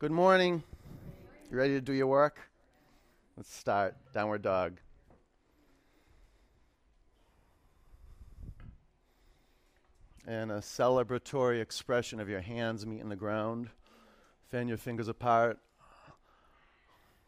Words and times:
Good 0.00 0.12
morning. 0.12 0.62
You 1.50 1.58
ready 1.58 1.74
to 1.74 1.80
do 1.82 1.92
your 1.92 2.06
work? 2.06 2.38
Let's 3.36 3.54
start. 3.54 3.94
Downward 4.14 4.40
dog. 4.40 4.80
And 10.26 10.50
a 10.50 10.60
celebratory 10.60 11.60
expression 11.60 12.18
of 12.18 12.30
your 12.30 12.40
hands 12.40 12.86
meeting 12.86 13.10
the 13.10 13.14
ground. 13.14 13.68
Fan 14.48 14.68
your 14.68 14.78
fingers 14.78 15.08
apart. 15.08 15.58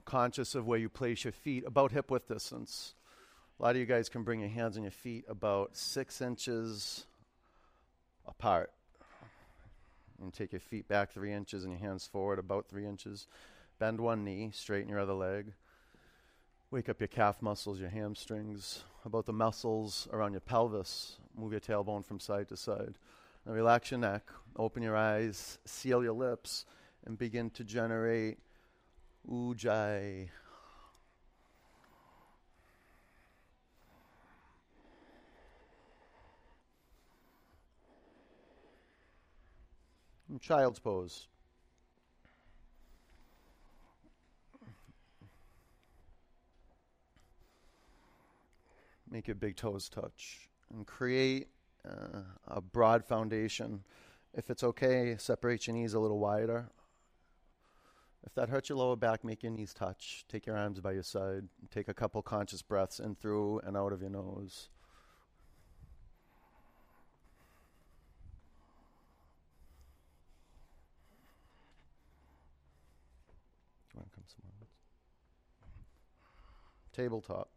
Conscious 0.06 0.54
of 0.54 0.66
where 0.66 0.78
you 0.78 0.88
place 0.88 1.24
your 1.24 1.32
feet, 1.32 1.64
about 1.66 1.92
hip 1.92 2.10
width 2.10 2.26
distance. 2.26 2.94
A 3.60 3.64
lot 3.64 3.72
of 3.72 3.76
you 3.76 3.84
guys 3.84 4.08
can 4.08 4.22
bring 4.22 4.40
your 4.40 4.48
hands 4.48 4.76
and 4.76 4.84
your 4.84 4.92
feet 4.92 5.26
about 5.28 5.76
six 5.76 6.22
inches 6.22 7.04
apart. 8.26 8.72
And 10.22 10.32
take 10.32 10.52
your 10.52 10.60
feet 10.60 10.86
back 10.86 11.10
three 11.10 11.32
inches 11.32 11.64
and 11.64 11.72
your 11.72 11.80
hands 11.80 12.06
forward 12.06 12.38
about 12.38 12.68
three 12.68 12.86
inches. 12.86 13.26
Bend 13.80 14.00
one 14.00 14.24
knee, 14.24 14.50
straighten 14.54 14.88
your 14.88 15.00
other 15.00 15.12
leg. 15.12 15.52
Wake 16.70 16.88
up 16.88 17.00
your 17.00 17.08
calf 17.08 17.42
muscles, 17.42 17.80
your 17.80 17.90
hamstrings, 17.90 18.84
about 19.04 19.26
the 19.26 19.32
muscles 19.32 20.06
around 20.12 20.32
your 20.32 20.40
pelvis. 20.40 21.16
Move 21.36 21.50
your 21.50 21.60
tailbone 21.60 22.04
from 22.06 22.20
side 22.20 22.48
to 22.48 22.56
side. 22.56 22.94
Now 23.44 23.52
relax 23.52 23.90
your 23.90 23.98
neck, 23.98 24.30
open 24.56 24.82
your 24.82 24.96
eyes, 24.96 25.58
seal 25.64 26.04
your 26.04 26.12
lips, 26.12 26.66
and 27.04 27.18
begin 27.18 27.50
to 27.50 27.64
generate 27.64 28.38
ujjayi. 29.28 30.28
Child's 40.40 40.78
pose. 40.78 41.28
Make 49.10 49.28
your 49.28 49.34
big 49.34 49.56
toes 49.56 49.90
touch 49.90 50.48
and 50.72 50.86
create 50.86 51.48
uh, 51.86 52.20
a 52.48 52.60
broad 52.62 53.04
foundation. 53.04 53.84
If 54.32 54.48
it's 54.48 54.64
okay, 54.64 55.16
separate 55.18 55.66
your 55.66 55.74
knees 55.74 55.92
a 55.92 56.00
little 56.00 56.18
wider. 56.18 56.70
If 58.24 58.34
that 58.36 58.48
hurts 58.48 58.68
your 58.68 58.78
lower 58.78 58.96
back, 58.96 59.24
make 59.24 59.42
your 59.42 59.52
knees 59.52 59.74
touch. 59.74 60.24
Take 60.28 60.46
your 60.46 60.56
arms 60.56 60.80
by 60.80 60.92
your 60.92 61.02
side. 61.02 61.48
Take 61.70 61.88
a 61.88 61.94
couple 61.94 62.22
conscious 62.22 62.62
breaths 62.62 63.00
in 63.00 63.16
through 63.16 63.58
and 63.60 63.76
out 63.76 63.92
of 63.92 64.00
your 64.00 64.10
nose. 64.10 64.68
You 73.92 73.98
want 73.98 74.10
to 74.10 74.16
come 74.16 74.24
somewhere 74.26 74.54
else? 74.60 74.70
Tabletop. 76.92 77.48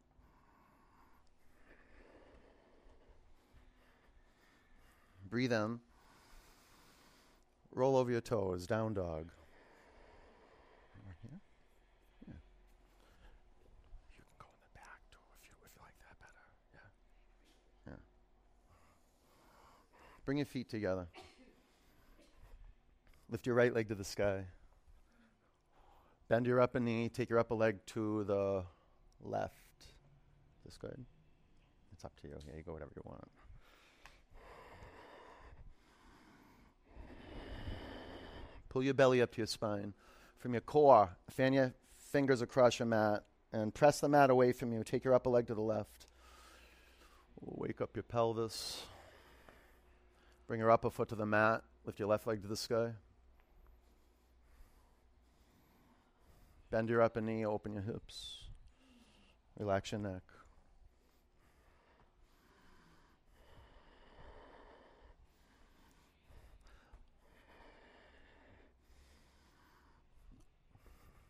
Breathe 5.30 5.54
in. 5.54 5.80
Roll 7.74 7.98
over 7.98 8.10
your 8.10 8.22
toes, 8.22 8.66
down 8.66 8.94
dog. 8.94 9.30
Bring 20.26 20.38
your 20.38 20.48
feet 20.48 20.70
together. 20.70 21.06
Lift 23.30 23.46
your 23.46 23.54
right 23.54 23.72
leg 23.72 23.90
to 23.90 23.96
the 23.96 24.04
sky. 24.04 24.46
Bend 26.28 26.48
your 26.48 26.60
upper 26.60 26.80
knee, 26.80 27.10
take 27.10 27.30
your 27.30 27.38
upper 27.38 27.54
leg 27.54 27.78
to 27.88 28.24
the 28.24 28.64
left. 29.24 29.54
Is 29.80 30.66
this 30.66 30.78
good? 30.78 31.06
It's 31.94 32.04
up 32.04 32.20
to 32.22 32.28
you. 32.28 32.36
Yeah, 32.48 32.58
you 32.58 32.64
go 32.64 32.74
whatever 32.74 32.92
you 32.96 33.02
want. 33.06 33.30
Pull 38.70 38.84
your 38.84 38.94
belly 38.94 39.22
up 39.22 39.32
to 39.32 39.38
your 39.38 39.48
spine. 39.48 39.94
From 40.38 40.54
your 40.54 40.62
core, 40.62 41.10
fan 41.30 41.54
your 41.54 41.74
fingers 41.98 42.42
across 42.42 42.78
your 42.78 42.88
mat 42.88 43.24
and 43.54 43.74
press 43.74 44.02
the 44.02 44.10
mat 44.10 44.30
away 44.30 44.52
from 44.52 44.74
you. 44.74 44.84
Take 44.84 45.06
your 45.06 45.14
upper 45.14 45.30
leg 45.30 45.48
to 45.48 45.56
the 45.56 45.62
left. 45.62 46.08
Wake 47.40 47.80
up 47.80 47.96
your 47.96 48.04
pelvis. 48.04 48.84
Bring 50.48 50.60
your 50.60 50.72
upper 50.72 50.90
foot 50.90 51.10
to 51.10 51.16
the 51.16 51.26
mat. 51.26 51.64
Lift 51.86 52.00
your 52.00 52.08
left 52.10 52.28
leg 52.28 52.42
to 52.42 52.48
the 52.48 52.58
sky. 52.58 52.92
Bend 56.70 56.90
your 56.90 57.02
upper 57.02 57.22
knee, 57.22 57.46
open 57.46 57.74
your 57.74 57.84
hips. 57.84 58.45
Relax 59.58 59.92
your 59.92 60.02
neck. 60.02 60.22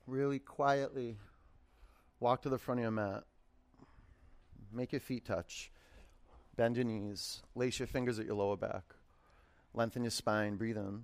Really 0.08 0.40
quietly 0.40 1.18
walk 2.20 2.42
to 2.44 2.50
the 2.50 2.58
front 2.58 2.80
of 2.80 2.84
your 2.84 2.92
mat. 2.92 3.24
Make 4.72 4.92
your 4.92 5.02
feet 5.02 5.26
touch. 5.26 5.72
Bend 6.56 6.76
your 6.76 6.86
knees. 6.86 7.42
Lace 7.56 7.80
your 7.80 7.88
fingers 7.88 8.20
at 8.20 8.26
your 8.26 8.36
lower 8.36 8.58
back. 8.58 8.84
Lengthen 9.74 10.04
your 10.04 10.12
spine. 10.12 10.56
Breathe 10.56 10.78
in. 10.78 11.04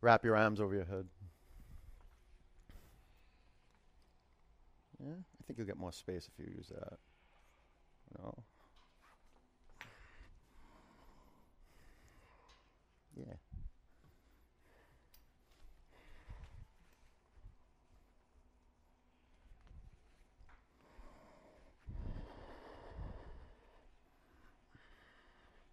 Wrap 0.00 0.24
your 0.24 0.36
arms 0.36 0.60
over 0.60 0.74
your 0.74 0.84
head. 0.84 1.06
Yeah, 5.04 5.14
I 5.42 5.44
think 5.44 5.58
you'll 5.58 5.66
get 5.66 5.76
more 5.76 5.92
space 5.92 6.28
if 6.32 6.38
you 6.38 6.52
use 6.56 6.68
that. 6.68 6.98
No. 8.16 8.44
Yeah. 13.16 13.34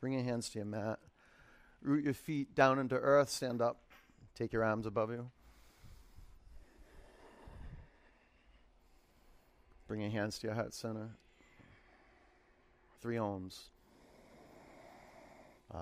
Bring 0.02 0.14
your 0.14 0.24
hands 0.24 0.50
to 0.50 0.60
your 0.60 0.66
mat. 0.66 0.98
Root 1.84 2.06
your 2.06 2.16
feet 2.16 2.56
down 2.56 2.80
into 2.80 2.96
earth. 2.96 3.30
Stand 3.30 3.62
up. 3.62 3.82
Take 4.34 4.52
your 4.52 4.64
arms 4.64 4.88
above 4.88 5.12
you. 5.12 5.30
Bring 9.90 10.02
your 10.02 10.12
hands 10.12 10.38
to 10.38 10.46
your 10.46 10.56
heart 10.56 10.76
center. 10.76 11.10
Three 13.02 13.16
oms. 13.16 13.70
Reach 15.74 15.80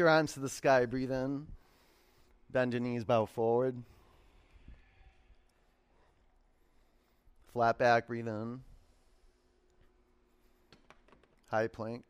your 0.00 0.08
arms 0.08 0.32
to 0.32 0.40
the 0.40 0.48
sky. 0.48 0.86
Breathe 0.86 1.12
in. 1.12 1.46
Bend 2.50 2.72
your 2.72 2.80
knees, 2.80 3.04
bow 3.04 3.26
forward. 3.26 3.80
Flat 7.52 7.78
back, 7.78 8.08
breathe 8.08 8.26
in. 8.26 8.60
High 11.48 11.68
plank. 11.68 12.02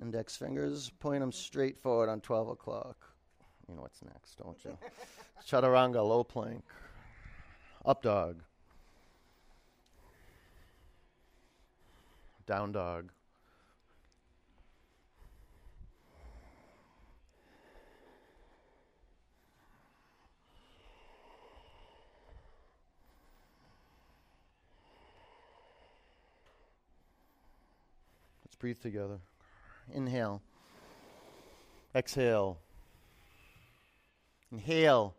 Index 0.00 0.36
fingers, 0.36 0.90
point 1.00 1.20
them 1.20 1.32
straight 1.32 1.76
forward 1.76 2.08
on 2.08 2.20
12 2.20 2.48
o'clock. 2.48 2.96
You 3.68 3.74
know 3.74 3.82
what's 3.82 4.02
next, 4.02 4.38
don't 4.38 4.56
you? 4.64 4.78
Chaturanga, 5.46 5.96
low 6.06 6.24
plank. 6.24 6.64
Up 7.84 8.02
dog. 8.02 8.42
down 12.46 12.72
dog. 12.72 13.10
Let's 28.44 28.54
breathe 28.56 28.80
together. 28.80 29.18
Inhale. 29.92 30.40
Exhale. 31.94 32.58
Inhale. 34.52 35.14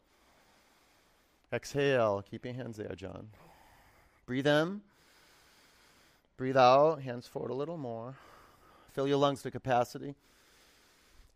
Exhale. 1.51 2.24
Keep 2.29 2.45
your 2.45 2.53
hands 2.53 2.77
there, 2.77 2.95
John. 2.95 3.27
Breathe 4.25 4.47
in. 4.47 4.81
Breathe 6.38 6.57
out. 6.57 7.01
Hands 7.01 7.28
forward 7.28 7.50
a 7.50 7.56
little 7.56 7.78
more. 7.78 8.16
Fill 8.94 9.07
your 9.07 9.18
lungs 9.18 9.42
to 9.42 9.51
capacity. 9.51 10.16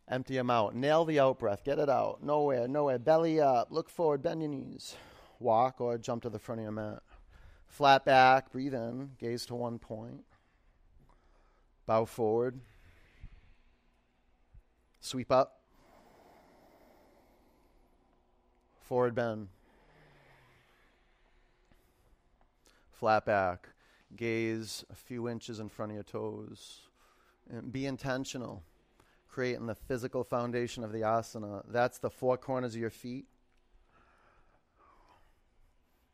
Empty 0.08 0.36
them 0.36 0.52
out. 0.52 0.76
Nail 0.76 1.06
the 1.06 1.20
out 1.20 1.40
breath. 1.40 1.64
Get 1.64 1.80
it 1.80 1.90
out. 1.90 2.24
Nowhere, 2.24 2.68
nowhere. 2.68 3.00
Belly 3.00 3.40
up. 3.40 3.70
Look 3.72 3.90
forward. 3.90 4.22
Bend 4.22 4.42
your 4.42 4.52
knees. 4.52 4.96
Walk 5.40 5.82
or 5.82 5.98
jump 5.98 6.22
to 6.24 6.30
the 6.30 6.38
front 6.38 6.60
of 6.60 6.64
your 6.64 6.72
mat. 6.72 7.02
Flat 7.68 8.06
back. 8.06 8.52
Breathe 8.52 8.76
in. 8.76 9.12
Gaze 9.20 9.46
to 9.48 9.56
one 9.56 9.80
point. 9.80 10.24
Bow 11.88 12.06
forward. 12.06 12.60
Sweep 15.00 15.32
up. 15.32 15.62
Forward 18.82 19.16
bend. 19.16 19.48
Flat 22.92 23.26
back. 23.26 23.70
Gaze 24.16 24.86
a 24.92 24.96
few 24.96 25.30
inches 25.30 25.60
in 25.60 25.70
front 25.70 25.92
of 25.92 25.96
your 25.96 26.04
toes. 26.04 26.82
And 27.50 27.72
be 27.72 27.86
intentional. 27.86 28.64
Creating 29.30 29.68
the 29.68 29.76
physical 29.76 30.24
foundation 30.24 30.84
of 30.84 30.92
the 30.92 31.02
asana. 31.02 31.64
That's 31.68 32.00
the 32.00 32.10
four 32.10 32.38
corners 32.38 32.76
of 32.76 32.82
your 32.82 32.90
feet. 32.90 33.26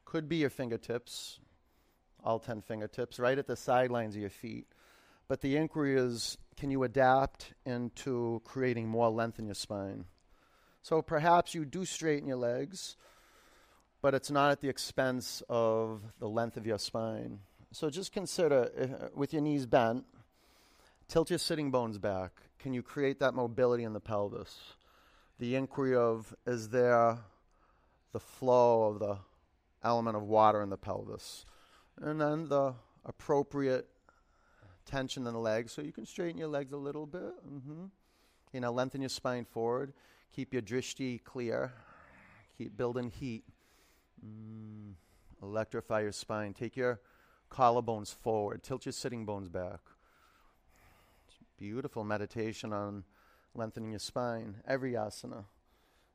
Could 0.05 0.29
be 0.29 0.37
your 0.37 0.49
fingertips, 0.49 1.39
all 2.23 2.39
10 2.39 2.61
fingertips, 2.61 3.19
right 3.19 3.37
at 3.37 3.47
the 3.47 3.57
sidelines 3.57 4.15
of 4.15 4.21
your 4.21 4.29
feet. 4.29 4.67
But 5.27 5.41
the 5.41 5.57
inquiry 5.57 5.97
is 5.97 6.37
can 6.55 6.71
you 6.71 6.83
adapt 6.83 7.53
into 7.65 8.41
creating 8.45 8.87
more 8.87 9.09
length 9.09 9.37
in 9.37 9.45
your 9.45 9.55
spine? 9.55 10.05
So 10.81 11.01
perhaps 11.01 11.53
you 11.53 11.65
do 11.65 11.85
straighten 11.85 12.27
your 12.27 12.37
legs, 12.37 12.95
but 14.01 14.15
it's 14.15 14.31
not 14.31 14.51
at 14.51 14.61
the 14.61 14.69
expense 14.69 15.43
of 15.49 16.01
the 16.19 16.29
length 16.29 16.55
of 16.55 16.65
your 16.65 16.79
spine. 16.79 17.39
So 17.71 17.89
just 17.89 18.11
consider 18.11 19.11
with 19.13 19.33
your 19.33 19.41
knees 19.41 19.65
bent, 19.65 20.05
tilt 21.07 21.29
your 21.29 21.39
sitting 21.39 21.69
bones 21.71 21.97
back. 21.97 22.31
Can 22.59 22.73
you 22.73 22.81
create 22.81 23.19
that 23.19 23.33
mobility 23.33 23.83
in 23.83 23.93
the 23.93 23.99
pelvis? 23.99 24.57
The 25.39 25.55
inquiry 25.55 25.95
of 25.95 26.33
is 26.45 26.69
there 26.69 27.17
the 28.13 28.19
flow 28.19 28.83
of 28.85 28.99
the 28.99 29.17
element 29.83 30.17
of 30.17 30.23
water 30.23 30.61
in 30.61 30.69
the 30.69 30.77
pelvis? 30.77 31.45
And 32.01 32.19
then 32.19 32.47
the 32.47 32.73
appropriate 33.05 33.87
tension 34.85 35.27
in 35.27 35.33
the 35.33 35.39
legs. 35.39 35.71
So 35.71 35.81
you 35.81 35.91
can 35.91 36.05
straighten 36.05 36.37
your 36.37 36.47
legs 36.47 36.71
a 36.71 36.77
little 36.77 37.05
bit. 37.05 37.33
Mm-hmm. 37.47 37.85
You 38.53 38.59
know, 38.59 38.71
lengthen 38.71 39.01
your 39.01 39.09
spine 39.09 39.45
forward. 39.45 39.93
Keep 40.33 40.53
your 40.53 40.61
drishti 40.61 41.23
clear. 41.23 41.73
Keep 42.57 42.77
building 42.77 43.11
heat. 43.11 43.43
Mm. 44.25 44.93
Electrify 45.43 46.01
your 46.01 46.11
spine. 46.11 46.53
Take 46.53 46.75
your 46.75 46.99
collarbones 47.49 48.13
forward. 48.13 48.63
Tilt 48.63 48.85
your 48.85 48.93
sitting 48.93 49.25
bones 49.25 49.49
back. 49.49 49.79
Beautiful 51.57 52.03
meditation 52.03 52.73
on 52.73 53.03
lengthening 53.55 53.91
your 53.91 53.99
spine. 53.99 54.55
Every 54.67 54.93
asana. 54.93 55.45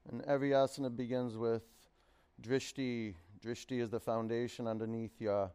And 0.08 0.22
every 0.22 0.50
asana 0.50 0.94
begins 0.94 1.36
with 1.36 1.62
drishti. 2.40 3.14
Drishti 3.44 3.80
is 3.80 3.90
the 3.90 4.00
foundation 4.00 4.66
underneath 4.68 5.20
your 5.20 5.50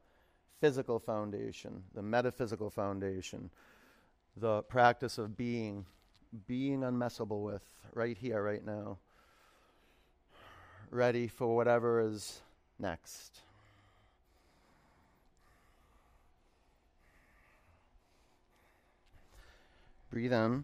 physical 0.60 1.00
foundation, 1.00 1.84
the 1.94 2.02
metaphysical 2.02 2.70
foundation, 2.70 3.50
the 4.36 4.64
practice 4.64 5.18
of 5.18 5.38
being, 5.38 5.86
being 6.48 6.82
unmessable 6.82 7.44
with 7.44 7.64
right 7.94 8.18
here, 8.18 8.42
right 8.42 8.66
now, 8.66 8.98
ready 10.90 11.28
for 11.28 11.56
whatever 11.56 12.02
is 12.02 12.42
next. 12.80 13.42
Breathe 20.10 20.32
in, 20.32 20.64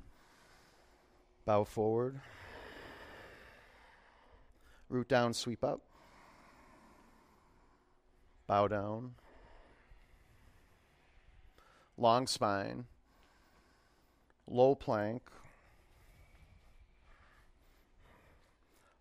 bow 1.45 1.65
forward, 1.65 2.21
root 4.89 5.09
down, 5.09 5.33
sweep 5.33 5.63
up, 5.63 5.81
bow 8.47 8.67
down. 8.67 9.15
Long 11.97 12.25
spine, 12.25 12.85
low 14.47 14.75
plank, 14.75 15.21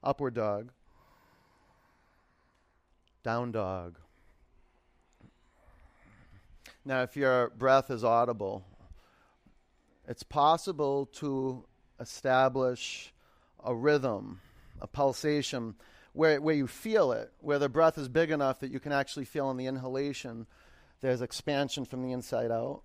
upward 0.03 0.35
dog, 0.35 0.73
down 3.23 3.53
dog. 3.53 3.99
Now, 6.85 7.03
if 7.03 7.17
your 7.17 7.51
breath 7.51 7.91
is 7.91 8.03
audible, 8.03 8.65
it's 10.09 10.23
possible 10.23 11.07
to 11.15 11.65
establish 12.01 13.13
a 13.65 13.75
rhythm, 13.75 14.41
a 14.81 14.87
pulsation, 14.87 15.75
where, 16.13 16.41
where 16.41 16.55
you 16.55 16.67
feel 16.67 17.13
it, 17.13 17.33
where 17.41 17.59
the 17.59 17.69
breath 17.69 17.97
is 17.97 18.09
big 18.09 18.31
enough 18.31 18.61
that 18.61 18.71
you 18.71 18.81
can 18.81 18.93
actually 18.93 19.25
feel 19.25 19.51
in 19.51 19.57
the 19.57 19.67
inhalation 19.67 20.47
there's 21.03 21.21
expansion 21.21 21.85
from 21.85 22.03
the 22.03 22.13
inside 22.13 22.51
out. 22.51 22.83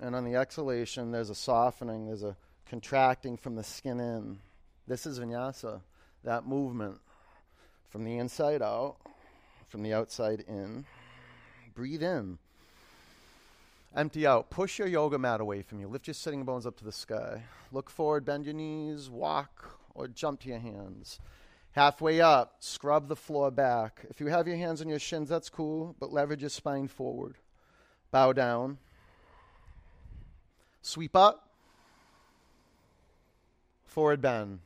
And 0.00 0.14
on 0.14 0.24
the 0.24 0.36
exhalation, 0.36 1.10
there's 1.10 1.30
a 1.30 1.34
softening, 1.34 2.06
there's 2.06 2.22
a 2.22 2.36
contracting 2.70 3.36
from 3.36 3.56
the 3.56 3.64
skin 3.64 4.00
in. 4.00 4.38
This 4.86 5.04
is 5.04 5.18
vinyasa, 5.18 5.80
that 6.22 6.46
movement 6.46 7.00
from 7.90 8.04
the 8.04 8.18
inside 8.18 8.62
out, 8.62 8.96
from 9.68 9.82
the 9.82 9.94
outside 9.94 10.44
in. 10.46 10.84
Breathe 11.74 12.02
in. 12.02 12.38
Empty 13.96 14.26
out. 14.26 14.50
Push 14.50 14.78
your 14.78 14.88
yoga 14.88 15.18
mat 15.18 15.40
away 15.40 15.62
from 15.62 15.80
you. 15.80 15.88
Lift 15.88 16.06
your 16.06 16.12
sitting 16.12 16.44
bones 16.44 16.66
up 16.66 16.76
to 16.76 16.84
the 16.84 16.92
sky. 16.92 17.42
Look 17.72 17.88
forward, 17.88 18.26
bend 18.26 18.44
your 18.44 18.52
knees, 18.52 19.08
walk, 19.08 19.78
or 19.94 20.06
jump 20.06 20.40
to 20.40 20.50
your 20.50 20.58
hands. 20.58 21.18
Halfway 21.72 22.20
up, 22.20 22.56
scrub 22.60 23.08
the 23.08 23.16
floor 23.16 23.50
back. 23.50 24.04
If 24.10 24.20
you 24.20 24.26
have 24.26 24.46
your 24.46 24.58
hands 24.58 24.82
on 24.82 24.88
your 24.90 24.98
shins, 24.98 25.30
that's 25.30 25.48
cool, 25.48 25.96
but 25.98 26.12
leverage 26.12 26.42
your 26.42 26.50
spine 26.50 26.88
forward. 26.88 27.36
Bow 28.10 28.34
down. 28.34 28.76
Sweep 30.82 31.16
up. 31.16 31.48
Forward 33.86 34.20
bend. 34.20 34.58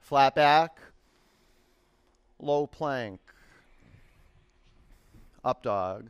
Flat 0.00 0.34
back. 0.34 0.78
Low 2.38 2.66
plank. 2.66 3.20
Up 5.44 5.62
dog. 5.62 6.08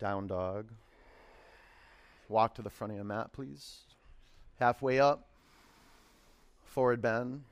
Down 0.00 0.26
dog. 0.26 0.70
Walk 2.28 2.54
to 2.54 2.62
the 2.62 2.70
front 2.70 2.92
of 2.92 2.96
your 2.96 3.04
mat, 3.04 3.32
please. 3.32 3.80
Halfway 4.58 4.98
up. 4.98 5.28
Forward 6.64 7.02
bend. 7.02 7.42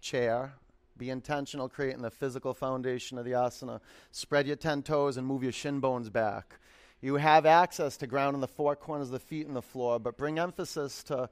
Chair. 0.00 0.54
Be 0.98 1.08
intentional, 1.08 1.68
creating 1.68 2.02
the 2.02 2.10
physical 2.10 2.52
foundation 2.52 3.16
of 3.16 3.24
the 3.24 3.32
asana. 3.32 3.80
Spread 4.10 4.46
your 4.46 4.56
10 4.56 4.82
toes 4.82 5.16
and 5.16 5.26
move 5.26 5.42
your 5.42 5.52
shin 5.52 5.80
bones 5.80 6.10
back. 6.10 6.58
You 7.00 7.14
have 7.14 7.46
access 7.46 7.96
to 7.98 8.06
ground 8.06 8.34
in 8.34 8.40
the 8.40 8.48
four 8.48 8.76
corners 8.76 9.08
of 9.08 9.12
the 9.12 9.18
feet 9.20 9.46
in 9.46 9.54
the 9.54 9.62
floor, 9.62 9.98
but 9.98 10.18
bring 10.18 10.38
emphasis 10.38 11.02
to 11.04 11.30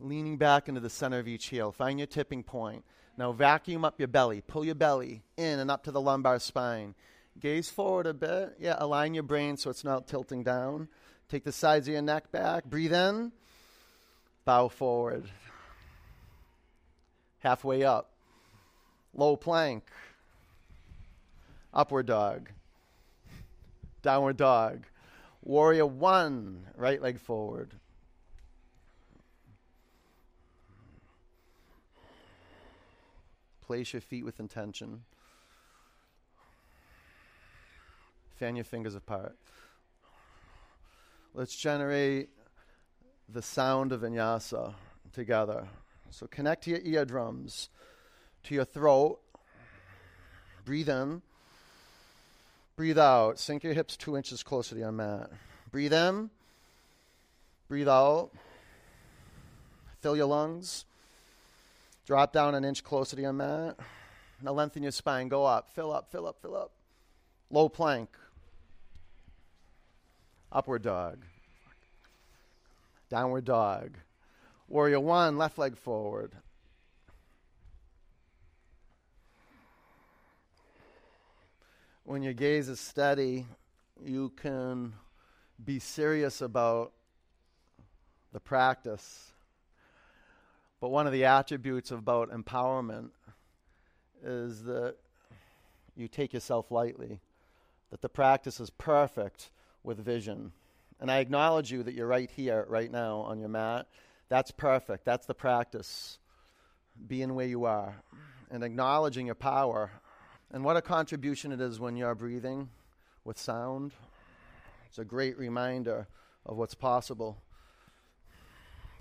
leaning 0.00 0.36
back 0.36 0.68
into 0.68 0.80
the 0.80 0.90
center 0.90 1.18
of 1.18 1.28
each 1.28 1.46
heel. 1.46 1.72
Find 1.72 1.98
your 1.98 2.06
tipping 2.06 2.42
point. 2.42 2.84
Now 3.16 3.32
vacuum 3.32 3.84
up 3.84 3.98
your 3.98 4.08
belly. 4.08 4.42
Pull 4.46 4.64
your 4.64 4.74
belly 4.74 5.22
in 5.36 5.58
and 5.58 5.70
up 5.70 5.84
to 5.84 5.90
the 5.90 6.00
lumbar 6.00 6.38
spine. 6.38 6.94
Gaze 7.40 7.70
forward 7.70 8.06
a 8.06 8.14
bit. 8.14 8.56
Yeah, 8.58 8.76
align 8.78 9.14
your 9.14 9.22
brain 9.22 9.56
so 9.56 9.70
it's 9.70 9.84
not 9.84 10.08
tilting 10.08 10.42
down. 10.42 10.88
Take 11.28 11.44
the 11.44 11.52
sides 11.52 11.86
of 11.86 11.92
your 11.92 12.02
neck 12.02 12.32
back. 12.32 12.64
Breathe 12.64 12.92
in. 12.92 13.32
Bow 14.44 14.68
forward. 14.68 15.24
Halfway 17.38 17.84
up 17.84 18.10
low 19.14 19.36
plank, 19.36 19.84
upward 21.74 22.06
dog, 22.06 22.50
downward 24.02 24.36
dog, 24.36 24.84
warrior 25.42 25.86
one, 25.86 26.66
right 26.76 27.02
leg 27.02 27.18
forward. 27.18 27.74
Place 33.66 33.92
your 33.92 34.00
feet 34.00 34.24
with 34.24 34.40
intention. 34.40 35.02
Fan 38.38 38.54
your 38.54 38.64
fingers 38.64 38.94
apart. 38.94 39.36
Let's 41.34 41.56
generate 41.56 42.28
the 43.28 43.42
sound 43.42 43.90
of 43.90 44.02
vinyasa 44.02 44.74
together. 45.12 45.66
So 46.10 46.28
connect 46.28 46.64
to 46.64 46.70
your 46.70 46.80
eardrums 46.82 47.68
to 48.44 48.54
your 48.54 48.64
throat. 48.64 49.18
Breathe 50.64 50.88
in. 50.88 51.20
Breathe 52.76 52.98
out. 52.98 53.40
Sink 53.40 53.64
your 53.64 53.74
hips 53.74 53.96
two 53.96 54.16
inches 54.16 54.44
closer 54.44 54.76
to 54.76 54.80
your 54.80 54.92
mat. 54.92 55.30
Breathe 55.72 55.92
in. 55.92 56.30
Breathe 57.68 57.88
out. 57.88 58.30
Fill 60.00 60.16
your 60.16 60.26
lungs. 60.26 60.84
Drop 62.06 62.32
down 62.32 62.54
an 62.54 62.64
inch 62.64 62.84
closer 62.84 63.16
to 63.16 63.22
your 63.22 63.32
mat. 63.32 63.76
Now 64.40 64.52
lengthen 64.52 64.84
your 64.84 64.92
spine. 64.92 65.26
Go 65.26 65.44
up. 65.44 65.70
Fill 65.74 65.92
up, 65.92 66.12
fill 66.12 66.28
up, 66.28 66.40
fill 66.40 66.56
up. 66.56 66.70
Low 67.50 67.68
plank. 67.68 68.08
Upward 70.50 70.82
dog. 70.82 71.18
Downward 73.10 73.44
dog. 73.44 73.98
Warrior 74.66 75.00
one, 75.00 75.36
left 75.36 75.58
leg 75.58 75.76
forward. 75.76 76.32
When 82.04 82.22
your 82.22 82.32
gaze 82.32 82.70
is 82.70 82.80
steady, 82.80 83.46
you 84.02 84.30
can 84.30 84.94
be 85.62 85.78
serious 85.78 86.40
about 86.40 86.92
the 88.32 88.40
practice. 88.40 89.32
But 90.80 90.88
one 90.88 91.06
of 91.06 91.12
the 91.12 91.26
attributes 91.26 91.90
about 91.90 92.30
empowerment 92.30 93.10
is 94.24 94.64
that 94.64 94.94
you 95.94 96.08
take 96.08 96.32
yourself 96.32 96.70
lightly, 96.70 97.20
that 97.90 98.00
the 98.00 98.08
practice 98.08 98.60
is 98.60 98.70
perfect 98.70 99.50
with 99.82 99.98
vision. 99.98 100.52
And 101.00 101.10
I 101.10 101.18
acknowledge 101.18 101.70
you 101.70 101.82
that 101.84 101.94
you're 101.94 102.06
right 102.06 102.30
here, 102.30 102.66
right 102.68 102.90
now 102.90 103.18
on 103.18 103.38
your 103.38 103.48
mat. 103.48 103.86
That's 104.28 104.50
perfect. 104.50 105.04
That's 105.04 105.26
the 105.26 105.34
practice. 105.34 106.18
Being 107.06 107.34
where 107.34 107.46
you 107.46 107.64
are 107.64 107.94
and 108.50 108.64
acknowledging 108.64 109.26
your 109.26 109.34
power. 109.34 109.90
And 110.52 110.64
what 110.64 110.76
a 110.76 110.82
contribution 110.82 111.52
it 111.52 111.60
is 111.60 111.78
when 111.78 111.96
you're 111.96 112.14
breathing 112.14 112.68
with 113.24 113.38
sound. 113.38 113.92
It's 114.88 114.98
a 114.98 115.04
great 115.04 115.38
reminder 115.38 116.08
of 116.46 116.56
what's 116.56 116.74
possible. 116.74 117.36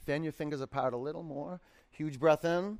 Fan 0.05 0.23
your 0.23 0.33
fingers 0.33 0.61
apart 0.61 0.93
a 0.93 0.97
little 0.97 1.23
more. 1.23 1.59
Huge 1.91 2.19
breath 2.19 2.45
in. 2.45 2.79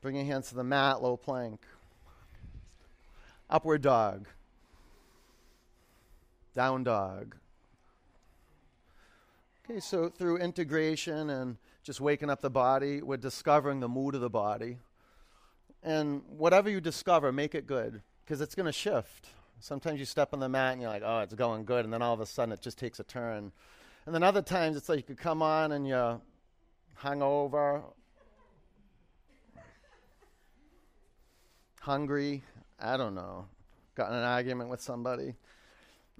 Bring 0.00 0.16
your 0.16 0.24
hands 0.24 0.48
to 0.48 0.56
the 0.56 0.64
mat, 0.64 1.00
low 1.00 1.16
plank. 1.16 1.60
Upward 3.48 3.82
dog. 3.82 4.26
Down 6.54 6.84
dog. 6.84 7.36
Okay, 9.64 9.80
so 9.80 10.08
through 10.08 10.38
integration 10.38 11.30
and 11.30 11.56
just 11.82 12.00
waking 12.00 12.30
up 12.30 12.40
the 12.40 12.50
body, 12.50 13.02
we're 13.02 13.16
discovering 13.16 13.80
the 13.80 13.88
mood 13.88 14.14
of 14.14 14.20
the 14.20 14.30
body. 14.30 14.78
And 15.82 16.22
whatever 16.28 16.68
you 16.68 16.80
discover, 16.80 17.32
make 17.32 17.54
it 17.54 17.66
good 17.66 18.02
because 18.24 18.40
it's 18.40 18.54
going 18.54 18.66
to 18.66 18.72
shift. 18.72 19.28
Sometimes 19.60 19.98
you 19.98 20.04
step 20.04 20.30
on 20.32 20.40
the 20.40 20.48
mat 20.48 20.72
and 20.72 20.82
you're 20.82 20.90
like, 20.90 21.02
oh, 21.04 21.20
it's 21.20 21.34
going 21.34 21.64
good. 21.64 21.84
And 21.84 21.92
then 21.92 22.02
all 22.02 22.14
of 22.14 22.20
a 22.20 22.26
sudden 22.26 22.52
it 22.52 22.60
just 22.60 22.78
takes 22.78 23.00
a 23.00 23.04
turn. 23.04 23.52
And 24.06 24.14
then 24.14 24.22
other 24.22 24.42
times 24.42 24.76
it's 24.76 24.88
like 24.88 24.98
you 24.98 25.04
could 25.04 25.18
come 25.18 25.42
on 25.42 25.72
and 25.72 25.86
you're 25.86 26.20
hungover 27.00 27.82
hungry, 31.82 32.44
I 32.78 32.96
don't 32.96 33.16
know, 33.16 33.46
got 33.96 34.10
in 34.10 34.16
an 34.16 34.22
argument 34.22 34.70
with 34.70 34.80
somebody, 34.80 35.34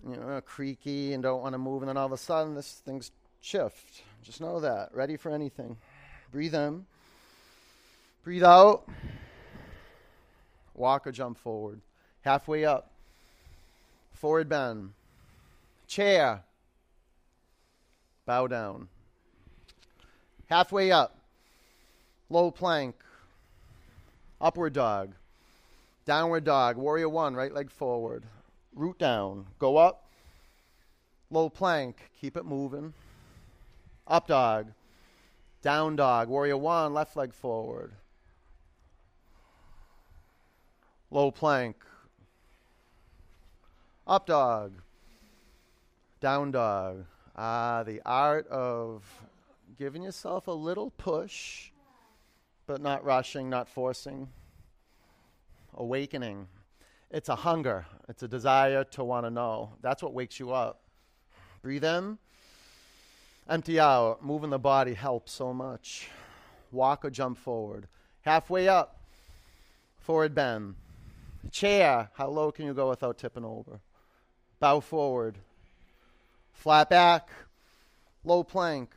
you 0.09 0.17
know, 0.17 0.41
creaky 0.41 1.13
and 1.13 1.23
don't 1.23 1.43
want 1.43 1.55
to 1.55 1.59
move, 1.59 1.83
and 1.83 1.89
then 1.89 1.97
all 1.97 2.07
of 2.07 2.13
a 2.13 2.17
sudden 2.17 2.55
this 2.55 2.83
thing's 2.85 3.11
shift. 3.41 4.03
Just 4.23 4.41
know 4.41 4.61
that. 4.61 4.91
Ready 4.95 5.17
for 5.17 5.31
anything. 5.31 5.77
Breathe 6.31 6.55
in. 6.55 6.87
Breathe 8.25 8.45
out. 8.45 8.85
Walk 10.75 11.07
or 11.07 11.13
jump 11.13 11.39
forward. 11.39 11.81
Halfway 12.23 12.65
up. 12.65 12.91
Forward 14.13 14.49
bend. 14.49 14.93
Chair. 15.87 16.43
Bow 18.25 18.47
down. 18.47 18.89
Halfway 20.49 20.93
up. 20.93 21.19
Low 22.31 22.51
plank. 22.51 22.95
Upward 24.41 24.73
dog. 24.73 25.13
Downward 26.05 26.45
dog, 26.45 26.77
warrior 26.77 27.09
one, 27.09 27.35
right 27.35 27.53
leg 27.53 27.71
forward. 27.71 28.25
Root 28.75 28.99
down, 28.99 29.47
go 29.59 29.77
up. 29.77 30.09
Low 31.31 31.49
plank, 31.49 32.11
keep 32.21 32.37
it 32.37 32.45
moving. 32.45 32.93
Up 34.07 34.27
dog, 34.27 34.73
down 35.63 35.97
dog, 35.97 36.29
warrior 36.29 36.57
one, 36.57 36.93
left 36.93 37.17
leg 37.17 37.33
forward. 37.33 37.93
Low 41.11 41.31
plank. 41.31 41.77
Up 44.07 44.27
dog, 44.27 44.73
down 46.21 46.51
dog. 46.51 47.05
Ah, 47.37 47.83
the 47.83 48.01
art 48.05 48.47
of 48.49 49.05
giving 49.79 50.03
yourself 50.03 50.49
a 50.49 50.53
little 50.53 50.91
push, 50.91 51.71
but 52.67 52.81
not 52.81 53.05
rushing, 53.05 53.49
not 53.49 53.69
forcing 53.69 54.29
awakening. 55.75 56.47
It's 57.13 57.29
a 57.29 57.37
hunger, 57.37 57.85
it's 58.09 58.23
a 58.23 58.29
desire 58.29 58.85
to 58.85 59.05
want 59.05 59.27
to 59.27 59.31
know. 59.31 59.75
That's 59.83 60.03
what 60.03 60.15
wakes 60.15 60.41
you 60.41 60.53
up. 60.53 60.81
Breathe 61.61 61.85
in, 61.85 62.17
empty 63.51 63.79
out. 63.79 64.25
Moving 64.25 64.49
the 64.49 64.59
body 64.59 64.95
helps 64.95 65.31
so 65.31 65.53
much. 65.53 66.09
Walk 66.73 67.05
or 67.05 67.11
jump 67.11 67.37
forward. 67.37 67.87
Halfway 68.23 68.67
up, 68.67 68.99
forward 69.99 70.35
bend. 70.35 70.77
Chair, 71.51 72.09
how 72.15 72.29
low 72.29 72.51
can 72.51 72.65
you 72.65 72.73
go 72.73 72.89
without 72.89 73.19
tipping 73.19 73.45
over? 73.45 73.81
Bow 74.59 74.81
forward. 74.81 75.37
Flat 76.55 76.89
back, 76.89 77.29
low 78.25 78.43
plank, 78.43 78.91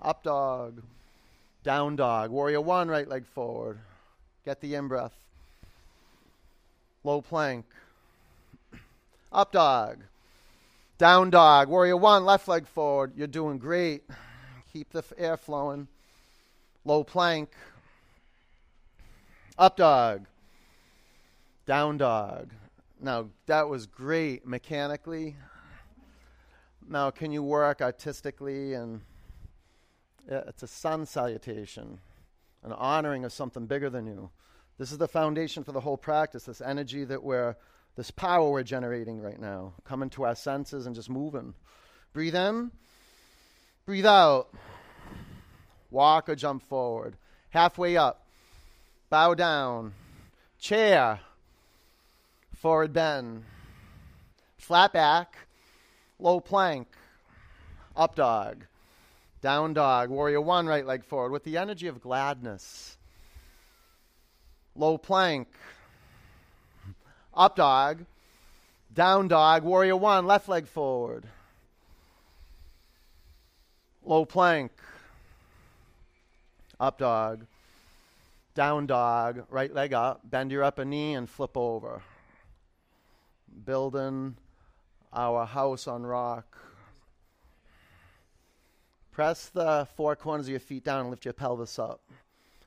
up 0.00 0.22
dog, 0.22 0.82
down 1.64 1.96
dog. 1.96 2.30
Warrior 2.30 2.60
one, 2.60 2.86
right 2.86 3.08
leg 3.08 3.26
forward. 3.26 3.80
Get 4.44 4.60
the 4.60 4.76
in 4.76 4.86
breath 4.86 5.21
low 7.04 7.20
plank, 7.20 7.64
up 9.32 9.52
dog, 9.52 9.98
down 10.98 11.30
dog, 11.30 11.68
warrior 11.68 11.96
one, 11.96 12.24
left 12.24 12.48
leg 12.48 12.66
forward. 12.66 13.12
You're 13.16 13.26
doing 13.26 13.58
great. 13.58 14.04
Keep 14.72 14.90
the 14.90 15.04
air 15.18 15.36
flowing. 15.36 15.88
Low 16.84 17.04
plank, 17.04 17.50
up 19.58 19.76
dog, 19.76 20.26
down 21.66 21.98
dog. 21.98 22.50
Now, 23.00 23.28
that 23.46 23.68
was 23.68 23.86
great 23.86 24.46
mechanically. 24.46 25.36
Now, 26.88 27.10
can 27.10 27.30
you 27.30 27.42
work 27.42 27.80
artistically? 27.80 28.74
And 28.74 29.02
it's 30.26 30.62
a 30.62 30.68
sun 30.68 31.06
salutation, 31.06 32.00
an 32.64 32.72
honoring 32.72 33.24
of 33.24 33.32
something 33.32 33.66
bigger 33.66 33.90
than 33.90 34.06
you. 34.06 34.30
This 34.82 34.90
is 34.90 34.98
the 34.98 35.06
foundation 35.06 35.62
for 35.62 35.70
the 35.70 35.78
whole 35.78 35.96
practice, 35.96 36.42
this 36.42 36.60
energy 36.60 37.04
that 37.04 37.22
we're, 37.22 37.54
this 37.94 38.10
power 38.10 38.50
we're 38.50 38.64
generating 38.64 39.20
right 39.20 39.38
now, 39.38 39.74
coming 39.84 40.10
to 40.10 40.24
our 40.24 40.34
senses 40.34 40.86
and 40.86 40.94
just 40.96 41.08
moving. 41.08 41.54
Breathe 42.12 42.34
in, 42.34 42.72
breathe 43.86 44.06
out. 44.06 44.48
Walk 45.92 46.28
or 46.28 46.34
jump 46.34 46.64
forward. 46.64 47.14
Halfway 47.50 47.96
up, 47.96 48.26
bow 49.08 49.34
down, 49.34 49.92
chair, 50.58 51.20
forward 52.56 52.92
bend, 52.92 53.44
flat 54.58 54.92
back, 54.92 55.36
low 56.18 56.40
plank, 56.40 56.88
up 57.94 58.16
dog, 58.16 58.64
down 59.42 59.74
dog, 59.74 60.10
warrior 60.10 60.40
one, 60.40 60.66
right 60.66 60.84
leg 60.84 61.04
forward. 61.04 61.30
With 61.30 61.44
the 61.44 61.56
energy 61.56 61.86
of 61.86 62.00
gladness 62.00 62.96
low 64.76 64.98
plank, 64.98 65.48
up 67.34 67.56
dog, 67.56 68.04
down 68.94 69.28
dog, 69.28 69.62
warrior 69.62 69.96
one, 69.96 70.26
left 70.26 70.48
leg 70.48 70.66
forward, 70.66 71.24
low 74.04 74.24
plank, 74.24 74.72
up 76.80 76.98
dog, 76.98 77.46
down 78.54 78.86
dog, 78.86 79.44
right 79.50 79.72
leg 79.72 79.92
up, 79.92 80.20
bend 80.24 80.50
your 80.50 80.64
upper 80.64 80.84
knee 80.84 81.14
and 81.14 81.28
flip 81.28 81.56
over. 81.56 82.02
Building 83.64 84.36
our 85.12 85.44
house 85.44 85.86
on 85.86 86.04
rock. 86.04 86.58
Press 89.10 89.50
the 89.50 89.86
four 89.94 90.16
corners 90.16 90.46
of 90.46 90.50
your 90.50 90.60
feet 90.60 90.84
down 90.84 91.00
and 91.00 91.10
lift 91.10 91.26
your 91.26 91.34
pelvis 91.34 91.78
up. 91.78 92.00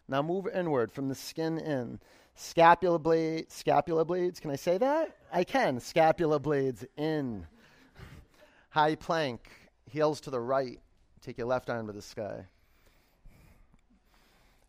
Now 0.08 0.22
move 0.22 0.48
inward 0.54 0.92
from 0.92 1.10
the 1.10 1.16
skin 1.16 1.58
in. 1.58 2.00
Scapula 2.36 3.00
blade, 3.00 3.52
scapula 3.52 4.06
blades. 4.06 4.40
Can 4.40 4.52
I 4.52 4.56
say 4.56 4.78
that? 4.78 5.16
I 5.32 5.44
can. 5.44 5.80
Scapula 5.80 6.40
blades 6.40 6.86
in. 6.98 7.48
High 8.70 8.96
plank, 8.96 9.50
heels 9.90 10.20
to 10.22 10.30
the 10.30 10.40
right. 10.40 10.80
Take 11.22 11.38
your 11.38 11.48
left 11.48 11.70
arm 11.70 11.88
to 11.88 11.94
the 11.94 12.02
sky. 12.02 12.46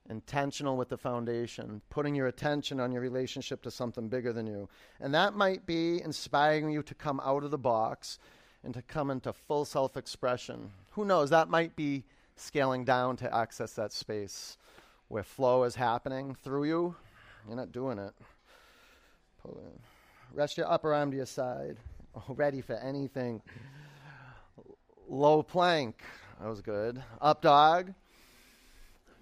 intentional 0.08 0.76
with 0.76 0.88
the 0.88 0.96
foundation, 0.96 1.82
putting 1.90 2.14
your 2.14 2.28
attention 2.28 2.78
on 2.78 2.92
your 2.92 3.02
relationship 3.02 3.60
to 3.62 3.70
something 3.72 4.08
bigger 4.08 4.32
than 4.32 4.46
you. 4.46 4.68
And 5.00 5.12
that 5.12 5.34
might 5.34 5.66
be 5.66 6.00
inspiring 6.00 6.70
you 6.70 6.82
to 6.84 6.94
come 6.94 7.20
out 7.24 7.42
of 7.42 7.50
the 7.50 7.58
box 7.58 8.20
and 8.62 8.72
to 8.74 8.82
come 8.82 9.10
into 9.10 9.32
full 9.32 9.64
self 9.64 9.96
expression. 9.96 10.70
Who 10.92 11.04
knows? 11.04 11.30
That 11.30 11.48
might 11.48 11.74
be 11.74 12.04
scaling 12.36 12.84
down 12.84 13.16
to 13.16 13.34
access 13.34 13.72
that 13.72 13.92
space 13.92 14.56
where 15.08 15.22
flow 15.22 15.64
is 15.64 15.74
happening 15.74 16.34
through 16.42 16.64
you. 16.64 16.96
You're 17.46 17.56
not 17.56 17.72
doing 17.72 17.98
it. 17.98 18.12
Pull 19.42 19.58
in. 19.58 19.80
Rest 20.36 20.56
your 20.56 20.70
upper 20.70 20.92
arm 20.92 21.10
to 21.10 21.16
your 21.16 21.26
side. 21.26 21.76
Ready 22.28 22.60
for 22.60 22.74
anything. 22.74 23.40
Low 25.08 25.42
plank. 25.42 26.02
That 26.40 26.48
was 26.48 26.60
good. 26.60 27.02
Up 27.20 27.42
dog. 27.42 27.94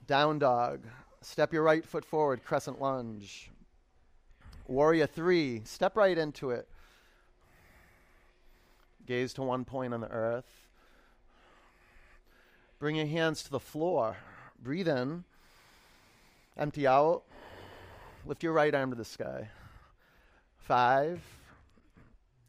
Down 0.06 0.38
dog. 0.38 0.80
Step 1.20 1.52
your 1.52 1.62
right 1.62 1.84
foot 1.84 2.04
forward, 2.04 2.44
crescent 2.44 2.80
lunge. 2.80 3.50
Warrior 4.66 5.06
three. 5.06 5.62
Step 5.64 5.96
right 5.96 6.16
into 6.16 6.50
it. 6.50 6.68
Gaze 9.06 9.34
to 9.34 9.42
one 9.42 9.64
point 9.64 9.92
on 9.92 10.00
the 10.00 10.08
earth. 10.08 10.68
Bring 12.78 12.96
your 12.96 13.06
hands 13.06 13.42
to 13.44 13.50
the 13.50 13.60
floor. 13.60 14.16
Breathe 14.62 14.88
in. 14.88 15.24
Empty 16.56 16.86
out. 16.86 17.24
Lift 18.26 18.42
your 18.42 18.52
right 18.52 18.74
arm 18.74 18.90
to 18.90 18.96
the 18.96 19.04
sky. 19.04 19.50
Five. 20.58 21.20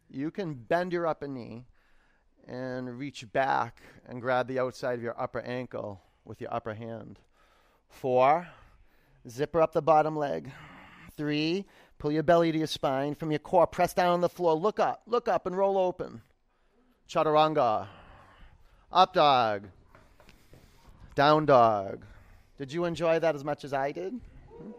You 0.10 0.32
can 0.32 0.54
bend 0.54 0.94
your 0.94 1.08
upper 1.08 1.28
knee 1.28 1.66
and 2.48 2.98
reach 2.98 3.32
back 3.34 3.82
and 4.08 4.22
grab 4.22 4.48
the 4.48 4.60
outside 4.60 4.94
of 4.94 5.04
your 5.04 5.20
upper 5.20 5.42
ankle 5.42 6.02
with 6.24 6.40
your 6.40 6.54
upper 6.54 6.74
hand. 6.74 7.20
Four, 7.90 8.48
zipper 9.28 9.62
up 9.62 9.74
the 9.74 9.82
bottom 9.82 10.16
leg. 10.16 10.52
Three, 11.18 11.66
pull 11.98 12.12
your 12.12 12.24
belly 12.24 12.52
to 12.52 12.58
your 12.58 12.68
spine. 12.68 13.16
From 13.16 13.32
your 13.32 13.40
core, 13.40 13.68
press 13.68 13.94
down 13.94 14.14
on 14.14 14.22
the 14.22 14.30
floor. 14.30 14.54
Look 14.54 14.80
up, 14.80 15.02
look 15.08 15.28
up, 15.28 15.48
and 15.48 15.58
roll 15.58 15.78
open. 15.78 16.22
Chaturanga. 17.10 17.88
Up 18.92 19.14
dog. 19.14 19.70
Down 21.16 21.46
dog. 21.46 22.06
Did 22.58 22.72
you 22.72 22.86
enjoy 22.86 23.20
that 23.20 23.36
as 23.36 23.44
much 23.44 23.64
as 23.64 23.74
I 23.74 23.92
did? 23.92 24.14
Hmm? 24.58 24.72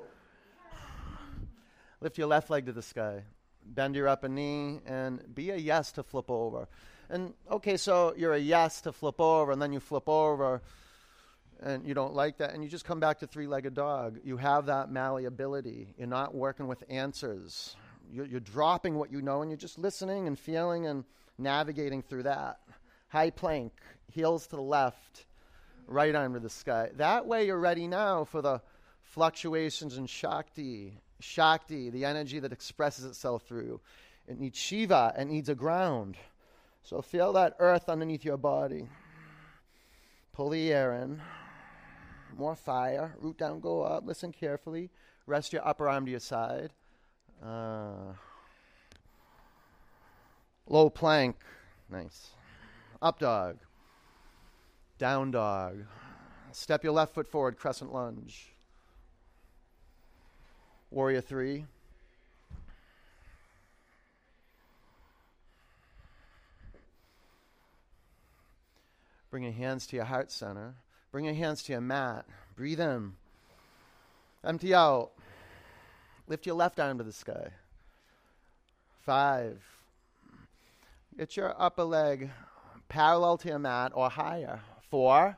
Lift 2.01 2.19
your 2.19 2.27
left 2.27 2.51
leg 2.51 2.67
to 2.67 2.73
the 2.73 2.83
sky. 2.83 3.23
Bend 3.65 3.95
your 3.95 4.09
upper 4.09 4.29
knee 4.29 4.81
and 4.87 5.35
be 5.35 5.51
a 5.51 5.57
yes 5.57 5.93
to 5.93 6.03
flip 6.03 6.31
over. 6.31 6.69
And 7.11 7.35
okay, 7.51 7.77
so 7.77 8.15
you're 8.17 8.33
a 8.33 8.39
yes 8.39 8.81
to 8.83 8.93
flip 8.93 9.21
over, 9.21 9.53
and 9.53 9.61
then 9.61 9.73
you 9.73 9.81
flip 9.81 10.09
over 10.09 10.63
and 11.63 11.87
you 11.87 11.95
don't 11.95 12.15
like 12.15 12.39
that, 12.39 12.53
and 12.53 12.63
you 12.63 12.69
just 12.69 12.85
come 12.85 13.01
back 13.01 13.21
to 13.21 13.27
three 13.27 13.47
legged 13.47 13.75
dog. 13.75 14.19
You 14.25 14.37
have 14.37 14.67
that 14.67 14.91
malleability. 14.91 15.95
You're 15.97 16.07
not 16.07 16.35
working 16.35 16.67
with 16.67 16.85
answers. 16.89 17.77
You're, 18.13 18.27
you're, 18.27 18.41
dropping 18.41 18.97
what 18.97 19.11
you 19.11 19.23
know, 19.23 19.43
and 19.43 19.51
you're 19.51 19.57
just 19.57 19.79
listening 19.79 20.27
and 20.27 20.39
feeling 20.39 20.87
and 20.87 21.05
navigating 21.39 22.03
through 22.03 22.25
that. 22.25 22.61
High 23.09 23.31
plank, 23.31 23.73
heels 24.13 24.47
to 24.49 24.57
the 24.57 24.63
left, 24.63 25.27
right 25.87 26.13
to 26.13 26.41
the 26.41 26.51
sky. 26.51 26.91
That 26.97 27.27
way, 27.27 27.47
you're 27.47 27.59
ready 27.59 27.87
now 27.87 28.25
for 28.25 28.43
the 28.43 28.61
fluctuations 29.03 29.97
in 29.97 30.07
Shakti. 30.07 30.99
Shakti, 31.21 31.91
the 31.91 32.05
energy 32.05 32.39
that 32.41 32.53
expresses 32.53 33.05
itself 33.05 33.45
through. 33.45 33.81
It 34.29 34.39
needs 34.39 34.59
Shiva, 34.59 35.15
it 35.17 35.27
needs 35.27 35.49
a 35.49 35.55
ground. 35.55 36.17
So 36.83 37.01
feel 37.03 37.33
that 37.33 37.57
earth 37.59 37.89
underneath 37.89 38.25
your 38.25 38.37
body. 38.37 38.89
Pull 40.33 40.51
the 40.51 40.73
air 40.73 40.95
in 40.95 41.21
more 42.37 42.55
fire. 42.55 43.15
Root 43.21 43.39
down, 43.39 43.61
go 43.61 43.83
up. 43.83 44.07
Listen 44.07 44.33
carefully. 44.33 44.91
Rest 45.27 45.53
your 45.53 45.67
upper 45.67 45.89
arm 45.89 46.05
to 46.05 46.11
your 46.11 46.21
side. 46.21 46.73
Uh, 47.45 48.13
low 50.69 50.91
plank. 50.91 51.37
Nice. 51.91 52.31
Up 53.01 53.19
dog. 53.19 53.59
Down 54.99 55.31
dog. 55.31 55.85
Step 56.53 56.83
your 56.83 56.93
left 56.95 57.15
foot 57.15 57.29
forward, 57.29 57.59
crescent 57.59 57.93
lunge. 57.93 58.53
Warrior 60.91 61.21
three. 61.21 61.67
Bring 69.31 69.43
your 69.43 69.53
hands 69.53 69.87
to 69.89 69.97
your 69.97 70.07
heart 70.07 70.33
center. 70.33 70.75
Bring 71.13 71.27
your 71.27 71.35
hands 71.35 71.63
to 71.65 71.73
your 71.73 71.83
mat. 71.83 72.25
Breathe 72.57 72.81
in. 72.81 73.13
Empty 74.43 74.75
out. 74.75 75.11
Lift 76.27 76.47
your 76.47 76.55
left 76.55 76.81
arm 76.81 76.97
to 76.99 77.05
the 77.05 77.13
sky. 77.13 77.51
Five. 79.05 79.63
Get 81.19 81.37
your 81.37 81.55
upper 81.61 81.85
leg 81.85 82.31
parallel 82.89 83.37
to 83.39 83.49
your 83.49 83.59
mat 83.59 83.93
or 83.95 84.09
higher. 84.09 84.61
Four. 84.91 85.37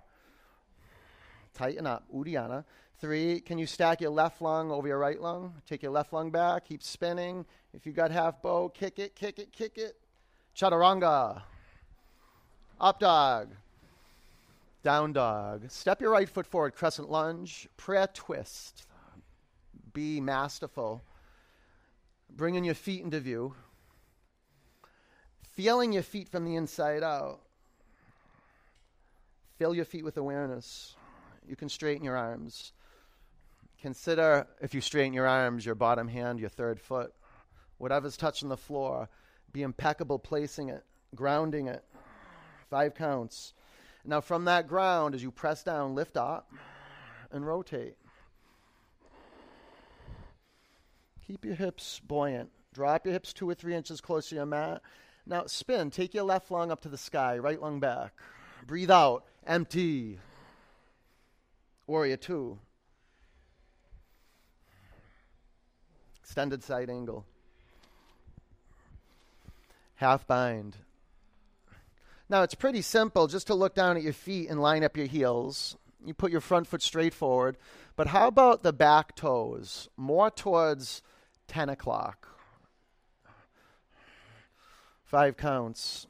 Tighten 1.54 1.86
up. 1.86 2.04
Uddiyana. 2.14 2.64
Three. 3.00 3.40
Can 3.40 3.58
you 3.58 3.66
stack 3.66 4.00
your 4.00 4.10
left 4.10 4.40
lung 4.42 4.70
over 4.70 4.88
your 4.88 4.98
right 4.98 5.20
lung? 5.20 5.54
Take 5.66 5.82
your 5.82 5.92
left 5.92 6.12
lung 6.12 6.30
back. 6.30 6.66
Keep 6.66 6.82
spinning. 6.82 7.46
If 7.72 7.86
you 7.86 7.92
got 7.92 8.10
half 8.10 8.42
bow, 8.42 8.68
kick 8.68 8.98
it, 8.98 9.14
kick 9.14 9.38
it, 9.38 9.52
kick 9.52 9.78
it. 9.78 9.96
Chaturanga. 10.56 11.42
Up 12.80 13.00
dog. 13.00 13.54
Down 14.82 15.12
dog. 15.12 15.70
Step 15.70 16.00
your 16.00 16.10
right 16.10 16.28
foot 16.28 16.46
forward, 16.46 16.74
crescent 16.74 17.10
lunge, 17.10 17.68
prayer 17.76 18.08
twist. 18.12 18.86
Be 19.92 20.20
masterful. 20.20 21.02
Bringing 22.30 22.64
your 22.64 22.74
feet 22.74 23.02
into 23.02 23.20
view. 23.20 23.54
Feeling 25.52 25.92
your 25.92 26.04
feet 26.04 26.28
from 26.28 26.44
the 26.44 26.54
inside 26.54 27.02
out. 27.02 27.40
Fill 29.58 29.74
your 29.74 29.84
feet 29.84 30.04
with 30.04 30.16
awareness. 30.16 30.94
You 31.46 31.56
can 31.56 31.68
straighten 31.68 32.04
your 32.04 32.16
arms. 32.16 32.72
Consider, 33.82 34.46
if 34.60 34.72
you 34.72 34.80
straighten 34.80 35.12
your 35.12 35.26
arms, 35.26 35.66
your 35.66 35.74
bottom 35.74 36.06
hand, 36.06 36.38
your 36.38 36.48
third 36.48 36.80
foot. 36.80 37.12
Whatever's 37.78 38.16
touching 38.16 38.48
the 38.48 38.56
floor, 38.56 39.08
be 39.52 39.62
impeccable 39.62 40.18
placing 40.18 40.68
it, 40.68 40.84
grounding 41.14 41.66
it. 41.66 41.84
Five 42.70 42.94
counts. 42.94 43.52
Now, 44.04 44.20
from 44.20 44.44
that 44.44 44.68
ground, 44.68 45.14
as 45.14 45.22
you 45.22 45.30
press 45.30 45.64
down, 45.64 45.94
lift 45.94 46.16
up 46.16 46.52
and 47.32 47.46
rotate. 47.46 47.96
Keep 51.26 51.44
your 51.44 51.54
hips 51.54 52.00
buoyant. 52.06 52.50
Drop 52.72 53.04
your 53.04 53.12
hips 53.12 53.32
two 53.32 53.48
or 53.48 53.54
three 53.54 53.74
inches 53.74 54.00
closer 54.00 54.30
to 54.30 54.34
your 54.36 54.46
mat. 54.46 54.82
Now, 55.26 55.46
spin. 55.46 55.90
Take 55.90 56.14
your 56.14 56.24
left 56.24 56.50
lung 56.50 56.70
up 56.70 56.80
to 56.82 56.88
the 56.88 56.96
sky, 56.96 57.38
right 57.38 57.60
lung 57.60 57.80
back. 57.80 58.12
Breathe 58.68 58.90
out. 58.90 59.24
Empty. 59.46 60.18
Warrior 61.86 62.18
two. 62.18 62.58
Extended 66.20 66.62
side 66.62 66.90
angle. 66.90 67.24
Half 69.94 70.26
bind. 70.26 70.76
Now, 72.28 72.42
it's 72.42 72.54
pretty 72.54 72.82
simple 72.82 73.26
just 73.26 73.46
to 73.46 73.54
look 73.54 73.74
down 73.74 73.96
at 73.96 74.02
your 74.02 74.12
feet 74.12 74.50
and 74.50 74.60
line 74.60 74.84
up 74.84 74.98
your 74.98 75.06
heels. 75.06 75.78
You 76.04 76.12
put 76.12 76.30
your 76.30 76.42
front 76.42 76.66
foot 76.66 76.82
straight 76.82 77.14
forward. 77.14 77.56
But 77.96 78.08
how 78.08 78.28
about 78.28 78.62
the 78.62 78.74
back 78.74 79.16
toes? 79.16 79.88
More 79.96 80.30
towards 80.30 81.00
10 81.46 81.70
o'clock. 81.70 82.28
Five 85.04 85.38
counts. 85.38 86.06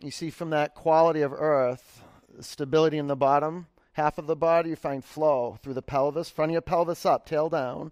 You 0.00 0.10
see 0.10 0.30
from 0.30 0.50
that 0.50 0.74
quality 0.74 1.22
of 1.22 1.32
earth, 1.32 2.02
stability 2.40 2.98
in 2.98 3.06
the 3.06 3.16
bottom 3.16 3.66
half 3.96 4.18
of 4.18 4.26
the 4.26 4.36
body, 4.36 4.70
you 4.70 4.76
find 4.76 5.02
flow 5.02 5.58
through 5.62 5.72
the 5.72 5.82
pelvis, 5.82 6.28
front 6.28 6.50
of 6.50 6.52
your 6.52 6.60
pelvis 6.60 7.06
up, 7.06 7.24
tail 7.24 7.48
down. 7.48 7.90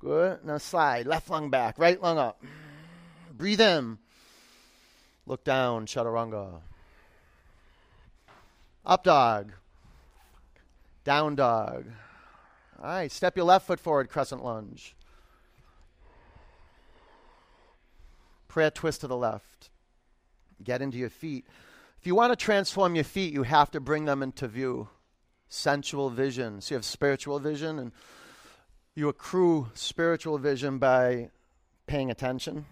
Good. 0.00 0.44
Now 0.44 0.56
slide. 0.56 1.06
Left 1.06 1.28
lung 1.28 1.50
back, 1.50 1.78
right 1.78 2.00
lung 2.00 2.18
up. 2.18 2.42
Breathe 3.36 3.60
in. 3.60 3.98
Look 5.26 5.44
down, 5.44 5.84
chaturanga. 5.86 6.60
Up 8.86 9.04
dog. 9.04 9.52
Down 11.04 11.34
dog. 11.34 11.84
All 12.82 12.86
right, 12.86 13.12
step 13.12 13.36
your 13.36 13.44
left 13.44 13.66
foot 13.66 13.80
forward, 13.80 14.08
crescent 14.08 14.42
lunge. 14.42 14.94
Prayer 18.46 18.70
twist 18.70 19.02
to 19.02 19.06
the 19.06 19.16
left. 19.16 19.68
Get 20.62 20.82
into 20.82 20.98
your 20.98 21.10
feet. 21.10 21.46
If 22.00 22.06
you 22.06 22.14
want 22.14 22.32
to 22.32 22.36
transform 22.36 22.94
your 22.94 23.04
feet, 23.04 23.32
you 23.32 23.42
have 23.42 23.70
to 23.72 23.80
bring 23.80 24.04
them 24.04 24.22
into 24.22 24.48
view. 24.48 24.88
Sensual 25.48 26.10
vision. 26.10 26.60
So 26.60 26.74
you 26.74 26.76
have 26.76 26.84
spiritual 26.84 27.38
vision, 27.38 27.78
and 27.78 27.92
you 28.94 29.08
accrue 29.08 29.70
spiritual 29.74 30.38
vision 30.38 30.78
by 30.78 31.30
paying 31.86 32.10
attention 32.10 32.66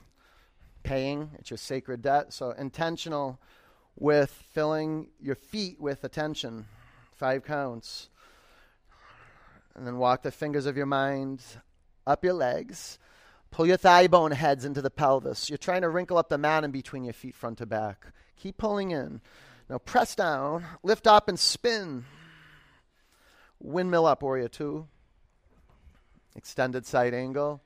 paying. 0.87 1.31
It's 1.39 1.51
your 1.51 1.59
sacred 1.59 2.01
debt. 2.01 2.33
So 2.33 2.53
intentional 2.53 3.41
with 3.97 4.31
filling 4.31 5.09
your 5.21 5.35
feet 5.35 5.81
with 5.81 6.05
attention. 6.05 6.67
Five 7.13 7.45
counts. 7.45 8.09
And 9.75 9.87
then 9.87 9.99
walk 9.99 10.23
the 10.23 10.31
fingers 10.31 10.65
of 10.65 10.77
your 10.77 10.87
mind 10.87 11.43
up 12.07 12.25
your 12.25 12.35
legs. 12.35 12.99
Pull 13.57 13.67
your 13.67 13.79
thigh 13.79 14.07
bone 14.07 14.33
heads 14.33 14.67
into 14.67 14.83
the 14.83 14.91
pelvis. 14.91 15.49
You're 15.49 15.57
trying 15.57 15.81
to 15.81 15.89
wrinkle 15.89 16.19
up 16.19 16.29
the 16.29 16.37
mat 16.37 16.63
in 16.63 16.73
between 16.73 17.05
your 17.05 17.15
feet, 17.15 17.35
front 17.35 17.57
to 17.57 17.65
back. 17.65 18.09
Keep 18.37 18.59
pulling 18.59 18.91
in. 18.91 19.23
Now 19.71 19.79
press 19.79 20.15
down, 20.15 20.67
lift 20.83 21.07
up, 21.07 21.27
and 21.27 21.41
spin. 21.41 22.05
Windmill 23.59 24.05
up, 24.05 24.23
warrior 24.23 24.49
two. 24.49 24.89
Extended 26.35 26.85
side 26.85 27.15
angle. 27.15 27.63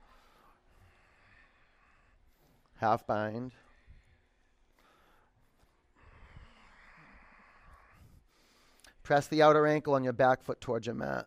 Half 2.77 3.05
bind. 3.09 3.51
Press 9.03 9.27
the 9.27 9.43
outer 9.43 9.67
ankle 9.67 9.95
on 9.95 10.05
your 10.05 10.13
back 10.13 10.45
foot 10.45 10.61
towards 10.61 10.87
your 10.87 10.95
mat. 10.95 11.27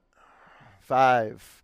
Five. 0.79 1.62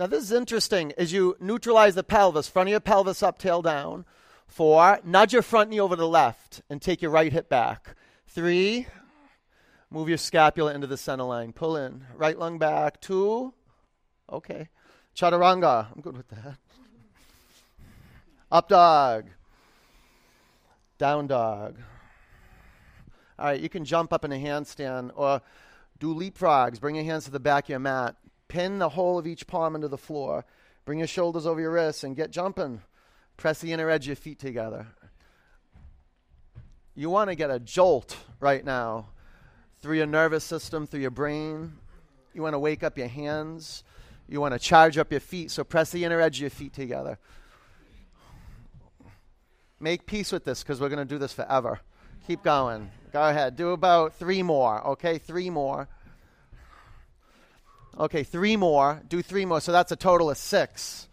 Now, 0.00 0.06
this 0.06 0.22
is 0.22 0.32
interesting. 0.32 0.94
As 0.96 1.12
you 1.12 1.36
neutralize 1.40 1.94
the 1.94 2.02
pelvis, 2.02 2.48
front 2.48 2.70
of 2.70 2.70
your 2.70 2.80
pelvis 2.80 3.22
up, 3.22 3.36
tail 3.36 3.60
down. 3.60 4.06
Four. 4.46 4.98
Nudge 5.04 5.34
your 5.34 5.42
front 5.42 5.68
knee 5.68 5.78
over 5.78 5.94
to 5.94 6.00
the 6.00 6.08
left 6.08 6.62
and 6.70 6.80
take 6.80 7.02
your 7.02 7.10
right 7.10 7.30
hip 7.30 7.50
back. 7.50 7.94
Three. 8.26 8.86
Move 9.90 10.08
your 10.08 10.16
scapula 10.16 10.72
into 10.72 10.86
the 10.86 10.96
center 10.96 11.24
line. 11.24 11.52
Pull 11.52 11.76
in. 11.76 12.06
Right 12.16 12.38
lung 12.38 12.56
back. 12.56 13.02
Two. 13.02 13.52
Okay. 14.32 14.70
Chaturanga. 15.14 15.88
I'm 15.94 16.00
good 16.00 16.16
with 16.16 16.28
that. 16.28 16.56
Up 18.50 18.70
dog. 18.70 19.26
Down 20.96 21.26
dog. 21.26 21.76
All 23.38 23.44
right, 23.44 23.60
you 23.60 23.68
can 23.68 23.84
jump 23.84 24.14
up 24.14 24.24
in 24.24 24.32
a 24.32 24.36
handstand 24.36 25.10
or 25.14 25.42
do 25.98 26.14
leapfrogs. 26.14 26.80
Bring 26.80 26.94
your 26.94 27.04
hands 27.04 27.26
to 27.26 27.30
the 27.30 27.38
back 27.38 27.64
of 27.64 27.68
your 27.68 27.80
mat. 27.80 28.16
Pin 28.50 28.80
the 28.80 28.88
whole 28.88 29.16
of 29.16 29.28
each 29.28 29.46
palm 29.46 29.76
into 29.76 29.86
the 29.86 29.96
floor. 29.96 30.44
Bring 30.84 30.98
your 30.98 31.06
shoulders 31.06 31.46
over 31.46 31.60
your 31.60 31.70
wrists 31.70 32.02
and 32.02 32.16
get 32.16 32.32
jumping. 32.32 32.82
Press 33.36 33.60
the 33.60 33.72
inner 33.72 33.88
edge 33.88 34.06
of 34.06 34.08
your 34.08 34.16
feet 34.16 34.40
together. 34.40 34.88
You 36.96 37.10
want 37.10 37.30
to 37.30 37.36
get 37.36 37.52
a 37.52 37.60
jolt 37.60 38.16
right 38.40 38.64
now 38.64 39.06
through 39.80 39.98
your 39.98 40.06
nervous 40.06 40.42
system, 40.42 40.88
through 40.88 40.98
your 40.98 41.12
brain. 41.12 41.74
You 42.34 42.42
want 42.42 42.54
to 42.54 42.58
wake 42.58 42.82
up 42.82 42.98
your 42.98 43.06
hands. 43.06 43.84
You 44.28 44.40
want 44.40 44.52
to 44.52 44.58
charge 44.58 44.98
up 44.98 45.12
your 45.12 45.20
feet. 45.20 45.52
So 45.52 45.62
press 45.62 45.92
the 45.92 46.04
inner 46.04 46.20
edge 46.20 46.38
of 46.38 46.40
your 46.40 46.50
feet 46.50 46.72
together. 46.72 47.20
Make 49.78 50.06
peace 50.06 50.32
with 50.32 50.44
this 50.44 50.64
because 50.64 50.80
we're 50.80 50.88
going 50.88 51.06
to 51.06 51.14
do 51.14 51.18
this 51.18 51.32
forever. 51.32 51.78
Keep 52.26 52.42
going. 52.42 52.90
Go 53.12 53.22
ahead. 53.22 53.54
Do 53.54 53.70
about 53.70 54.14
three 54.14 54.42
more. 54.42 54.84
Okay, 54.88 55.18
three 55.18 55.50
more. 55.50 55.88
Okay, 58.00 58.24
three 58.24 58.56
more. 58.56 59.02
Do 59.08 59.22
three 59.22 59.44
more. 59.44 59.60
So 59.60 59.72
that's 59.72 59.92
a 59.92 59.96
total 59.96 60.30
of 60.30 60.38
six. 60.38 61.06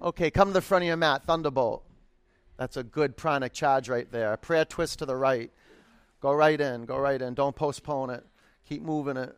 Okay, 0.00 0.30
come 0.30 0.48
to 0.48 0.54
the 0.54 0.60
front 0.60 0.84
of 0.84 0.86
your 0.86 0.96
mat. 0.96 1.24
Thunderbolt. 1.26 1.84
That's 2.56 2.76
a 2.76 2.82
good 2.82 3.16
pranic 3.16 3.52
charge 3.52 3.88
right 3.88 4.10
there. 4.10 4.36
Prayer 4.36 4.64
twist 4.64 5.00
to 5.00 5.06
the 5.06 5.16
right. 5.16 5.50
Go 6.20 6.32
right 6.32 6.60
in. 6.60 6.86
Go 6.86 6.96
right 6.96 7.20
in. 7.20 7.34
Don't 7.34 7.56
postpone 7.56 8.10
it. 8.10 8.24
Keep 8.68 8.82
moving 8.82 9.16
it. 9.16 9.36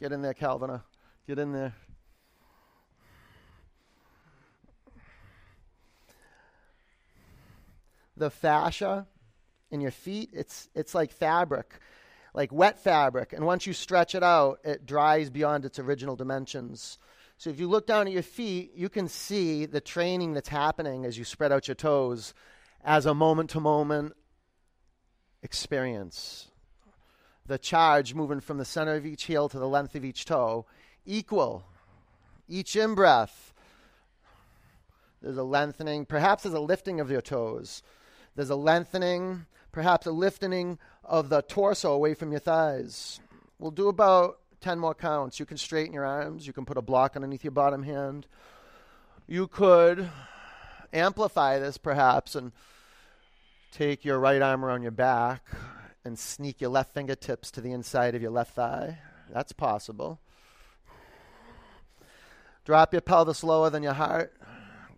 Get 0.00 0.12
in 0.12 0.22
there, 0.22 0.34
Calvin. 0.34 0.80
Get 1.26 1.38
in 1.38 1.52
there. 1.52 1.74
the 8.16 8.30
fascia 8.30 9.06
in 9.70 9.80
your 9.80 9.90
feet, 9.90 10.30
it's, 10.32 10.68
it's 10.74 10.94
like 10.94 11.10
fabric, 11.10 11.74
like 12.34 12.52
wet 12.52 12.78
fabric. 12.78 13.32
And 13.32 13.46
once 13.46 13.66
you 13.66 13.72
stretch 13.72 14.14
it 14.14 14.22
out, 14.22 14.58
it 14.64 14.84
dries 14.84 15.30
beyond 15.30 15.64
its 15.64 15.78
original 15.78 16.16
dimensions. 16.16 16.98
So 17.38 17.48
if 17.50 17.58
you 17.58 17.68
look 17.68 17.86
down 17.86 18.06
at 18.06 18.12
your 18.12 18.22
feet, 18.22 18.72
you 18.74 18.88
can 18.88 19.08
see 19.08 19.66
the 19.66 19.80
training 19.80 20.34
that's 20.34 20.48
happening 20.48 21.04
as 21.04 21.16
you 21.16 21.24
spread 21.24 21.52
out 21.52 21.68
your 21.68 21.74
toes 21.74 22.34
as 22.84 23.06
a 23.06 23.14
moment 23.14 23.50
to 23.50 23.60
moment 23.60 24.12
experience. 25.42 26.48
The 27.46 27.58
charge 27.58 28.14
moving 28.14 28.40
from 28.40 28.58
the 28.58 28.64
center 28.64 28.94
of 28.94 29.06
each 29.06 29.24
heel 29.24 29.48
to 29.48 29.58
the 29.58 29.68
length 29.68 29.94
of 29.94 30.04
each 30.04 30.24
toe, 30.24 30.66
equal. 31.04 31.64
Each 32.48 32.76
in 32.76 32.94
breath, 32.94 33.54
there's 35.22 35.38
a 35.38 35.42
lengthening, 35.42 36.04
perhaps 36.04 36.42
there's 36.42 36.54
a 36.54 36.60
lifting 36.60 37.00
of 37.00 37.10
your 37.10 37.22
toes. 37.22 37.82
There's 38.36 38.50
a 38.50 38.56
lengthening, 38.56 39.46
perhaps 39.72 40.06
a 40.06 40.12
lifting 40.12 40.78
of 41.04 41.28
the 41.28 41.42
torso 41.42 41.92
away 41.92 42.14
from 42.14 42.30
your 42.30 42.40
thighs. 42.40 43.20
We'll 43.58 43.70
do 43.70 43.88
about 43.88 44.38
10 44.60 44.78
more 44.78 44.94
counts. 44.94 45.38
You 45.38 45.46
can 45.46 45.56
straighten 45.56 45.92
your 45.92 46.06
arms. 46.06 46.46
You 46.46 46.52
can 46.52 46.64
put 46.64 46.78
a 46.78 46.82
block 46.82 47.16
underneath 47.16 47.44
your 47.44 47.50
bottom 47.50 47.82
hand. 47.82 48.26
You 49.26 49.46
could 49.46 50.10
amplify 50.92 51.58
this 51.58 51.76
perhaps 51.76 52.34
and 52.34 52.52
take 53.72 54.04
your 54.04 54.18
right 54.18 54.40
arm 54.40 54.64
around 54.64 54.82
your 54.82 54.90
back 54.90 55.46
and 56.04 56.18
sneak 56.18 56.60
your 56.60 56.70
left 56.70 56.94
fingertips 56.94 57.50
to 57.52 57.60
the 57.60 57.72
inside 57.72 58.14
of 58.14 58.22
your 58.22 58.30
left 58.30 58.54
thigh. 58.54 58.98
That's 59.32 59.52
possible. 59.52 60.20
Drop 62.64 62.92
your 62.92 63.02
pelvis 63.02 63.44
lower 63.44 63.68
than 63.70 63.82
your 63.82 63.92
heart. 63.92 64.34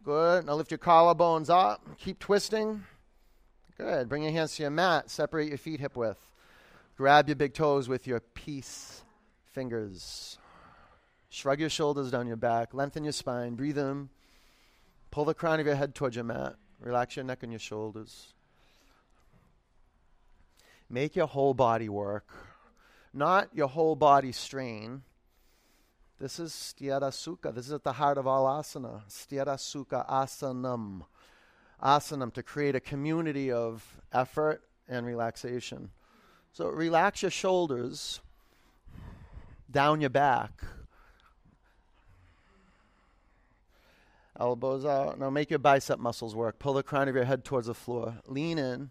Good. 0.05 0.47
Now 0.47 0.55
lift 0.55 0.71
your 0.71 0.79
collarbones 0.79 1.51
up. 1.51 1.85
Keep 1.99 2.21
twisting. 2.21 2.85
Good. 3.77 4.09
Bring 4.09 4.23
your 4.23 4.33
hands 4.33 4.57
to 4.57 4.63
your 4.63 4.71
mat. 4.71 5.11
Separate 5.11 5.49
your 5.49 5.59
feet 5.59 5.81
hip 5.81 5.97
width. 5.97 6.21
Grab 6.97 7.29
your 7.29 7.37
big 7.37 7.53
toes 7.53 7.89
with 7.89 8.07
your 8.07 8.21
peace 8.21 9.03
fingers. 9.45 10.39
Shrug 11.29 11.61
your 11.61 11.69
shoulders 11.69 12.11
down 12.11 12.27
your 12.27 12.37
back. 12.37 12.73
Lengthen 12.73 13.05
your 13.05 13.13
spine. 13.13 13.55
Breathe 13.55 13.77
in. 13.77 14.09
Pull 15.11 15.27
the 15.27 15.35
crown 15.35 15.61
of 15.61 15.67
your 15.67 15.75
head 15.75 15.95
towards 15.95 16.17
your 16.17 16.25
mat. 16.25 16.57
Relax 16.81 17.17
your 17.17 17.25
neck 17.25 17.43
and 17.43 17.53
your 17.53 17.59
shoulders. 17.59 18.33
Make 20.89 21.17
your 21.17 21.27
whole 21.27 21.53
body 21.53 21.89
work, 21.89 22.29
not 23.13 23.49
your 23.53 23.67
whole 23.67 23.97
body 23.97 24.31
strain. 24.33 25.03
This 26.19 26.39
is 26.39 26.53
Sthira 26.53 27.11
Sukha. 27.11 27.55
This 27.55 27.67
is 27.67 27.73
at 27.73 27.83
the 27.83 27.93
heart 27.93 28.19
of 28.19 28.27
all 28.27 28.47
asana. 28.47 29.03
Sthira 29.09 29.57
Sukha 29.57 30.09
Asanam 30.09 31.03
asanam 31.83 32.33
to 32.35 32.43
create 32.43 32.75
a 32.75 32.81
community 32.81 33.51
of 33.51 34.01
effort 34.13 34.63
and 34.89 35.07
relaxation. 35.07 35.91
So 36.53 36.69
relax 36.69 37.23
your 37.23 37.31
shoulders 37.31 38.21
down 39.71 40.01
your 40.01 40.11
back. 40.11 40.63
Elbows 44.39 44.85
out. 44.85 45.19
Now 45.19 45.31
make 45.31 45.51
your 45.51 45.59
bicep 45.59 45.99
muscles 45.99 46.35
work. 46.35 46.59
Pull 46.59 46.75
the 46.75 46.83
crown 46.83 47.09
of 47.09 47.15
your 47.15 47.25
head 47.25 47.45
towards 47.45 47.67
the 47.67 47.75
floor. 47.75 48.17
Lean 48.27 48.59
in. 48.59 48.91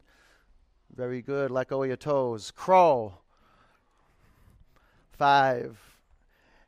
Very 0.96 1.22
good. 1.22 1.52
Let 1.52 1.68
go 1.68 1.84
of 1.84 1.88
your 1.88 1.98
toes. 1.98 2.52
Crawl. 2.52 3.22
Five. 5.12 5.78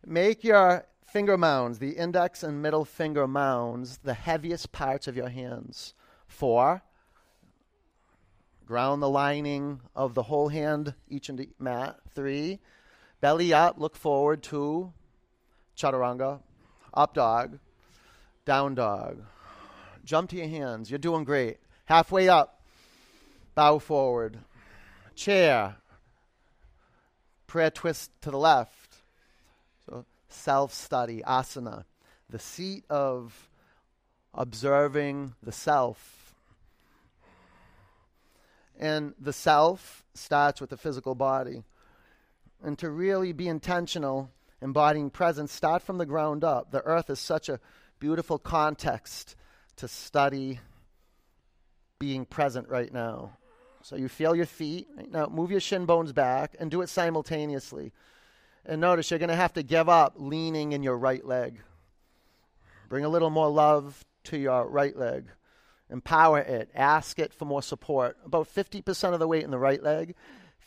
Make 0.06 0.44
your 0.44 0.86
finger 1.06 1.38
mounds, 1.38 1.80
the 1.80 1.92
index 1.92 2.44
and 2.44 2.62
middle 2.62 2.86
finger 2.86 3.28
mounds, 3.28 4.00
the 4.04 4.14
heaviest 4.14 4.72
parts 4.72 5.08
of 5.08 5.16
your 5.16 5.30
hands. 5.30 5.94
Four, 6.38 6.84
ground 8.68 9.02
the 9.02 9.10
lining 9.10 9.82
of 9.96 10.14
the 10.14 10.22
whole 10.22 10.50
hand, 10.50 10.94
each 11.10 11.30
into 11.30 11.48
mat. 11.58 11.98
Three, 12.14 12.60
belly 13.20 13.54
up, 13.54 13.80
look 13.80 13.96
forward. 13.96 14.44
Two, 14.44 14.94
chaturanga, 15.76 16.42
up 16.94 17.16
dog, 17.16 17.58
down 18.46 18.76
dog. 18.76 19.24
Jump 20.06 20.30
to 20.30 20.36
your 20.36 20.48
hands. 20.48 20.92
You're 20.92 21.00
doing 21.00 21.24
great. 21.24 21.58
Halfway 21.86 22.30
up, 22.30 22.62
bow 23.56 23.80
forward. 23.80 24.38
Chair, 25.16 25.78
prayer 27.48 27.72
twist 27.72 28.12
to 28.22 28.30
the 28.30 28.38
left. 28.38 28.98
So 29.88 30.06
self 30.30 30.72
study, 30.72 31.24
asana, 31.26 31.86
the 32.30 32.38
seat 32.38 32.84
of 32.92 33.50
observing 34.36 35.34
the 35.42 35.52
self 35.52 36.17
and 38.80 39.14
the 39.20 39.34
self 39.34 40.04
starts 40.14 40.62
with 40.62 40.70
the 40.70 40.78
physical 40.78 41.16
body. 41.16 41.64
And 42.64 42.78
to 42.80 42.90
really 42.90 43.34
be 43.34 43.48
intentional, 43.48 44.32
embodying 44.62 45.10
presence, 45.10 45.52
start 45.52 45.82
from 45.82 45.98
the 45.98 46.06
ground 46.06 46.44
up. 46.44 46.72
The 46.72 46.82
earth 46.82 47.10
is 47.10 47.20
such 47.20 47.50
a 47.50 47.60
beautiful 48.00 48.40
context 48.40 49.36
to 49.78 49.88
study 49.88 50.60
being 52.00 52.26
present 52.26 52.68
right 52.70 52.92
now. 52.92 53.38
So 53.82 53.96
you 53.96 54.10
feel 54.10 54.36
your 54.36 54.46
feet. 54.46 54.88
Right 54.96 55.12
now, 55.12 55.28
move 55.28 55.52
your 55.52 55.60
shin 55.60 55.86
bones 55.86 56.14
back 56.14 56.56
and 56.60 56.70
do 56.70 56.82
it 56.82 56.90
simultaneously. 56.90 57.94
And 58.66 58.82
notice 58.82 59.10
you're 59.10 59.20
going 59.20 59.30
to 59.30 59.36
have 59.36 59.54
to 59.54 59.64
give 59.64 59.88
up 59.88 60.16
leaning 60.18 60.74
in 60.74 60.84
your 60.84 60.98
right 60.98 61.26
leg. 61.26 61.62
Bring 62.90 63.06
a 63.06 63.10
little 63.10 63.30
more 63.30 63.50
love 63.50 64.04
to 64.26 64.38
your 64.38 64.68
right 64.68 64.96
leg. 64.96 65.28
Empower 65.90 66.40
it. 66.40 66.70
Ask 66.76 67.20
it 67.20 67.34
for 67.34 67.46
more 67.46 67.62
support. 67.62 68.18
About 68.26 68.48
50% 68.48 69.14
of 69.14 69.20
the 69.20 69.28
weight 69.28 69.44
in 69.44 69.52
the 69.52 69.60
right 69.60 69.82
leg, 69.82 70.16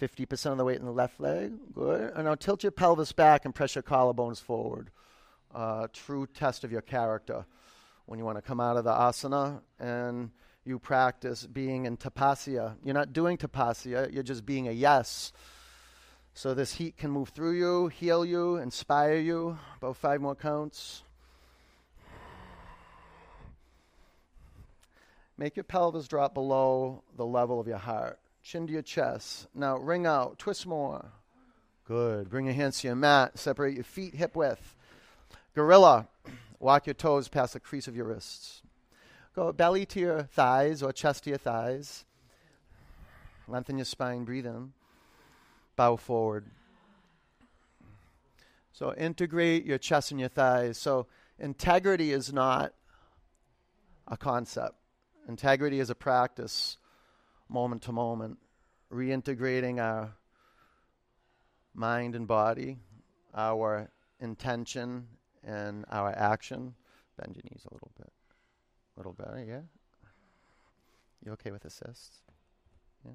50% 0.01 0.53
of 0.53 0.59
the 0.59 0.65
weight 0.65 0.79
in 0.79 0.87
the 0.87 0.93
left 0.93 1.21
leg. 1.21 1.53
Good. 1.75 2.13
And 2.15 2.25
now 2.25 2.35
tilt 2.35 2.63
your 2.63 2.73
pelvis 2.73 3.13
back 3.13 3.45
and 3.45 3.55
press 3.55 3.75
your 3.75 3.83
collarbones 3.83 4.41
forward. 4.41 4.91
Uh, 5.55 5.89
true 5.93 6.27
test 6.27 6.65
of 6.65 6.73
your 6.73 6.81
character. 6.81 7.45
When 8.07 8.19
you 8.19 8.25
want 8.25 8.39
to 8.39 8.43
come 8.43 8.61
out 8.61 8.77
of 8.77 8.85
the 8.85 8.93
asana 8.93 9.61
and 9.79 10.31
you 10.65 10.79
practice 10.79 11.47
being 11.47 11.87
in 11.87 11.97
tapasya. 11.97 12.77
You're 12.85 12.95
not 12.95 13.13
doing 13.13 13.37
tapasya, 13.37 14.13
you're 14.13 14.23
just 14.23 14.45
being 14.45 14.69
a 14.69 14.73
yes. 14.73 15.33
So 16.35 16.55
this 16.55 16.75
heat 16.75 16.97
can 16.97 17.11
move 17.11 17.31
through 17.31 17.53
you, 17.53 17.89
heal 17.89 18.25
you, 18.25 18.57
inspire 18.57 19.17
you. 19.17 19.59
About 19.79 19.97
five 19.97 20.21
more 20.21 20.35
counts. 20.35 21.03
Make 25.41 25.57
your 25.57 25.65
pelvis 25.65 26.07
drop 26.07 26.35
below 26.35 27.03
the 27.17 27.25
level 27.25 27.59
of 27.59 27.67
your 27.67 27.79
heart. 27.79 28.19
Chin 28.43 28.67
to 28.67 28.73
your 28.75 28.83
chest. 28.83 29.49
Now 29.55 29.79
ring 29.79 30.05
out. 30.05 30.39
Twist 30.39 30.67
more. 30.67 31.13
Good. 31.89 32.29
Bring 32.29 32.45
your 32.45 32.55
hands 32.55 32.79
to 32.81 32.89
your 32.89 32.95
mat. 32.95 33.39
Separate 33.39 33.75
your 33.75 33.85
feet 33.85 34.15
hip 34.15 34.37
width. 34.37 34.77
Gorilla. 35.55 36.09
Walk 36.59 36.87
your 36.87 36.93
toes 36.93 37.29
past 37.29 37.55
the 37.55 37.61
crease 37.61 37.89
of 37.89 37.97
your 37.97 38.05
wrists. 38.05 38.61
Go 39.35 39.51
belly 39.51 39.87
to 39.87 39.99
your 39.99 40.23
thighs 40.25 40.83
or 40.83 40.93
chest 40.93 41.25
to 41.25 41.31
your 41.31 41.39
thighs. 41.39 42.05
Lengthen 43.49 43.79
your 43.79 43.87
spine. 43.87 44.25
Breathe 44.25 44.45
in. 44.45 44.75
Bow 45.75 45.97
forward. 45.97 46.45
So 48.75 48.93
integrate 48.93 49.65
your 49.65 49.79
chest 49.79 50.11
and 50.11 50.21
your 50.21 50.29
thighs. 50.29 50.77
So 50.77 51.07
integrity 51.39 52.13
is 52.13 52.31
not 52.31 52.75
a 54.07 54.19
concept. 54.19 54.75
Integrity 55.29 55.81
is 55.81 55.91
a 55.91 55.95
practice, 55.95 56.77
moment 57.49 57.83
to 57.83 57.93
moment, 57.93 58.39
reintegrating 58.93 59.81
our 59.81 60.13
mind 61.75 62.15
and 62.15 62.27
body, 62.27 62.79
our 63.35 63.91
intention 64.21 65.07
and 65.45 65.85
our 65.91 66.11
action. 66.11 66.75
Bend 67.19 67.37
your 67.37 67.43
knees 67.51 67.65
a 67.71 67.75
little 67.75 67.91
bit. 67.97 68.13
A 68.97 69.01
little 69.01 69.13
better, 69.13 69.45
yeah? 69.47 69.61
You 71.25 71.33
okay 71.33 71.51
with 71.51 71.65
assists? 71.65 72.23
Yeah? 73.05 73.13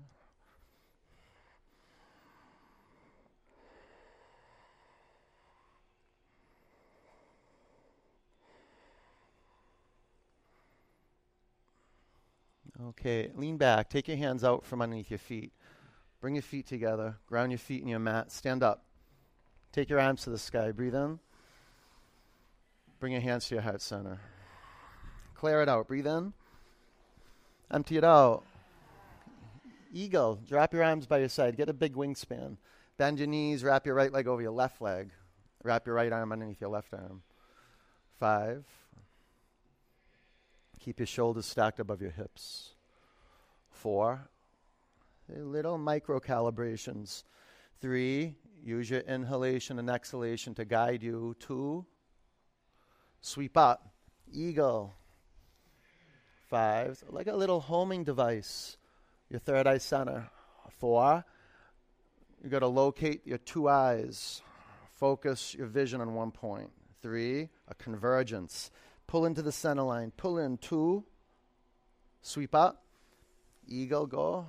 Okay, 12.84 13.32
lean 13.36 13.58
back. 13.58 13.90
Take 13.90 14.08
your 14.08 14.18
hands 14.18 14.44
out 14.44 14.66
from 14.66 14.82
underneath 14.82 15.10
your 15.10 15.20
feet. 15.20 15.54
Bring 16.20 16.36
your 16.36 16.42
feet 16.42 16.68
together. 16.68 17.16
Ground 17.28 17.52
your 17.52 17.60
feet 17.60 17.82
in 17.82 17.88
your 17.88 18.00
mat. 18.00 18.32
Stand 18.32 18.64
up. 18.64 18.84
Take 19.72 19.90
your 19.90 20.00
arms 20.00 20.24
to 20.24 20.30
the 20.30 20.38
sky. 20.38 20.72
Breathe 20.72 20.96
in. 20.96 21.20
Bring 23.00 23.14
your 23.14 23.22
hands 23.22 23.48
to 23.48 23.56
your 23.56 23.62
heart 23.62 23.82
center. 23.82 24.20
Clear 25.36 25.62
it 25.62 25.70
out. 25.70 25.88
Breathe 25.88 26.08
in. 26.08 26.34
Empty 27.72 27.98
it 27.98 28.04
out. 28.04 28.44
Eagle. 29.94 30.40
Drop 30.48 30.74
your 30.74 30.84
arms 30.84 31.06
by 31.06 31.20
your 31.20 31.30
side. 31.30 31.56
Get 31.56 31.70
a 31.70 31.74
big 31.74 31.94
wingspan. 31.94 32.58
Bend 32.98 33.20
your 33.20 33.28
knees. 33.28 33.64
Wrap 33.64 33.86
your 33.86 33.96
right 33.96 34.12
leg 34.12 34.28
over 34.28 34.42
your 34.42 34.52
left 34.52 34.82
leg. 34.82 35.12
Wrap 35.64 35.86
your 35.86 35.96
right 35.96 36.12
arm 36.12 36.32
underneath 36.32 36.60
your 36.60 36.70
left 36.70 36.94
arm. 36.94 37.22
Five. 38.20 38.66
Keep 40.80 41.00
your 41.00 41.08
shoulders 41.08 41.46
stacked 41.46 41.80
above 41.80 42.02
your 42.02 42.12
hips. 42.12 42.76
Four, 43.72 44.28
little 45.30 45.78
micro 45.78 46.20
calibrations. 46.20 47.24
Three, 47.82 48.36
use 48.64 48.90
your 48.90 49.02
inhalation 49.02 49.80
and 49.80 49.90
exhalation 49.90 50.54
to 50.56 50.66
guide 50.66 51.04
you. 51.04 51.36
Two, 51.40 51.86
sweep 53.22 53.58
up. 53.58 53.92
Eagle. 54.32 54.94
Five, 56.50 57.04
like 57.10 57.28
a 57.28 57.36
little 57.36 57.60
homing 57.60 58.04
device. 58.04 58.78
Your 59.30 59.40
third 59.40 59.68
eye 59.68 59.80
center. 59.80 60.30
Four, 60.80 61.26
you 62.44 62.50
got 62.50 62.60
to 62.60 62.68
locate 62.68 63.26
your 63.26 63.40
two 63.40 63.68
eyes. 63.68 64.42
Focus 64.94 65.56
your 65.56 65.68
vision 65.68 66.02
on 66.02 66.14
one 66.14 66.32
point. 66.32 66.72
Three, 67.02 67.50
a 67.68 67.74
convergence. 67.76 68.72
Pull 69.08 69.26
into 69.26 69.42
the 69.42 69.52
center 69.52 69.84
line. 69.84 70.12
Pull 70.16 70.40
in 70.40 70.58
two. 70.58 71.04
Sweep 72.22 72.56
up. 72.56 72.84
Eagle 73.68 74.08
go. 74.08 74.46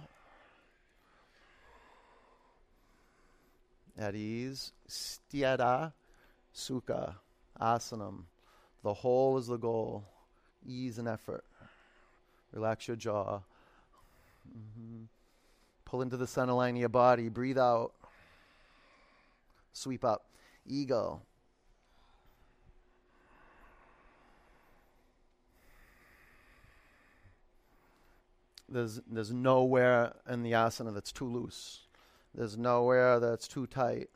At 3.99 4.15
ease. 4.15 4.73
Sthira 4.89 5.93
Sukha. 6.55 7.15
Asanam. 7.61 8.25
The 8.83 8.95
whole 8.95 9.39
is 9.39 9.47
the 9.47 9.57
goal. 9.57 10.05
Ease 10.67 10.99
and 10.99 11.09
effort. 11.09 11.45
Relax 12.53 12.89
your 12.89 12.97
jaw. 12.97 13.41
Mm-hmm. 14.49 15.05
Pull 15.85 16.03
into 16.03 16.17
the 16.17 16.27
center 16.27 16.53
line 16.53 16.75
of 16.75 16.81
your 16.81 16.89
body. 16.89 17.29
Breathe 17.29 17.59
out. 17.59 17.93
Sweep 19.73 20.05
up. 20.05 20.25
Eagle. 20.67 21.23
There's, 28.69 29.01
there's 29.11 29.33
nowhere 29.33 30.15
in 30.29 30.43
the 30.43 30.53
asana 30.53 30.93
that's 30.93 31.13
too 31.13 31.29
loose. 31.29 31.83
There's 32.35 32.57
nowhere 32.59 33.21
that's 33.21 33.49
too 33.49 33.67
tight. 33.67 34.09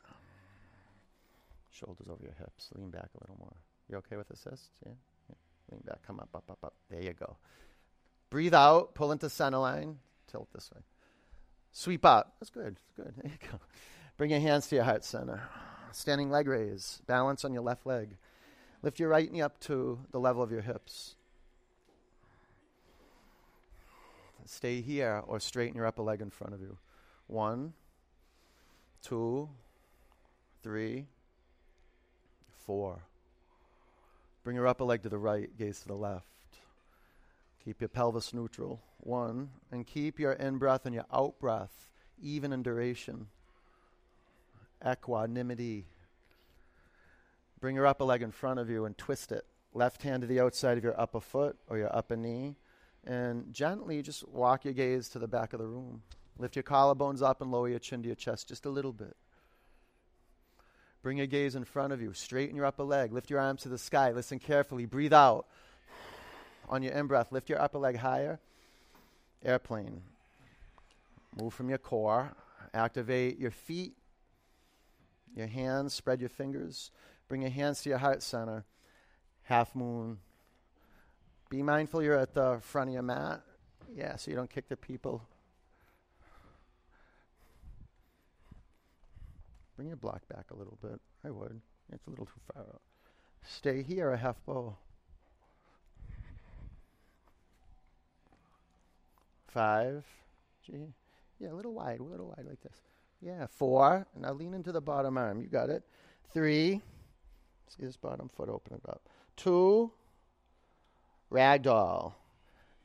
Shoulders 1.71 2.07
over 2.09 2.23
your 2.23 2.35
hips. 2.37 2.69
Lean 2.75 2.89
back 2.89 3.09
a 3.15 3.23
little 3.23 3.37
more. 3.39 3.55
You 3.89 3.97
okay 3.97 4.17
with 4.17 4.29
assists? 4.29 4.69
Yeah? 4.85 4.91
yeah. 5.29 5.35
Lean 5.71 5.81
back. 5.85 5.99
Come 6.05 6.19
up, 6.19 6.29
up, 6.35 6.43
up, 6.49 6.59
up. 6.63 6.73
There 6.89 7.01
you 7.01 7.13
go. 7.13 7.37
Breathe 8.29 8.53
out. 8.53 8.93
Pull 8.93 9.11
into 9.11 9.29
center 9.29 9.57
line. 9.57 9.97
Tilt 10.27 10.49
this 10.53 10.69
way. 10.73 10.81
Sweep 11.71 12.05
up. 12.05 12.35
That's 12.39 12.49
good. 12.49 12.75
That's 12.75 13.07
good. 13.07 13.13
There 13.23 13.31
you 13.31 13.49
go. 13.51 13.59
Bring 14.17 14.31
your 14.31 14.39
hands 14.39 14.67
to 14.67 14.75
your 14.75 14.83
heart 14.83 15.03
center. 15.03 15.41
Standing 15.93 16.29
leg 16.29 16.47
raise. 16.47 17.01
Balance 17.07 17.43
on 17.43 17.53
your 17.53 17.63
left 17.63 17.85
leg. 17.85 18.17
Lift 18.83 18.99
your 18.99 19.09
right 19.09 19.31
knee 19.31 19.41
up 19.41 19.59
to 19.61 19.99
the 20.11 20.19
level 20.19 20.43
of 20.43 20.51
your 20.51 20.61
hips. 20.61 21.15
Stay 24.45 24.81
here 24.81 25.23
or 25.27 25.39
straighten 25.39 25.75
your 25.75 25.85
upper 25.85 26.01
leg 26.01 26.21
in 26.21 26.29
front 26.29 26.53
of 26.53 26.61
you. 26.61 26.77
One, 27.27 27.73
two, 29.03 29.49
three, 30.63 31.05
four. 32.65 33.03
Bring 34.43 34.55
your 34.55 34.67
upper 34.67 34.83
leg 34.83 35.03
to 35.03 35.09
the 35.09 35.17
right, 35.17 35.49
gaze 35.57 35.79
to 35.81 35.87
the 35.87 35.95
left. 35.95 36.25
Keep 37.63 37.81
your 37.81 37.89
pelvis 37.89 38.33
neutral. 38.33 38.81
One. 38.99 39.49
And 39.71 39.85
keep 39.85 40.19
your 40.19 40.33
in 40.33 40.57
breath 40.57 40.85
and 40.85 40.95
your 40.95 41.05
out 41.13 41.39
breath 41.39 41.91
even 42.21 42.53
in 42.53 42.63
duration. 42.63 43.27
Equanimity. 44.85 45.85
Bring 47.59 47.75
your 47.75 47.85
upper 47.85 48.03
leg 48.03 48.23
in 48.23 48.31
front 48.31 48.59
of 48.59 48.69
you 48.69 48.85
and 48.85 48.97
twist 48.97 49.31
it. 49.31 49.45
Left 49.73 50.01
hand 50.01 50.21
to 50.21 50.27
the 50.27 50.39
outside 50.39 50.77
of 50.77 50.83
your 50.83 50.99
upper 50.99 51.21
foot 51.21 51.57
or 51.69 51.77
your 51.77 51.95
upper 51.95 52.15
knee 52.15 52.55
and 53.05 53.53
gently 53.53 54.01
just 54.01 54.27
walk 54.27 54.65
your 54.65 54.73
gaze 54.73 55.09
to 55.09 55.19
the 55.19 55.27
back 55.27 55.53
of 55.53 55.59
the 55.59 55.67
room. 55.67 56.01
Lift 56.37 56.55
your 56.55 56.63
collarbones 56.63 57.21
up 57.21 57.41
and 57.41 57.51
lower 57.51 57.69
your 57.69 57.79
chin 57.79 58.01
to 58.03 58.07
your 58.07 58.15
chest 58.15 58.47
just 58.47 58.65
a 58.65 58.69
little 58.69 58.93
bit. 58.93 59.15
Bring 61.03 61.17
your 61.17 61.27
gaze 61.27 61.55
in 61.55 61.63
front 61.63 61.93
of 61.93 62.01
you. 62.01 62.13
Straighten 62.13 62.55
your 62.55 62.65
upper 62.65 62.83
leg. 62.83 63.11
Lift 63.11 63.29
your 63.29 63.39
arms 63.39 63.63
to 63.63 63.69
the 63.69 63.77
sky. 63.77 64.11
Listen 64.11 64.39
carefully. 64.39 64.85
Breathe 64.85 65.13
out. 65.13 65.47
On 66.69 66.83
your 66.83 66.93
in 66.93 67.07
breath, 67.07 67.31
lift 67.31 67.49
your 67.49 67.59
upper 67.59 67.79
leg 67.79 67.97
higher. 67.97 68.39
Airplane. 69.43 70.01
Move 71.39 71.53
from 71.53 71.69
your 71.69 71.79
core. 71.79 72.33
Activate 72.73 73.39
your 73.39 73.51
feet, 73.51 73.93
your 75.35 75.47
hands. 75.47 75.93
Spread 75.93 76.19
your 76.19 76.29
fingers. 76.29 76.91
Bring 77.27 77.41
your 77.41 77.51
hands 77.51 77.81
to 77.81 77.89
your 77.89 77.97
heart 77.97 78.21
center. 78.21 78.63
Half 79.43 79.75
moon, 79.75 80.19
be 81.51 81.61
mindful 81.61 82.01
you're 82.01 82.17
at 82.17 82.33
the 82.33 82.59
front 82.61 82.89
of 82.89 82.93
your 82.93 83.03
mat. 83.03 83.41
Yeah, 83.93 84.15
so 84.15 84.31
you 84.31 84.37
don't 84.37 84.49
kick 84.49 84.69
the 84.69 84.77
people. 84.77 85.21
Bring 89.75 89.89
your 89.89 89.97
block 89.97 90.25
back 90.29 90.45
a 90.51 90.55
little 90.55 90.77
bit. 90.81 90.99
I 91.25 91.29
would. 91.29 91.59
It's 91.91 92.07
a 92.07 92.09
little 92.09 92.25
too 92.25 92.39
far 92.53 92.63
out. 92.63 92.81
Stay 93.43 93.83
here 93.83 94.11
a 94.11 94.17
half 94.17 94.37
bow. 94.45 94.77
Five. 99.49 100.05
Gee. 100.65 100.93
Yeah, 101.37 101.51
a 101.51 101.55
little 101.55 101.73
wide, 101.73 101.99
a 101.99 102.03
little 102.03 102.27
wide 102.27 102.45
like 102.47 102.61
this. 102.61 102.77
Yeah, 103.19 103.45
four. 103.47 104.07
Now 104.17 104.31
lean 104.31 104.53
into 104.53 104.71
the 104.71 104.79
bottom 104.79 105.17
arm. 105.17 105.41
You 105.41 105.47
got 105.47 105.69
it. 105.69 105.83
Three. 106.33 106.81
See 107.67 107.85
this 107.85 107.97
bottom 107.97 108.29
foot, 108.29 108.47
open 108.47 108.75
it 108.75 108.87
up. 108.87 109.09
Two 109.35 109.91
ragdoll. 111.31 112.13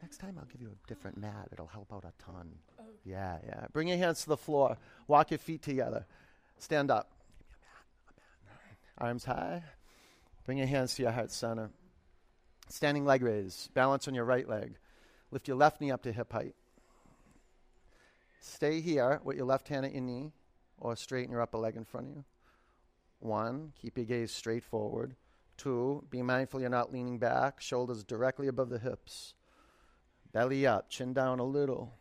Next 0.02 0.18
time 0.18 0.36
I'll 0.38 0.46
give 0.46 0.60
you 0.60 0.68
a 0.68 0.88
different 0.88 1.16
mat. 1.18 1.48
It'll 1.52 1.66
help 1.66 1.92
out 1.92 2.04
a 2.04 2.22
ton. 2.22 2.50
Yeah, 3.04 3.38
yeah. 3.46 3.66
Bring 3.72 3.88
your 3.88 3.98
hands 3.98 4.22
to 4.22 4.28
the 4.28 4.36
floor. 4.36 4.76
Walk 5.08 5.30
your 5.30 5.38
feet 5.38 5.62
together. 5.62 6.06
Stand 6.58 6.90
up. 6.90 7.10
Arms 8.98 9.24
high. 9.24 9.62
Bring 10.44 10.58
your 10.58 10.66
hands 10.66 10.94
to 10.94 11.02
your 11.02 11.12
heart 11.12 11.30
center. 11.30 11.70
Standing 12.68 13.04
leg 13.04 13.22
raise. 13.22 13.68
Balance 13.74 14.08
on 14.08 14.14
your 14.14 14.24
right 14.24 14.48
leg. 14.48 14.76
Lift 15.30 15.48
your 15.48 15.56
left 15.56 15.80
knee 15.80 15.90
up 15.90 16.02
to 16.02 16.12
hip 16.12 16.32
height. 16.32 16.54
Stay 18.40 18.80
here 18.80 19.20
with 19.24 19.36
your 19.36 19.46
left 19.46 19.68
hand 19.68 19.84
at 19.84 19.92
your 19.92 20.02
knee 20.02 20.32
or 20.78 20.94
straighten 20.94 21.32
your 21.32 21.42
upper 21.42 21.58
leg 21.58 21.76
in 21.76 21.84
front 21.84 22.08
of 22.08 22.14
you. 22.14 22.24
One, 23.18 23.72
keep 23.80 23.96
your 23.96 24.06
gaze 24.06 24.30
straight 24.30 24.62
forward. 24.62 25.16
Two, 25.56 26.04
be 26.10 26.22
mindful 26.22 26.60
you're 26.60 26.68
not 26.68 26.92
leaning 26.92 27.18
back, 27.18 27.60
shoulders 27.60 28.04
directly 28.04 28.46
above 28.46 28.68
the 28.68 28.78
hips. 28.78 29.34
Belly 30.32 30.66
up, 30.66 30.90
chin 30.90 31.12
down 31.12 31.38
a 31.38 31.44
little. 31.44 31.94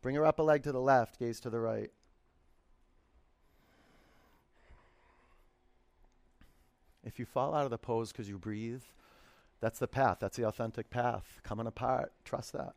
Bring 0.00 0.14
your 0.14 0.26
upper 0.26 0.42
leg 0.42 0.62
to 0.62 0.72
the 0.72 0.80
left, 0.80 1.18
gaze 1.18 1.40
to 1.40 1.50
the 1.50 1.60
right. 1.60 1.90
If 7.04 7.18
you 7.18 7.26
fall 7.26 7.54
out 7.54 7.64
of 7.64 7.70
the 7.70 7.78
pose 7.78 8.12
because 8.12 8.28
you 8.28 8.38
breathe, 8.38 8.82
that's 9.60 9.78
the 9.78 9.88
path. 9.88 10.18
That's 10.20 10.36
the 10.36 10.46
authentic 10.46 10.90
path. 10.90 11.40
Coming 11.42 11.66
apart. 11.66 12.12
Trust 12.24 12.52
that. 12.52 12.74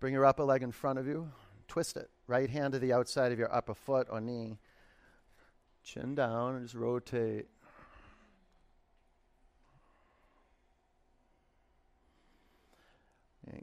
Bring 0.00 0.14
your 0.14 0.24
upper 0.24 0.44
leg 0.44 0.62
in 0.62 0.72
front 0.72 0.98
of 0.98 1.06
you. 1.06 1.32
Twist 1.66 1.96
it. 1.96 2.10
Right 2.26 2.48
hand 2.48 2.74
to 2.74 2.78
the 2.78 2.92
outside 2.92 3.32
of 3.32 3.38
your 3.38 3.52
upper 3.52 3.74
foot 3.74 4.06
or 4.10 4.20
knee. 4.20 4.58
Chin 5.82 6.14
down 6.14 6.54
and 6.54 6.64
just 6.64 6.74
rotate. 6.74 7.46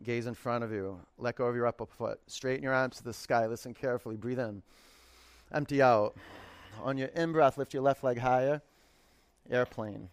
Gaze 0.06 0.28
in 0.28 0.34
front 0.34 0.64
of 0.64 0.72
you. 0.72 1.00
Let 1.18 1.36
go 1.36 1.46
of 1.46 1.56
your 1.56 1.68
upper 1.68 1.86
foot. 1.86 2.20
Straighten 2.28 2.64
your 2.64 2.74
arms 2.74 2.98
to 2.98 3.04
the 3.04 3.14
sky. 3.14 3.48
Listen 3.48 3.74
carefully. 3.74 4.16
Breathe 4.16 4.40
in. 4.40 4.62
Empty 5.54 5.82
out. 5.82 6.16
On 6.84 6.98
your 6.98 7.10
in 7.10 7.32
breath, 7.32 7.58
lift 7.58 7.74
your 7.74 7.84
left 7.84 8.04
leg 8.04 8.20
higher. 8.20 8.62
Airplane. 9.50 10.10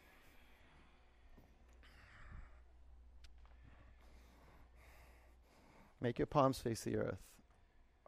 Make 6.00 6.18
your 6.18 6.26
palms 6.26 6.58
face 6.58 6.82
the 6.82 6.96
earth. 6.96 7.22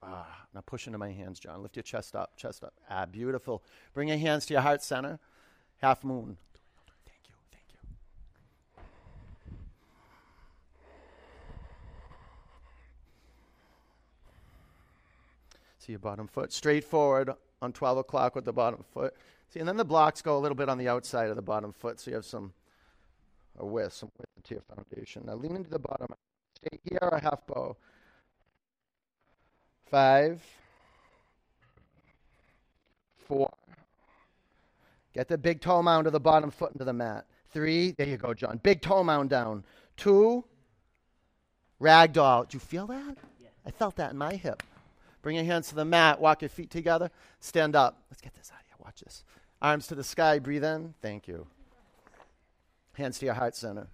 Ah, 0.02 0.46
now 0.52 0.60
push 0.66 0.86
into 0.86 0.98
my 0.98 1.12
hands, 1.12 1.38
John. 1.38 1.62
Lift 1.62 1.76
your 1.76 1.82
chest 1.82 2.16
up, 2.16 2.36
chest 2.36 2.64
up. 2.64 2.74
Ah, 2.90 3.06
beautiful. 3.06 3.62
Bring 3.94 4.08
your 4.08 4.18
hands 4.18 4.46
to 4.46 4.54
your 4.54 4.62
heart 4.62 4.82
center. 4.82 5.18
Half 5.80 6.04
moon. 6.04 6.36
Thank 7.06 7.20
you, 7.28 7.34
thank 7.52 7.64
you. 7.72 7.78
See 15.84 15.92
your 15.92 15.98
bottom 15.98 16.26
foot 16.26 16.50
straight 16.50 16.82
forward 16.82 17.30
on 17.60 17.72
12 17.72 17.98
o'clock 17.98 18.34
with 18.34 18.46
the 18.46 18.54
bottom 18.54 18.82
foot. 18.94 19.14
See, 19.50 19.60
and 19.60 19.68
then 19.68 19.76
the 19.76 19.84
blocks 19.84 20.22
go 20.22 20.38
a 20.38 20.40
little 20.40 20.54
bit 20.54 20.70
on 20.70 20.78
the 20.78 20.88
outside 20.88 21.28
of 21.28 21.36
the 21.36 21.42
bottom 21.42 21.74
foot, 21.74 22.00
so 22.00 22.10
you 22.10 22.14
have 22.14 22.24
some 22.24 22.54
a 23.58 23.66
width, 23.66 23.92
some 23.92 24.10
width 24.16 24.30
to 24.44 24.54
your 24.54 24.62
foundation. 24.62 25.24
Now 25.26 25.34
lean 25.34 25.56
into 25.56 25.68
the 25.68 25.78
bottom. 25.78 26.06
Stay 26.56 26.78
here 26.88 27.00
or 27.02 27.18
half 27.18 27.46
bow. 27.46 27.76
Five, 29.90 30.42
four. 33.18 33.52
Get 35.12 35.28
the 35.28 35.36
big 35.36 35.60
toe 35.60 35.82
mound 35.82 36.06
of 36.06 36.14
the 36.14 36.20
bottom 36.20 36.50
foot 36.50 36.72
into 36.72 36.84
the 36.84 36.94
mat. 36.94 37.26
Three, 37.50 37.92
there 37.92 38.08
you 38.08 38.16
go, 38.16 38.32
John. 38.32 38.58
Big 38.62 38.80
toe 38.80 39.04
mound 39.04 39.28
down. 39.28 39.64
Two, 39.98 40.44
ragdoll. 41.78 42.48
Do 42.48 42.56
you 42.56 42.60
feel 42.60 42.86
that? 42.86 43.16
Yeah. 43.38 43.48
I 43.66 43.70
felt 43.70 43.96
that 43.96 44.12
in 44.12 44.16
my 44.16 44.34
hip. 44.34 44.62
Bring 45.24 45.36
your 45.36 45.46
hands 45.46 45.68
to 45.68 45.74
the 45.74 45.86
mat. 45.86 46.20
Walk 46.20 46.42
your 46.42 46.50
feet 46.50 46.68
together. 46.68 47.10
Stand 47.40 47.74
up. 47.74 47.98
Let's 48.10 48.20
get 48.20 48.34
this 48.34 48.50
out 48.52 48.60
of 48.60 48.66
here. 48.66 48.76
Watch 48.78 49.00
this. 49.00 49.24
Arms 49.62 49.86
to 49.86 49.94
the 49.94 50.04
sky. 50.04 50.38
Breathe 50.38 50.62
in. 50.62 50.92
Thank 51.00 51.26
you. 51.26 51.46
Hands 52.92 53.18
to 53.18 53.24
your 53.24 53.34
heart 53.34 53.56
center. 53.56 53.86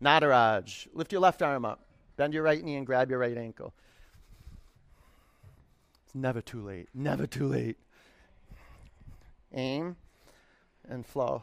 Nataraj. 0.00 0.86
Lift 0.94 1.10
your 1.10 1.20
left 1.20 1.42
arm 1.42 1.64
up. 1.64 1.80
Bend 2.16 2.32
your 2.32 2.44
right 2.44 2.62
knee 2.62 2.76
and 2.76 2.86
grab 2.86 3.10
your 3.10 3.18
right 3.18 3.36
ankle. 3.36 3.74
It's 6.04 6.14
never 6.14 6.40
too 6.40 6.62
late. 6.62 6.88
Never 6.94 7.26
too 7.26 7.48
late. 7.48 7.76
Aim 9.52 9.96
and 10.88 11.04
flow. 11.04 11.42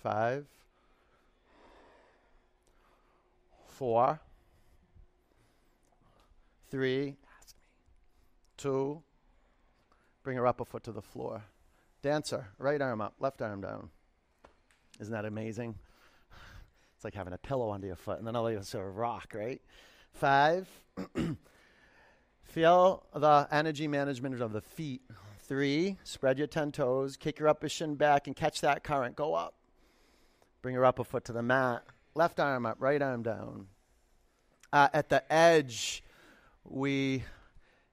Five, 0.00 0.46
four, 3.66 4.20
three, 6.70 7.16
two, 8.56 9.02
bring 10.22 10.36
her 10.36 10.46
upper 10.46 10.64
foot 10.64 10.84
to 10.84 10.92
the 10.92 11.02
floor. 11.02 11.42
Dancer, 12.02 12.48
right 12.58 12.80
arm 12.80 13.00
up, 13.00 13.14
left 13.18 13.42
arm 13.42 13.60
down. 13.60 13.90
Isn't 15.00 15.12
that 15.12 15.24
amazing? 15.24 15.74
It's 16.96 17.04
like 17.04 17.14
having 17.14 17.32
a 17.32 17.38
pillow 17.38 17.70
under 17.70 17.86
your 17.86 17.94
foot 17.94 18.18
and 18.18 18.26
then 18.26 18.34
all 18.34 18.48
of 18.48 18.52
you 18.52 18.60
sort 18.64 18.88
of 18.88 18.96
rock, 18.96 19.32
right? 19.32 19.62
Five. 20.14 20.66
Feel 22.42 23.04
the 23.14 23.46
energy 23.52 23.86
management 23.86 24.40
of 24.40 24.52
the 24.52 24.60
feet. 24.60 25.02
Three. 25.42 25.96
Spread 26.02 26.38
your 26.38 26.48
10 26.48 26.72
toes. 26.72 27.16
Kick 27.16 27.38
your 27.38 27.48
upper 27.48 27.68
shin 27.68 27.94
back 27.94 28.26
and 28.26 28.34
catch 28.34 28.60
that 28.62 28.82
current. 28.82 29.14
Go 29.14 29.34
up. 29.34 29.54
Bring 30.60 30.74
your 30.74 30.84
upper 30.84 31.04
foot 31.04 31.24
to 31.26 31.32
the 31.32 31.42
mat. 31.42 31.84
Left 32.14 32.40
arm 32.40 32.66
up, 32.66 32.78
right 32.80 33.00
arm 33.00 33.22
down. 33.22 33.68
Uh, 34.72 34.88
at 34.92 35.08
the 35.08 35.32
edge, 35.32 36.02
we 36.64 37.24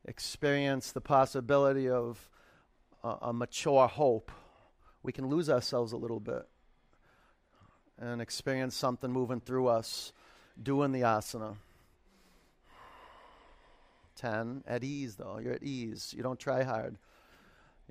experience 0.06 0.92
the 0.92 1.02
possibility 1.02 1.90
of 1.90 2.30
a, 3.04 3.16
a 3.24 3.34
mature 3.34 3.88
hope. 3.88 4.32
We 5.04 5.12
can 5.12 5.28
lose 5.28 5.50
ourselves 5.50 5.92
a 5.92 5.98
little 5.98 6.20
bit 6.20 6.48
and 8.00 8.22
experience 8.22 8.76
something 8.76 9.12
moving 9.12 9.40
through 9.40 9.68
us 9.68 10.12
doing 10.62 10.92
the 10.92 11.02
asana. 11.02 11.56
10. 14.16 14.64
At 14.68 14.84
ease, 14.84 15.16
though. 15.16 15.40
You're 15.40 15.54
at 15.54 15.64
ease. 15.64 16.14
You 16.16 16.24
don't 16.24 16.40
try 16.40 16.64
hard. 16.64 16.98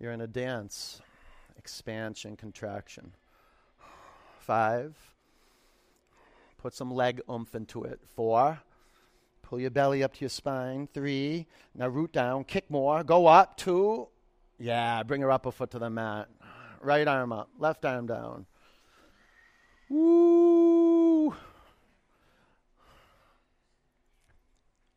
You're 0.01 0.13
in 0.13 0.21
a 0.21 0.27
dance. 0.27 1.01
Expansion, 1.59 2.37
contraction. 2.37 3.13
5. 4.41 4.95
Put 6.59 6.75
some 6.75 6.91
leg 6.91 7.21
oomph 7.31 7.55
into 7.55 7.85
it. 7.85 8.01
4. 8.15 8.61
Pull 9.55 9.61
your 9.61 9.71
belly 9.71 10.03
up 10.03 10.13
to 10.13 10.21
your 10.21 10.31
spine. 10.31 10.89
3. 10.93 11.47
Now 11.77 11.87
root 11.87 12.13
down. 12.13 12.43
Kick 12.43 12.69
more. 12.69 13.05
Go 13.05 13.29
up. 13.29 13.57
2. 13.59 14.09
Yeah, 14.59 15.05
bring 15.05 15.21
your 15.21 15.31
upper 15.31 15.53
foot 15.53 15.71
to 15.71 15.79
the 15.79 15.89
mat. 15.89 16.27
Right 16.81 17.07
arm 17.07 17.31
up. 17.31 17.51
Left 17.57 17.85
arm 17.85 18.09
down. 18.09 18.47
Woo! 19.89 21.37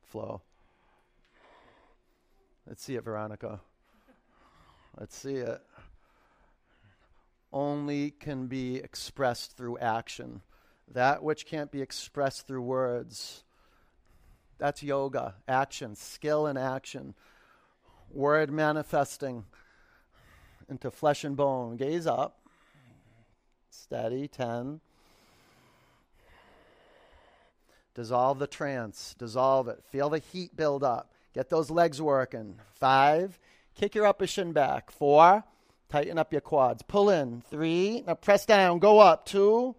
Flow. 0.08 0.42
Let's 2.66 2.82
see 2.84 2.96
it, 2.96 3.04
Veronica. 3.04 3.62
Let's 5.00 5.16
see 5.16 5.36
it. 5.36 5.62
Only 7.54 8.10
can 8.10 8.48
be 8.48 8.78
expressed 8.78 9.56
through 9.56 9.78
action. 9.78 10.42
That 10.92 11.22
which 11.22 11.46
can't 11.46 11.72
be 11.72 11.84
expressed 11.84 12.48
through 12.48 12.64
words. 12.64 13.44
That's 14.58 14.84
yoga. 14.84 15.36
Action. 15.48 15.96
Skill 15.96 16.48
and 16.48 16.58
action. 16.58 17.14
Word 18.12 18.52
manifesting 18.52 19.46
into 20.70 20.92
flesh 20.92 21.24
and 21.24 21.36
bone. 21.36 21.78
Gaze 21.78 22.08
up. 22.08 22.40
Steady. 23.70 24.28
10. 24.28 24.82
Dissolve 27.98 28.38
the 28.38 28.48
trance. 28.48 29.16
Dissolve 29.18 29.68
it. 29.68 29.84
Feel 29.92 30.10
the 30.10 30.20
heat 30.20 30.56
build 30.56 30.84
up. 30.84 31.12
Get 31.34 31.50
those 31.50 31.72
legs 31.72 32.00
working. 32.00 32.60
Five, 32.76 33.40
kick 33.76 33.96
your 33.96 34.06
upper 34.06 34.28
shin 34.28 34.54
back. 34.54 34.92
Four, 34.92 35.44
tighten 35.90 36.20
up 36.20 36.32
your 36.32 36.42
quads. 36.42 36.84
Pull 36.84 37.10
in. 37.10 37.42
Three, 37.50 38.04
now 38.06 38.14
press 38.14 38.46
down. 38.46 38.78
Go 38.78 39.00
up. 39.00 39.26
Two, 39.26 39.76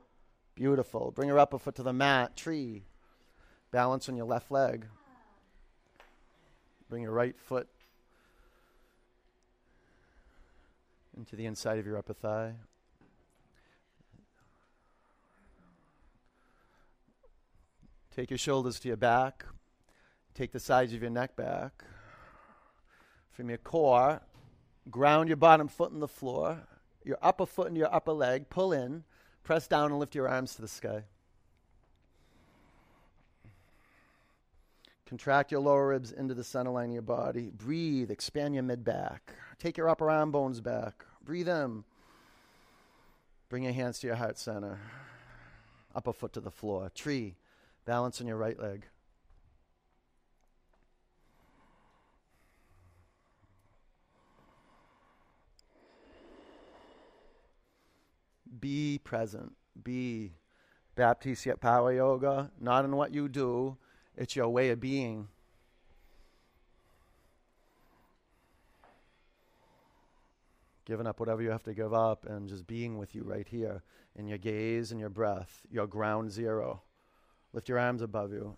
beautiful. 0.57 1.13
Bring 1.13 1.29
your 1.29 1.39
upper 1.39 1.61
foot 1.61 1.77
to 1.77 1.85
the 1.85 1.93
mat. 1.93 2.37
Tree. 2.37 2.85
Balance 3.71 4.09
on 4.09 4.17
your 4.17 4.27
left 4.27 4.51
leg. 4.51 4.87
Bring 6.89 7.03
your 7.03 7.13
right 7.13 7.39
foot 7.39 7.69
into 11.17 11.37
the 11.37 11.47
inside 11.47 11.79
of 11.79 11.87
your 11.87 11.99
upper 11.99 12.15
thigh. 12.15 12.55
Take 18.15 18.31
your 18.31 18.39
shoulders 18.39 18.81
to 18.81 18.89
your 18.89 18.97
back. 18.97 19.45
Take 20.35 20.53
the 20.53 20.61
sides 20.61 20.93
of 20.93 21.03
your 21.03 21.11
neck 21.11 21.37
back. 21.37 21.85
From 23.31 23.49
your 23.49 23.59
core, 23.59 24.21
ground 24.91 25.29
your 25.29 25.37
bottom 25.37 25.69
foot 25.69 25.93
in 25.93 26.01
the 26.01 26.09
floor, 26.09 26.61
your 27.05 27.19
upper 27.23 27.47
foot 27.47 27.69
into 27.69 27.81
your 27.81 27.95
upper 27.95 28.13
leg, 28.13 28.49
pull 28.49 28.73
in, 28.73 29.05
Press 29.49 29.67
down 29.67 29.93
and 29.93 29.99
lift 29.99 30.15
your 30.15 30.29
arms 30.29 30.55
to 30.57 30.61
the 30.61 30.69
sky. 30.69 31.05
Contract 35.09 35.51
your 35.51 35.63
lower 35.63 35.89
ribs 35.89 36.13
into 36.13 36.35
the 36.35 36.45
center 36.45 36.71
line 36.71 36.91
of 36.91 36.93
your 36.93 37.01
body. 37.01 37.51
Breathe. 37.57 38.11
Expand 38.11 38.53
your 38.53 38.63
mid 38.63 38.85
back. 38.85 39.33
Take 39.59 39.79
your 39.79 39.89
upper 39.89 40.11
arm 40.11 40.31
bones 40.31 40.61
back. 40.61 41.07
Breathe 41.25 41.49
in. 41.49 41.85
Bring 43.49 43.63
your 43.63 43.73
hands 43.73 43.99
to 44.01 44.07
your 44.07 44.17
heart 44.17 44.39
center. 44.39 44.79
Upper 45.95 46.13
foot 46.13 46.35
to 46.35 46.41
the 46.41 46.51
floor. 46.51 46.91
Tree. 46.95 47.37
Balance 47.87 48.21
on 48.21 48.27
your 48.27 48.37
right 48.37 48.61
leg. 48.61 48.85
Be 58.61 59.01
present. 59.03 59.57
Be 59.83 60.33
Baptiste 60.97 61.61
Power 61.61 61.95
Yoga, 61.95 62.51
not 62.61 62.85
in 62.85 62.95
what 62.95 63.15
you 63.15 63.29
do, 63.29 63.79
it's 64.19 64.35
your 64.35 64.49
way 64.49 64.71
of 64.71 64.81
being. 64.81 65.29
Giving 70.85 71.07
up 71.07 71.21
whatever 71.21 71.41
you 71.41 71.51
have 71.51 71.63
to 71.65 71.75
give 71.75 71.95
up 71.95 72.27
and 72.27 72.49
just 72.49 72.67
being 72.67 72.99
with 72.99 73.15
you 73.15 73.23
right 73.23 73.47
here 73.47 73.83
in 74.17 74.27
your 74.27 74.39
gaze 74.39 74.91
and 74.91 74.99
your 74.99 75.09
breath, 75.09 75.61
your 75.71 75.87
ground 75.87 76.33
zero. 76.33 76.83
Lift 77.53 77.69
your 77.69 77.79
arms 77.79 78.03
above 78.03 78.33
you. 78.33 78.57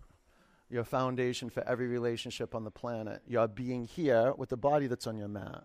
Your 0.71 0.85
foundation 0.85 1.51
for 1.51 1.63
every 1.69 1.89
relationship 1.89 2.55
on 2.55 2.65
the 2.65 2.71
planet. 2.71 3.21
Your 3.27 3.47
being 3.47 3.85
here 3.85 4.33
with 4.39 4.49
the 4.49 4.57
body 4.57 4.87
that's 4.87 5.07
on 5.07 5.19
your 5.19 5.29
mat. 5.29 5.65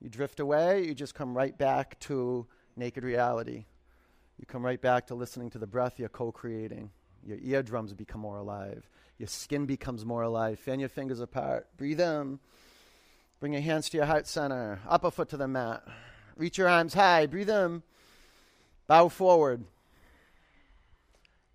You 0.00 0.08
drift 0.08 0.40
away, 0.40 0.84
you 0.84 0.94
just 0.94 1.14
come 1.14 1.36
right 1.36 1.56
back 1.56 2.00
to 2.00 2.46
naked 2.74 3.04
reality. 3.04 3.66
You 4.38 4.46
come 4.46 4.64
right 4.64 4.80
back 4.80 5.06
to 5.08 5.14
listening 5.14 5.50
to 5.50 5.58
the 5.58 5.66
breath 5.66 5.98
you're 5.98 6.08
co 6.08 6.32
creating. 6.32 6.90
Your 7.24 7.38
eardrums 7.42 7.92
become 7.92 8.20
more 8.20 8.36
alive. 8.36 8.88
Your 9.18 9.28
skin 9.28 9.66
becomes 9.66 10.04
more 10.04 10.22
alive. 10.22 10.58
Fan 10.58 10.80
your 10.80 10.88
fingers 10.88 11.20
apart. 11.20 11.66
Breathe 11.76 12.00
in. 12.00 12.38
Bring 13.40 13.52
your 13.52 13.62
hands 13.62 13.88
to 13.90 13.96
your 13.96 14.06
heart 14.06 14.26
center. 14.26 14.80
Upper 14.88 15.10
foot 15.10 15.30
to 15.30 15.36
the 15.36 15.48
mat. 15.48 15.82
Reach 16.36 16.58
your 16.58 16.68
arms 16.68 16.94
high. 16.94 17.26
Breathe 17.26 17.50
in. 17.50 17.82
Bow 18.86 19.08
forward. 19.08 19.64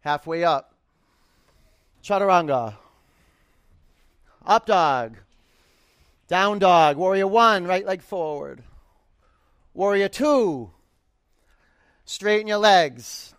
Halfway 0.02 0.44
up. 0.44 0.74
Chaturanga. 2.04 2.76
Up 4.46 4.66
dog. 4.66 5.18
Down 6.28 6.60
dog. 6.60 6.98
Warrior 6.98 7.28
one. 7.28 7.66
Right 7.66 7.86
leg 7.86 8.02
forward. 8.02 8.64
Warrior 9.76 10.10
two. 10.10 10.72
Straighten 12.06 12.48
your 12.48 12.58
legs. 12.58 13.35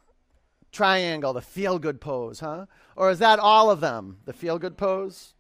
Triangle, 0.77 1.33
the 1.33 1.41
feel 1.41 1.79
good 1.79 2.03
pose, 2.03 2.41
huh? 2.41 2.67
Or 2.97 3.11
is 3.11 3.19
that 3.21 3.39
all 3.39 3.71
of 3.71 3.81
them, 3.81 4.19
the 4.27 4.35
feel 4.35 4.59
good 4.59 4.77
pose? 4.77 5.33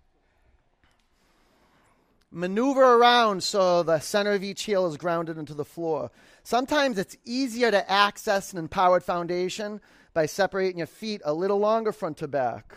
Maneuver 2.30 2.95
around 2.95 3.43
so 3.43 3.82
the 3.82 3.99
center 3.99 4.32
of 4.32 4.43
each 4.43 4.62
heel 4.62 4.87
is 4.87 4.97
grounded 4.97 5.37
into 5.37 5.53
the 5.53 5.64
floor. 5.64 6.11
Sometimes 6.43 6.97
it's 6.97 7.18
easier 7.26 7.70
to 7.70 7.91
access 7.91 8.51
an 8.53 8.59
empowered 8.59 9.05
foundation 9.05 9.82
by 10.14 10.24
separating 10.24 10.78
your 10.78 10.87
feet 10.87 11.20
a 11.22 11.34
little 11.34 11.59
longer 11.59 11.93
front 11.93 12.16
to 12.16 12.28
back. 12.28 12.74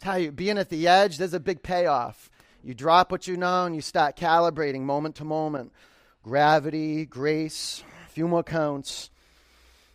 Tell 0.00 0.18
you, 0.18 0.32
being 0.32 0.58
at 0.58 0.68
the 0.68 0.88
edge, 0.88 1.16
there's 1.16 1.32
a 1.32 1.38
big 1.38 1.62
payoff. 1.62 2.28
You 2.64 2.74
drop 2.74 3.12
what 3.12 3.28
you 3.28 3.36
know 3.36 3.66
and 3.66 3.74
you 3.76 3.82
start 3.82 4.16
calibrating 4.16 4.80
moment 4.80 5.14
to 5.16 5.24
moment. 5.24 5.72
Gravity, 6.24 7.06
grace, 7.06 7.84
a 8.04 8.10
few 8.10 8.26
more 8.26 8.42
counts. 8.42 9.10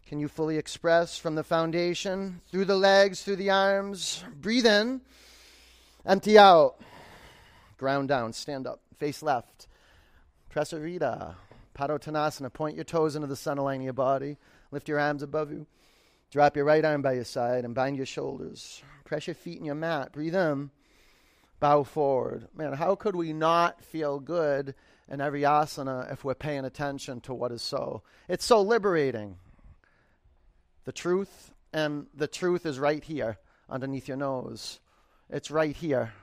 Can 0.08 0.20
you 0.20 0.28
fully 0.28 0.60
express 0.60 1.18
from 1.18 1.34
the 1.34 1.43
foundation, 1.43 2.39
through 2.51 2.66
the 2.66 2.78
legs, 2.78 3.24
through 3.24 3.38
the 3.38 3.49
arms? 3.49 4.24
Breathe 4.39 4.68
in, 4.68 5.01
empty 6.06 6.38
out. 6.38 6.76
Ground 7.78 8.08
down, 8.08 8.32
stand 8.32 8.68
up, 8.68 8.82
face 8.99 9.24
left. 9.24 9.68
Prasarita, 10.53 11.34
Padottanasana. 11.76 12.53
Point 12.53 12.76
your 12.76 12.84
toes 12.84 13.16
into 13.16 13.28
the 13.28 13.36
center 13.36 13.64
line 13.64 13.80
of 13.80 13.86
your 13.86 13.93
body. 13.93 14.38
Lift 14.70 14.88
your 14.88 14.99
arms 14.99 15.24
above 15.24 15.51
you. 15.51 15.66
Drop 16.30 16.56
your 16.56 16.66
right 16.66 16.86
arm 16.86 17.01
by 17.01 17.14
your 17.14 17.24
side 17.24 17.66
and 17.66 17.74
bind 17.74 17.97
your 17.97 18.06
shoulders. 18.06 18.84
Press 19.06 19.26
your 19.26 19.34
feet 19.34 19.58
in 19.58 19.66
your 19.66 19.74
mat. 19.74 20.12
Breathe 20.12 20.36
in. 20.36 20.70
Bow 21.60 21.82
forward. 21.82 22.47
Man, 22.56 22.74
how 22.74 22.93
could 22.93 23.16
we 23.16 23.34
not 23.34 23.84
feel 23.84 24.20
good 24.20 24.76
in 25.10 25.20
every 25.20 25.41
asana 25.41 26.14
if 26.14 26.24
we're 26.24 26.36
paying 26.36 26.64
attention 26.64 27.22
to 27.22 27.34
what 27.34 27.51
is 27.51 27.64
so? 27.64 28.03
It's 28.30 28.45
so 28.45 28.62
liberating 28.62 29.38
the 30.86 30.91
truth, 30.91 31.51
and 31.73 32.07
the 32.13 32.27
truth 32.27 32.65
is 32.65 32.79
right 32.79 33.03
here 33.03 33.38
underneath 33.69 34.07
your 34.07 34.17
nose. 34.17 34.79
It's 35.29 35.51
right 35.51 35.75
here 35.75 36.13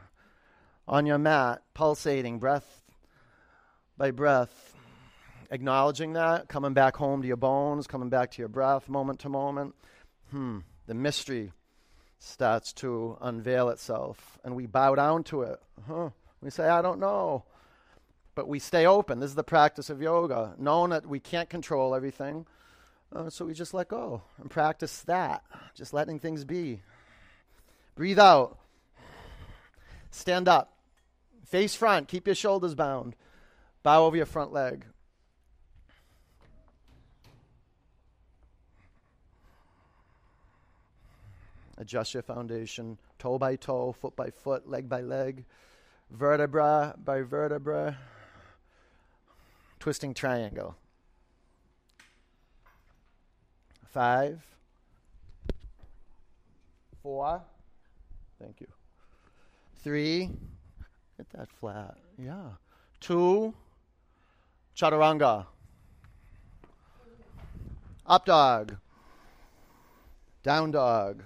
on 0.88 1.06
your 1.06 1.18
mat, 1.18 1.62
pulsating 1.74 2.38
breath 2.38 2.82
by 3.96 4.10
breath. 4.12 4.74
Acknowledging 5.50 6.14
that, 6.14 6.48
coming 6.48 6.72
back 6.72 6.96
home 6.96 7.20
to 7.20 7.28
your 7.28 7.36
bones, 7.36 7.86
coming 7.86 8.08
back 8.08 8.30
to 8.32 8.42
your 8.42 8.48
breath 8.48 8.88
moment 8.88 9.20
to 9.20 9.28
moment. 9.28 9.74
Hmm, 10.30 10.60
the 10.86 10.94
mystery 10.94 11.52
starts 12.18 12.72
to 12.74 13.18
unveil 13.20 13.68
itself, 13.68 14.38
and 14.44 14.56
we 14.56 14.66
bow 14.66 14.94
down 14.94 15.24
to 15.24 15.42
it. 15.42 15.60
Huh. 15.86 16.10
We 16.40 16.50
say, 16.50 16.68
I 16.68 16.80
don't 16.80 17.00
know. 17.00 17.44
But 18.34 18.48
we 18.48 18.60
stay 18.60 18.86
open. 18.86 19.20
This 19.20 19.30
is 19.30 19.36
the 19.36 19.44
practice 19.44 19.90
of 19.90 20.00
yoga, 20.00 20.54
knowing 20.56 20.90
that 20.90 21.04
we 21.04 21.20
can't 21.20 21.50
control 21.50 21.94
everything 21.94 22.46
uh, 23.14 23.30
so 23.30 23.44
we 23.44 23.54
just 23.54 23.74
let 23.74 23.88
go 23.88 24.22
and 24.38 24.50
practice 24.50 25.02
that, 25.02 25.42
just 25.74 25.92
letting 25.92 26.18
things 26.18 26.44
be. 26.44 26.80
Breathe 27.94 28.18
out. 28.18 28.58
Stand 30.10 30.48
up. 30.48 30.76
Face 31.46 31.74
front. 31.74 32.08
Keep 32.08 32.26
your 32.26 32.34
shoulders 32.34 32.74
bound. 32.74 33.14
Bow 33.82 34.04
over 34.04 34.16
your 34.16 34.26
front 34.26 34.52
leg. 34.52 34.86
Adjust 41.78 42.14
your 42.14 42.22
foundation 42.22 42.96
toe 43.18 43.38
by 43.38 43.56
toe, 43.56 43.92
foot 43.92 44.14
by 44.14 44.30
foot, 44.30 44.68
leg 44.68 44.88
by 44.88 45.00
leg, 45.00 45.44
vertebra 46.10 46.94
by 47.04 47.22
vertebra. 47.22 47.98
Twisting 49.80 50.14
triangle. 50.14 50.76
Five, 53.92 54.40
four, 57.02 57.42
thank 58.40 58.58
you. 58.62 58.66
Three, 59.84 60.30
get 61.18 61.28
that 61.36 61.50
flat. 61.50 61.96
Yeah. 62.16 62.52
Two, 63.00 63.52
chaturanga. 64.74 65.44
Up 68.06 68.24
dog. 68.24 68.78
Down 70.42 70.70
dog. 70.70 71.22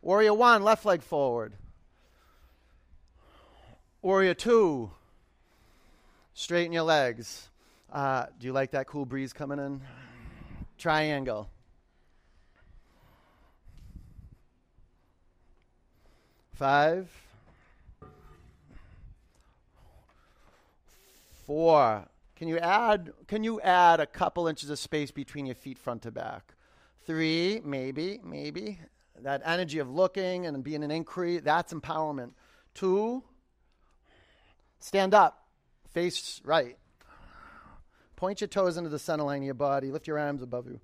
Warrior 0.00 0.32
one, 0.32 0.62
left 0.64 0.86
leg 0.86 1.02
forward. 1.02 1.52
Warrior 4.00 4.32
two, 4.32 4.90
straighten 6.32 6.72
your 6.72 6.84
legs. 6.84 7.50
Uh, 7.92 8.26
do 8.40 8.46
you 8.46 8.54
like 8.54 8.70
that 8.70 8.86
cool 8.86 9.04
breeze 9.04 9.34
coming 9.34 9.58
in? 9.58 9.82
Triangle. 10.84 11.48
Five, 16.52 17.10
four. 21.46 22.04
Can 22.36 22.48
you 22.48 22.58
add? 22.58 23.14
Can 23.28 23.42
you 23.44 23.62
add 23.62 24.00
a 24.00 24.04
couple 24.04 24.46
inches 24.46 24.68
of 24.68 24.78
space 24.78 25.10
between 25.10 25.46
your 25.46 25.54
feet, 25.54 25.78
front 25.78 26.02
to 26.02 26.10
back? 26.10 26.52
Three, 27.06 27.62
maybe, 27.64 28.20
maybe. 28.22 28.78
That 29.18 29.40
energy 29.46 29.78
of 29.78 29.88
looking 29.88 30.44
and 30.44 30.62
being 30.62 30.84
an 30.84 30.90
inquiry, 30.90 31.38
that's 31.38 31.72
empowerment. 31.72 32.32
Two, 32.74 33.22
stand 34.80 35.14
up, 35.14 35.46
face 35.94 36.42
right. 36.44 36.76
Point 38.16 38.40
your 38.40 38.48
toes 38.48 38.76
into 38.76 38.90
the 38.90 38.98
center 38.98 39.24
line 39.24 39.42
of 39.42 39.44
your 39.44 39.54
body. 39.54 39.90
Lift 39.90 40.06
your 40.06 40.18
arms 40.18 40.42
above 40.42 40.66
you. 40.66 40.80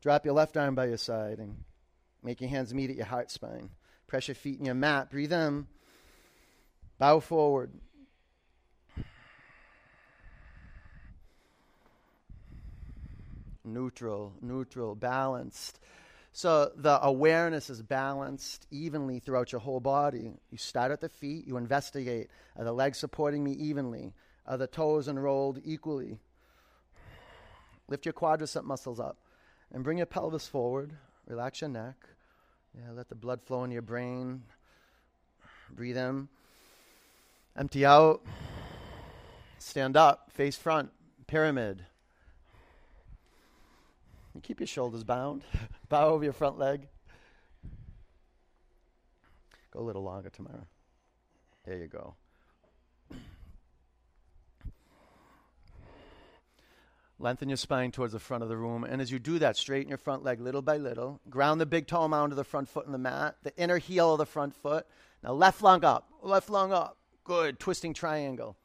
Drop 0.00 0.24
your 0.24 0.34
left 0.34 0.56
arm 0.56 0.74
by 0.74 0.86
your 0.86 0.96
side 0.96 1.38
and 1.38 1.64
make 2.22 2.40
your 2.40 2.50
hands 2.50 2.72
meet 2.72 2.90
at 2.90 2.96
your 2.96 3.06
heart 3.06 3.30
spine. 3.30 3.70
Press 4.06 4.28
your 4.28 4.34
feet 4.34 4.58
in 4.58 4.64
your 4.64 4.74
mat. 4.74 5.10
Breathe 5.10 5.32
in. 5.32 5.66
Bow 6.98 7.20
forward. 7.20 7.72
Neutral, 13.64 14.32
neutral, 14.40 14.94
balanced. 14.94 15.78
So 16.32 16.70
the 16.76 17.04
awareness 17.04 17.68
is 17.68 17.82
balanced 17.82 18.66
evenly 18.70 19.18
throughout 19.18 19.52
your 19.52 19.60
whole 19.60 19.80
body. 19.80 20.30
You 20.50 20.58
start 20.58 20.92
at 20.92 21.00
the 21.00 21.08
feet, 21.08 21.46
you 21.46 21.56
investigate. 21.56 22.30
Are 22.56 22.64
the 22.64 22.72
legs 22.72 22.98
supporting 22.98 23.42
me 23.44 23.52
evenly? 23.52 24.14
Are 24.46 24.56
the 24.56 24.66
toes 24.66 25.08
enrolled 25.08 25.60
equally? 25.64 26.18
Lift 27.88 28.06
your 28.06 28.12
quadricep 28.12 28.64
muscles 28.64 29.00
up. 29.00 29.18
And 29.72 29.84
bring 29.84 29.98
your 29.98 30.06
pelvis 30.06 30.46
forward. 30.46 30.92
Relax 31.26 31.60
your 31.60 31.70
neck. 31.70 31.96
Yeah, 32.74 32.92
let 32.92 33.08
the 33.08 33.14
blood 33.14 33.42
flow 33.42 33.64
in 33.64 33.70
your 33.70 33.82
brain. 33.82 34.42
Breathe 35.70 35.96
in. 35.96 36.28
Empty 37.56 37.84
out. 37.84 38.22
Stand 39.58 39.96
up, 39.96 40.30
face 40.32 40.56
front, 40.56 40.90
pyramid. 41.26 41.84
You 44.34 44.40
keep 44.40 44.60
your 44.60 44.68
shoulders 44.68 45.02
bound. 45.02 45.42
Bow 45.88 46.10
over 46.10 46.22
your 46.22 46.32
front 46.32 46.58
leg. 46.58 46.86
Go 49.72 49.80
a 49.80 49.82
little 49.82 50.02
longer 50.02 50.30
tomorrow. 50.30 50.66
There 51.66 51.76
you 51.76 51.88
go. 51.88 52.14
Lengthen 57.20 57.48
your 57.48 57.56
spine 57.56 57.90
towards 57.90 58.12
the 58.12 58.20
front 58.20 58.44
of 58.44 58.48
the 58.48 58.56
room. 58.56 58.84
And 58.84 59.02
as 59.02 59.10
you 59.10 59.18
do 59.18 59.40
that, 59.40 59.56
straighten 59.56 59.88
your 59.88 59.98
front 59.98 60.22
leg 60.22 60.40
little 60.40 60.62
by 60.62 60.76
little. 60.76 61.20
Ground 61.28 61.60
the 61.60 61.66
big 61.66 61.88
toe 61.88 62.06
mound 62.06 62.32
of 62.32 62.36
the 62.36 62.44
front 62.44 62.68
foot 62.68 62.86
in 62.86 62.92
the 62.92 62.98
mat, 62.98 63.36
the 63.42 63.56
inner 63.56 63.78
heel 63.78 64.12
of 64.12 64.18
the 64.18 64.26
front 64.26 64.54
foot. 64.54 64.86
Now 65.24 65.32
left 65.32 65.60
lung 65.60 65.84
up, 65.84 66.08
left 66.22 66.48
lung 66.48 66.72
up. 66.72 66.96
Good. 67.24 67.58
Twisting 67.58 67.92
triangle. 67.92 68.56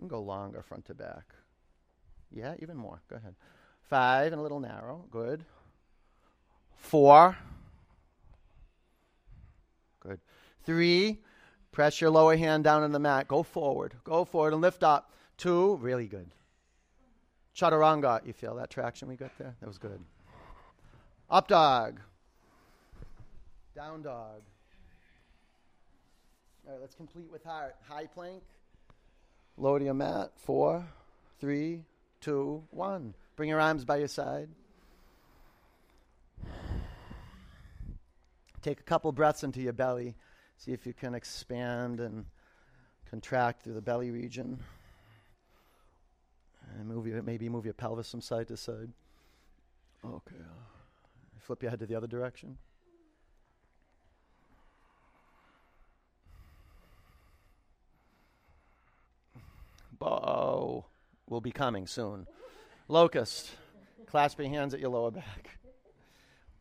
And 0.00 0.10
go 0.10 0.20
longer 0.20 0.62
front 0.62 0.84
to 0.86 0.94
back. 0.94 1.34
Yeah, 2.30 2.54
even 2.60 2.76
more. 2.76 3.00
Go 3.08 3.16
ahead. 3.16 3.34
Five 3.82 4.32
and 4.32 4.40
a 4.40 4.42
little 4.42 4.60
narrow. 4.60 5.04
Good. 5.10 5.44
Four. 6.74 7.38
Good. 10.00 10.20
Three. 10.64 11.22
Press 11.72 12.00
your 12.00 12.10
lower 12.10 12.36
hand 12.36 12.64
down 12.64 12.82
on 12.82 12.92
the 12.92 12.98
mat. 12.98 13.28
Go 13.28 13.42
forward. 13.42 13.94
Go 14.04 14.24
forward 14.24 14.52
and 14.52 14.60
lift 14.60 14.82
up. 14.82 15.12
Two. 15.36 15.76
Really 15.76 16.06
good. 16.06 16.30
Chaturanga. 17.54 18.26
You 18.26 18.32
feel 18.32 18.54
that 18.56 18.70
traction 18.70 19.08
we 19.08 19.16
got 19.16 19.36
there? 19.38 19.54
That 19.60 19.66
was 19.66 19.78
good. 19.78 20.00
Up 21.30 21.48
dog. 21.48 22.00
Down 23.74 24.02
dog. 24.02 24.42
All 26.66 26.72
right, 26.72 26.80
let's 26.80 26.94
complete 26.94 27.30
with 27.30 27.44
heart. 27.44 27.76
High 27.88 28.06
plank. 28.06 28.42
Lower 29.56 29.78
to 29.78 29.84
your 29.84 29.94
mat. 29.94 30.32
Four, 30.36 30.84
three, 31.40 31.84
two, 32.20 32.62
one. 32.70 33.14
Bring 33.36 33.48
your 33.48 33.60
arms 33.60 33.84
by 33.84 33.98
your 33.98 34.08
side. 34.08 34.48
Take 38.62 38.80
a 38.80 38.84
couple 38.84 39.12
breaths 39.12 39.44
into 39.44 39.60
your 39.60 39.72
belly. 39.72 40.16
See 40.56 40.72
if 40.72 40.86
you 40.86 40.92
can 40.92 41.14
expand 41.14 42.00
and 42.00 42.24
contract 43.08 43.62
through 43.62 43.74
the 43.74 43.82
belly 43.82 44.10
region. 44.10 44.58
And 46.78 46.86
move 46.86 47.06
your, 47.06 47.22
maybe 47.22 47.48
move 47.48 47.64
your 47.64 47.74
pelvis 47.74 48.10
from 48.10 48.20
side 48.20 48.48
to 48.48 48.56
side. 48.56 48.90
Okay. 50.04 50.36
Flip 51.38 51.62
your 51.62 51.70
head 51.70 51.80
to 51.80 51.86
the 51.86 51.94
other 51.94 52.06
direction. 52.06 52.58
Bow 59.98 60.84
will 61.28 61.40
be 61.40 61.50
coming 61.50 61.86
soon. 61.86 62.26
Locust. 62.88 63.50
Clasp 64.06 64.38
your 64.38 64.48
hands 64.48 64.74
at 64.74 64.80
your 64.80 64.90
lower 64.90 65.10
back. 65.10 65.58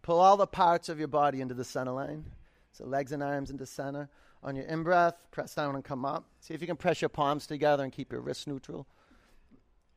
Pull 0.02 0.20
all 0.20 0.38
the 0.38 0.48
parts 0.48 0.88
of 0.88 0.98
your 0.98 1.08
body 1.08 1.42
into 1.42 1.54
the 1.54 1.64
center 1.64 1.92
line. 1.92 2.26
So 2.72 2.86
legs 2.86 3.12
and 3.12 3.22
arms 3.22 3.50
into 3.50 3.66
center. 3.66 4.10
On 4.44 4.56
your 4.56 4.66
in 4.66 4.84
breath, 4.84 5.16
press 5.32 5.56
down 5.56 5.76
and 5.76 5.84
come 5.84 6.06
up. 6.06 6.26
See 6.40 6.54
if 6.54 6.62
you 6.62 6.68
can 6.68 6.78
press 6.78 7.02
your 7.02 7.10
palms 7.10 7.48
together 7.48 7.84
and 7.84 7.92
keep 7.92 8.12
your 8.12 8.22
wrists 8.22 8.48
neutral. 8.48 8.88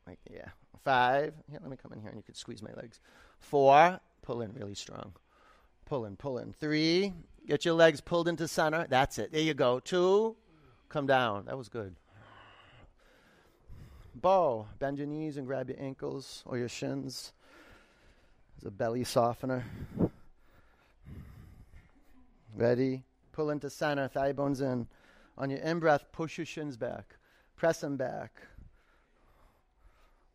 Like 0.09 0.19
yeah. 0.31 0.47
Five. 0.83 1.33
Here, 1.51 1.59
let 1.61 1.69
me 1.69 1.77
come 1.77 1.93
in 1.93 1.99
here 2.01 2.09
and 2.09 2.17
you 2.17 2.23
could 2.23 2.35
squeeze 2.35 2.63
my 2.63 2.73
legs. 2.73 2.99
Four. 3.39 3.99
Pull 4.23 4.41
in 4.41 4.51
really 4.53 4.73
strong. 4.73 5.13
Pull 5.85 6.05
in, 6.05 6.15
pull 6.15 6.39
in. 6.39 6.51
Three. 6.51 7.13
Get 7.47 7.63
your 7.63 7.75
legs 7.75 8.01
pulled 8.01 8.27
into 8.27 8.47
center. 8.47 8.87
That's 8.89 9.19
it. 9.19 9.31
There 9.31 9.41
you 9.41 9.53
go. 9.53 9.79
Two. 9.79 10.35
Come 10.87 11.05
down. 11.05 11.45
That 11.45 11.57
was 11.57 11.69
good. 11.69 11.95
Bow. 14.15 14.65
Bend 14.79 14.97
your 14.97 15.05
knees 15.05 15.37
and 15.37 15.45
grab 15.45 15.69
your 15.69 15.79
ankles 15.79 16.43
or 16.47 16.57
your 16.57 16.69
shins. 16.69 17.31
There's 18.55 18.69
a 18.69 18.71
belly 18.71 19.03
softener. 19.03 19.63
Ready? 22.55 23.03
Pull 23.31 23.51
into 23.51 23.69
center, 23.69 24.07
thigh 24.07 24.33
bones 24.33 24.61
in. 24.61 24.87
On 25.37 25.51
your 25.51 25.59
in 25.59 25.79
breath, 25.79 26.05
push 26.11 26.39
your 26.39 26.45
shins 26.45 26.77
back. 26.77 27.15
Press 27.55 27.79
them 27.79 27.95
back. 27.95 28.41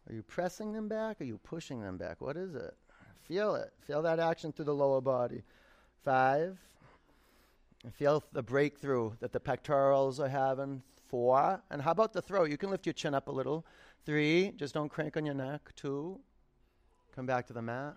Are 0.08 0.12
you 0.12 0.22
pressing 0.22 0.72
them 0.72 0.88
back? 0.88 1.20
Are 1.20 1.24
you 1.24 1.38
pushing 1.38 1.80
them 1.80 1.96
back? 1.96 2.20
What 2.20 2.36
is 2.36 2.54
it? 2.54 2.74
Feel 3.22 3.54
it. 3.54 3.72
Feel 3.86 4.02
that 4.02 4.20
action 4.20 4.52
through 4.52 4.66
the 4.66 4.74
lower 4.74 5.00
body. 5.00 5.42
Five. 6.04 6.58
Feel 7.92 8.22
the 8.32 8.42
breakthrough 8.42 9.12
that 9.20 9.32
the 9.32 9.40
pectorals 9.40 10.20
are 10.20 10.28
having. 10.28 10.82
Four. 11.08 11.62
And 11.70 11.80
how 11.80 11.92
about 11.92 12.12
the 12.12 12.20
throat? 12.20 12.50
You 12.50 12.58
can 12.58 12.70
lift 12.70 12.86
your 12.86 12.92
chin 12.92 13.14
up 13.14 13.28
a 13.28 13.32
little. 13.32 13.64
Three. 14.04 14.52
Just 14.56 14.74
don't 14.74 14.90
crank 14.90 15.16
on 15.16 15.24
your 15.24 15.34
neck. 15.34 15.70
Two. 15.74 16.20
Come 17.14 17.24
back 17.24 17.46
to 17.46 17.52
the 17.52 17.62
mat. 17.62 17.96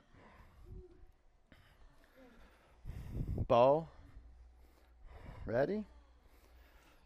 Bow. 3.47 3.88
Ready? 5.45 5.84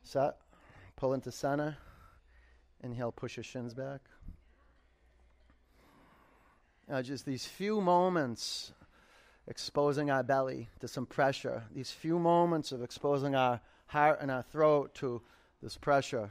Set. 0.04 0.38
Pull 0.96 1.14
into 1.14 1.32
center. 1.32 1.78
Inhale, 2.84 3.12
push 3.12 3.38
your 3.38 3.44
shins 3.44 3.74
back. 3.74 4.02
Now, 6.92 7.02
just 7.02 7.26
these 7.26 7.46
few 7.46 7.80
moments 7.80 8.74
exposing 9.48 10.12
our 10.12 10.24
belly 10.24 10.68
to 10.82 10.90
some 10.90 11.06
pressure, 11.06 11.64
these 11.74 11.90
few 11.90 12.20
moments 12.20 12.74
of 12.74 12.84
exposing 12.84 13.34
our 13.34 13.62
heart 13.86 14.20
and 14.20 14.30
our 14.30 14.44
throat 14.44 14.94
to 14.96 15.22
this 15.64 15.78
pressure 15.78 16.30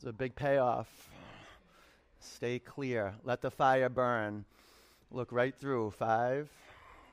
is 0.00 0.06
a 0.06 0.12
big 0.14 0.34
payoff. 0.34 1.10
Stay 2.20 2.58
clear. 2.58 3.12
Let 3.22 3.42
the 3.42 3.50
fire 3.50 3.90
burn. 3.90 4.46
Look 5.10 5.30
right 5.30 5.54
through. 5.54 5.90
Five, 5.90 6.48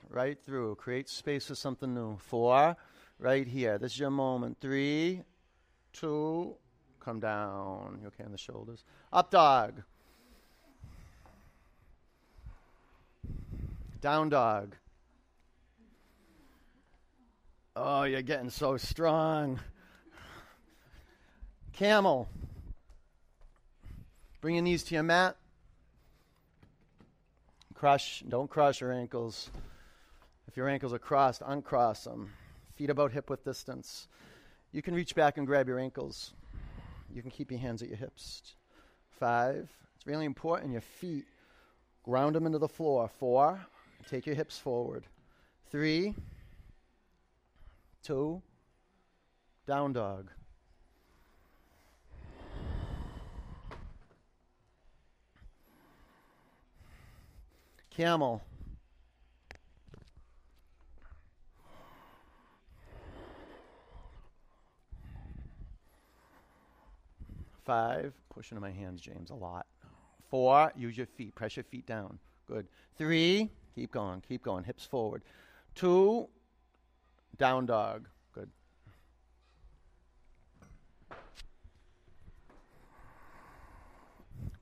right 0.09 0.37
through. 0.45 0.75
Create 0.75 1.09
space 1.09 1.47
for 1.47 1.55
something 1.55 1.93
new. 1.93 2.15
Four, 2.15 2.77
right 3.19 3.45
here. 3.45 3.77
This 3.77 3.91
is 3.91 3.99
your 3.99 4.09
moment. 4.09 4.55
Three, 4.61 5.23
two, 5.91 6.55
come 7.01 7.19
down. 7.19 7.99
You 8.01 8.07
okay 8.07 8.23
on 8.23 8.31
the 8.31 8.37
shoulders? 8.37 8.85
Up 9.11 9.31
dog. 9.31 9.83
Down 14.01 14.29
dog. 14.29 14.75
Oh, 17.75 18.03
you're 18.03 18.21
getting 18.21 18.49
so 18.49 18.77
strong. 18.77 19.59
Camel. 21.73 22.27
Bring 24.41 24.55
your 24.55 24.63
knees 24.63 24.83
to 24.83 24.95
your 24.95 25.03
mat. 25.03 25.35
Crush, 27.73 28.23
don't 28.27 28.49
crush 28.49 28.81
your 28.81 28.91
ankles. 28.91 29.49
If 30.47 30.57
your 30.57 30.67
ankles 30.67 30.93
are 30.93 30.99
crossed, 30.99 31.41
uncross 31.45 32.03
them. 32.03 32.31
Feet 32.75 32.89
about 32.89 33.11
hip 33.11 33.29
width 33.29 33.43
distance. 33.43 34.07
You 34.71 34.81
can 34.81 34.93
reach 34.93 35.15
back 35.15 35.37
and 35.37 35.45
grab 35.45 35.67
your 35.67 35.79
ankles. 35.79 36.33
You 37.13 37.21
can 37.21 37.31
keep 37.31 37.51
your 37.51 37.59
hands 37.59 37.81
at 37.81 37.89
your 37.89 37.97
hips. 37.97 38.55
Five. 39.19 39.69
It's 39.95 40.07
really 40.07 40.25
important. 40.25 40.71
Your 40.71 40.81
feet, 40.81 41.25
ground 42.03 42.35
them 42.35 42.45
into 42.45 42.59
the 42.59 42.67
floor. 42.67 43.09
Four. 43.19 43.59
Take 44.09 44.25
your 44.25 44.35
hips 44.35 44.57
forward. 44.57 45.05
Three. 45.69 46.15
Two. 48.01 48.41
Down 49.67 49.93
dog. 49.93 50.31
Camel. 57.91 58.41
Five. 67.63 68.15
Push 68.33 68.51
into 68.51 68.61
my 68.61 68.71
hands, 68.71 69.01
James, 69.01 69.29
a 69.29 69.35
lot. 69.35 69.67
Four. 70.31 70.73
Use 70.75 70.97
your 70.97 71.05
feet. 71.05 71.35
Press 71.35 71.55
your 71.55 71.63
feet 71.65 71.85
down. 71.85 72.17
Good. 72.47 72.67
Three. 72.97 73.51
Keep 73.75 73.91
going. 73.91 74.21
Keep 74.27 74.43
going. 74.43 74.63
Hips 74.63 74.85
forward. 74.85 75.23
Two. 75.75 76.27
Down 77.37 77.65
dog. 77.65 78.07
Good. 78.33 78.49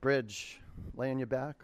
Bridge. 0.00 0.60
Lay 0.94 1.10
on 1.10 1.18
your 1.18 1.26
back. 1.26 1.56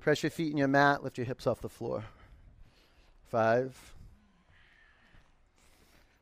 Press 0.00 0.22
your 0.22 0.30
feet 0.30 0.52
in 0.52 0.56
your 0.56 0.68
mat. 0.68 1.02
Lift 1.02 1.18
your 1.18 1.24
hips 1.24 1.48
off 1.48 1.60
the 1.60 1.68
floor. 1.68 2.04
Five. 3.28 3.76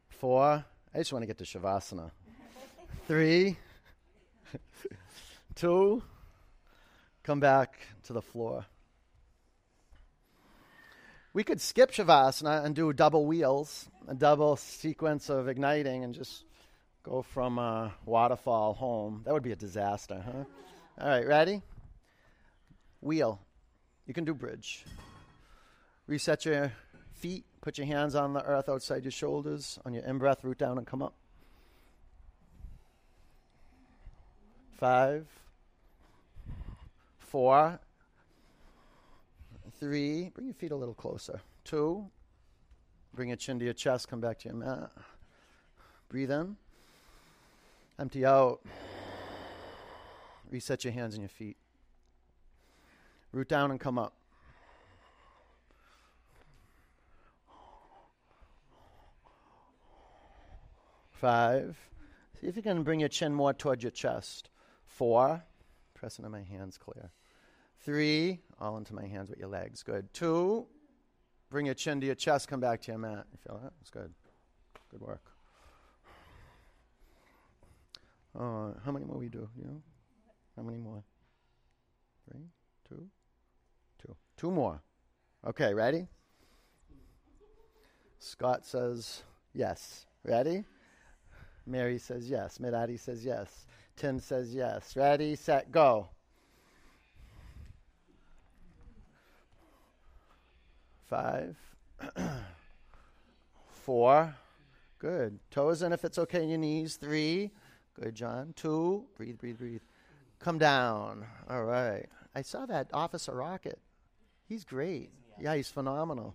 Four. 0.08 0.64
I 0.94 0.98
just 0.98 1.12
want 1.12 1.22
to 1.22 1.26
get 1.26 1.36
to 1.36 1.44
Shavasana. 1.44 2.10
Three, 3.06 3.58
two, 5.54 6.02
come 7.22 7.38
back 7.38 7.78
to 8.04 8.14
the 8.14 8.22
floor. 8.22 8.64
We 11.34 11.44
could 11.44 11.60
skip 11.60 11.90
Shavasana 11.90 12.64
and 12.64 12.74
do 12.74 12.94
double 12.94 13.26
wheels, 13.26 13.90
a 14.08 14.14
double 14.14 14.56
sequence 14.56 15.28
of 15.28 15.48
igniting, 15.48 16.02
and 16.02 16.14
just 16.14 16.44
go 17.02 17.20
from 17.20 17.58
a 17.58 17.92
waterfall 18.06 18.72
home. 18.72 19.20
That 19.26 19.34
would 19.34 19.42
be 19.42 19.52
a 19.52 19.56
disaster, 19.56 20.24
huh? 20.24 20.44
All 20.98 21.08
right, 21.08 21.26
ready? 21.26 21.60
Wheel. 23.02 23.38
You 24.06 24.14
can 24.14 24.24
do 24.24 24.32
bridge. 24.32 24.82
Reset 26.06 26.46
your 26.46 26.72
feet. 27.12 27.44
Put 27.60 27.76
your 27.76 27.86
hands 27.86 28.14
on 28.14 28.32
the 28.32 28.42
earth 28.42 28.70
outside 28.70 29.04
your 29.04 29.10
shoulders. 29.10 29.78
On 29.84 29.92
your 29.92 30.04
in 30.04 30.16
breath, 30.16 30.42
root 30.42 30.56
down 30.56 30.78
and 30.78 30.86
come 30.86 31.02
up. 31.02 31.14
Five, 34.76 35.26
four, 37.18 37.78
three. 39.78 40.30
Bring 40.34 40.48
your 40.48 40.54
feet 40.54 40.72
a 40.72 40.76
little 40.76 40.94
closer. 40.94 41.40
Two. 41.64 42.10
Bring 43.14 43.28
your 43.28 43.36
chin 43.36 43.58
to 43.60 43.64
your 43.64 43.74
chest. 43.74 44.08
Come 44.08 44.20
back 44.20 44.40
to 44.40 44.48
your 44.48 44.56
mat. 44.56 44.90
Breathe 46.08 46.30
in. 46.30 46.56
Empty 47.98 48.26
out. 48.26 48.60
Reset 50.50 50.84
your 50.84 50.92
hands 50.92 51.14
and 51.14 51.22
your 51.22 51.28
feet. 51.28 51.56
Root 53.32 53.48
down 53.48 53.70
and 53.70 53.78
come 53.78 53.98
up. 53.98 54.14
Five. 61.12 61.78
See 62.40 62.48
if 62.48 62.56
you 62.56 62.62
can 62.62 62.82
bring 62.82 63.00
your 63.00 63.08
chin 63.08 63.32
more 63.32 63.52
towards 63.52 63.82
your 63.82 63.92
chest. 63.92 64.50
Four. 64.96 65.42
Press 65.94 66.18
into 66.18 66.30
my 66.30 66.42
hands 66.42 66.78
clear. 66.78 67.10
Three. 67.80 68.40
All 68.60 68.76
into 68.76 68.94
my 68.94 69.06
hands 69.06 69.28
with 69.28 69.38
your 69.38 69.48
legs. 69.48 69.82
Good. 69.82 70.12
Two. 70.14 70.66
Bring 71.50 71.66
your 71.66 71.74
chin 71.74 72.00
to 72.00 72.06
your 72.06 72.14
chest. 72.14 72.48
Come 72.48 72.60
back 72.60 72.80
to 72.82 72.92
your 72.92 72.98
mat. 72.98 73.26
You 73.32 73.38
feel 73.44 73.60
that? 73.62 73.72
That's 73.80 73.90
good. 73.90 74.12
Good 74.90 75.00
work. 75.00 75.22
Uh, 78.38 78.72
how 78.84 78.92
many 78.92 79.04
more 79.04 79.18
we 79.18 79.28
do? 79.28 79.48
You 79.56 79.64
know? 79.64 79.82
How 80.56 80.62
many 80.62 80.78
more? 80.78 81.02
Three, 82.28 82.46
two, 82.88 83.06
two, 84.00 84.16
two 84.36 84.50
more. 84.50 84.80
Okay, 85.46 85.74
ready? 85.74 86.08
Scott 88.18 88.64
says 88.64 89.22
yes. 89.52 90.06
Ready? 90.24 90.64
Mary 91.66 91.98
says 91.98 92.28
yes. 92.30 92.58
Medadi 92.58 92.98
says 92.98 93.24
yes. 93.24 93.66
Tim 93.96 94.18
says 94.18 94.54
yes. 94.54 94.96
Ready, 94.96 95.36
set, 95.36 95.70
go. 95.70 96.08
Five, 101.06 101.56
four, 103.68 104.34
good. 104.98 105.38
Toes 105.50 105.82
in 105.82 105.92
if 105.92 106.04
it's 106.04 106.18
okay 106.18 106.42
in 106.42 106.48
your 106.48 106.58
knees. 106.58 106.96
Three, 106.96 107.50
good, 108.00 108.14
John. 108.14 108.52
Two, 108.56 109.04
breathe, 109.16 109.38
breathe, 109.38 109.58
breathe. 109.58 109.82
Come 110.40 110.58
down. 110.58 111.24
All 111.48 111.64
right. 111.64 112.06
I 112.34 112.42
saw 112.42 112.66
that 112.66 112.88
Officer 112.92 113.32
Rocket. 113.32 113.78
He's 114.48 114.64
great. 114.64 115.10
Yeah, 115.40 115.54
he's 115.54 115.68
phenomenal. 115.68 116.34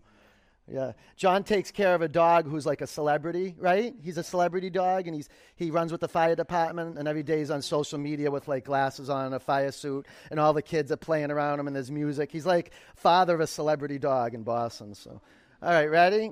Yeah. 0.71 0.91
John 1.15 1.43
takes 1.43 1.71
care 1.71 1.95
of 1.95 2.01
a 2.01 2.07
dog 2.07 2.47
who's 2.47 2.65
like 2.65 2.81
a 2.81 2.87
celebrity, 2.87 3.55
right? 3.57 3.93
He's 4.01 4.17
a 4.17 4.23
celebrity 4.23 4.69
dog 4.69 5.07
and 5.07 5.15
he's 5.15 5.29
he 5.55 5.71
runs 5.71 5.91
with 5.91 6.01
the 6.01 6.07
fire 6.07 6.35
department 6.35 6.97
and 6.97 7.07
every 7.07 7.23
day 7.23 7.39
he's 7.39 7.49
on 7.49 7.61
social 7.61 7.97
media 7.97 8.29
with 8.29 8.47
like 8.47 8.65
glasses 8.65 9.09
on 9.09 9.25
and 9.25 9.35
a 9.35 9.39
fire 9.39 9.71
suit 9.71 10.05
and 10.29 10.39
all 10.39 10.53
the 10.53 10.61
kids 10.61 10.91
are 10.91 10.97
playing 10.97 11.31
around 11.31 11.59
him 11.59 11.67
and 11.67 11.75
there's 11.75 11.89
music. 11.89 12.31
He's 12.31 12.45
like 12.45 12.71
father 12.95 13.33
of 13.33 13.41
a 13.41 13.47
celebrity 13.47 13.97
dog 13.97 14.33
in 14.33 14.43
Boston. 14.43 14.93
So 14.93 15.21
all 15.61 15.71
right, 15.71 15.89
ready? 15.89 16.31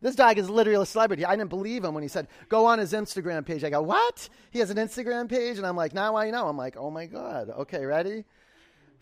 This 0.00 0.16
dog 0.16 0.38
is 0.38 0.50
literally 0.50 0.82
a 0.82 0.86
celebrity. 0.86 1.24
I 1.24 1.36
didn't 1.36 1.50
believe 1.50 1.84
him 1.84 1.94
when 1.94 2.02
he 2.02 2.08
said, 2.08 2.26
go 2.48 2.66
on 2.66 2.78
his 2.80 2.92
Instagram 2.92 3.46
page. 3.46 3.62
I 3.62 3.70
go, 3.70 3.82
what? 3.82 4.28
He 4.50 4.58
has 4.58 4.70
an 4.70 4.76
Instagram 4.76 5.28
page? 5.28 5.58
And 5.58 5.66
I'm 5.66 5.76
like, 5.76 5.94
now 5.94 6.16
I 6.16 6.30
know. 6.30 6.48
I'm 6.48 6.56
like, 6.56 6.76
oh 6.76 6.90
my 6.90 7.06
God. 7.06 7.50
Okay, 7.50 7.84
ready? 7.84 8.24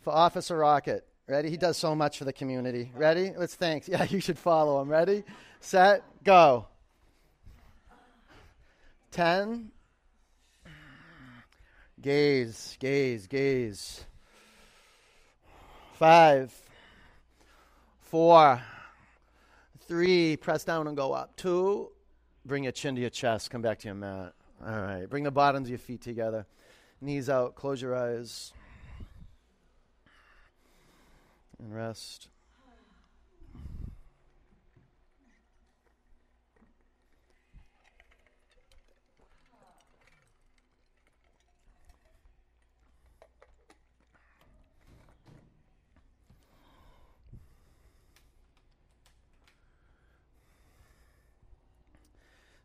For 0.03 0.13
Officer 0.13 0.59
Rocket. 0.59 1.07
Ready? 1.31 1.49
He 1.49 1.57
does 1.57 1.77
so 1.77 1.95
much 1.95 2.19
for 2.19 2.25
the 2.25 2.33
community. 2.33 2.91
Ready? 2.93 3.33
Let's 3.37 3.55
thanks. 3.55 3.89
Yeah, 3.91 4.03
you 4.03 4.19
should 4.21 4.37
follow 4.37 4.83
him. 4.83 4.89
Ready? 4.89 5.23
Set, 5.61 6.03
go. 6.25 6.67
10. 9.13 9.71
Gaze, 12.01 12.77
gaze, 12.81 13.29
gaze. 13.29 14.05
5. 15.93 16.53
4. 18.01 18.63
3. 19.87 20.37
Press 20.37 20.65
down 20.65 20.89
and 20.89 20.97
go 20.97 21.13
up. 21.13 21.37
Two. 21.37 21.93
Bring 22.45 22.65
your 22.65 22.73
chin 22.73 22.97
to 22.97 23.01
your 23.01 23.11
chest. 23.11 23.53
Come 23.53 23.63
back 23.63 23.79
to 23.79 23.87
your 23.87 23.95
mat. 23.95 24.33
All 24.67 24.81
right. 24.81 25.07
Bring 25.09 25.23
the 25.23 25.31
bottoms 25.31 25.69
of 25.69 25.71
your 25.71 25.79
feet 25.79 26.03
together. 26.03 26.45
Knees 27.01 27.31
out. 27.31 27.55
Close 27.55 27.81
your 27.81 27.95
eyes 27.95 28.53
and 31.61 31.75
rest. 31.75 32.29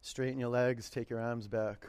Straighten 0.02 0.39
your 0.39 0.50
legs, 0.50 0.89
take 0.89 1.10
your 1.10 1.20
arms 1.20 1.48
back. 1.48 1.88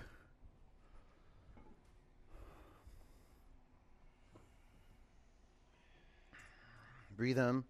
Breathe 7.17 7.39
in. 7.39 7.65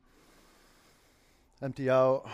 Empty 1.62 1.88
out. 1.88 2.26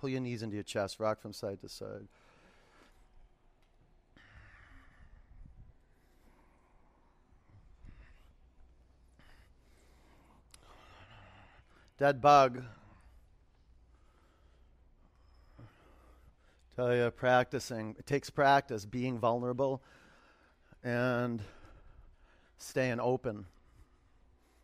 Pull 0.00 0.08
your 0.08 0.20
knees 0.20 0.42
into 0.42 0.54
your 0.54 0.62
chest. 0.62 0.98
Rock 0.98 1.20
from 1.20 1.34
side 1.34 1.60
to 1.60 1.68
side. 1.68 2.08
Dead 11.98 12.22
bug. 12.22 12.62
Tell 16.76 16.94
you, 16.94 17.10
practicing. 17.10 17.94
It 17.98 18.06
takes 18.06 18.30
practice 18.30 18.86
being 18.86 19.18
vulnerable 19.18 19.82
and 20.82 21.42
staying 22.58 23.00
open. 23.00 23.44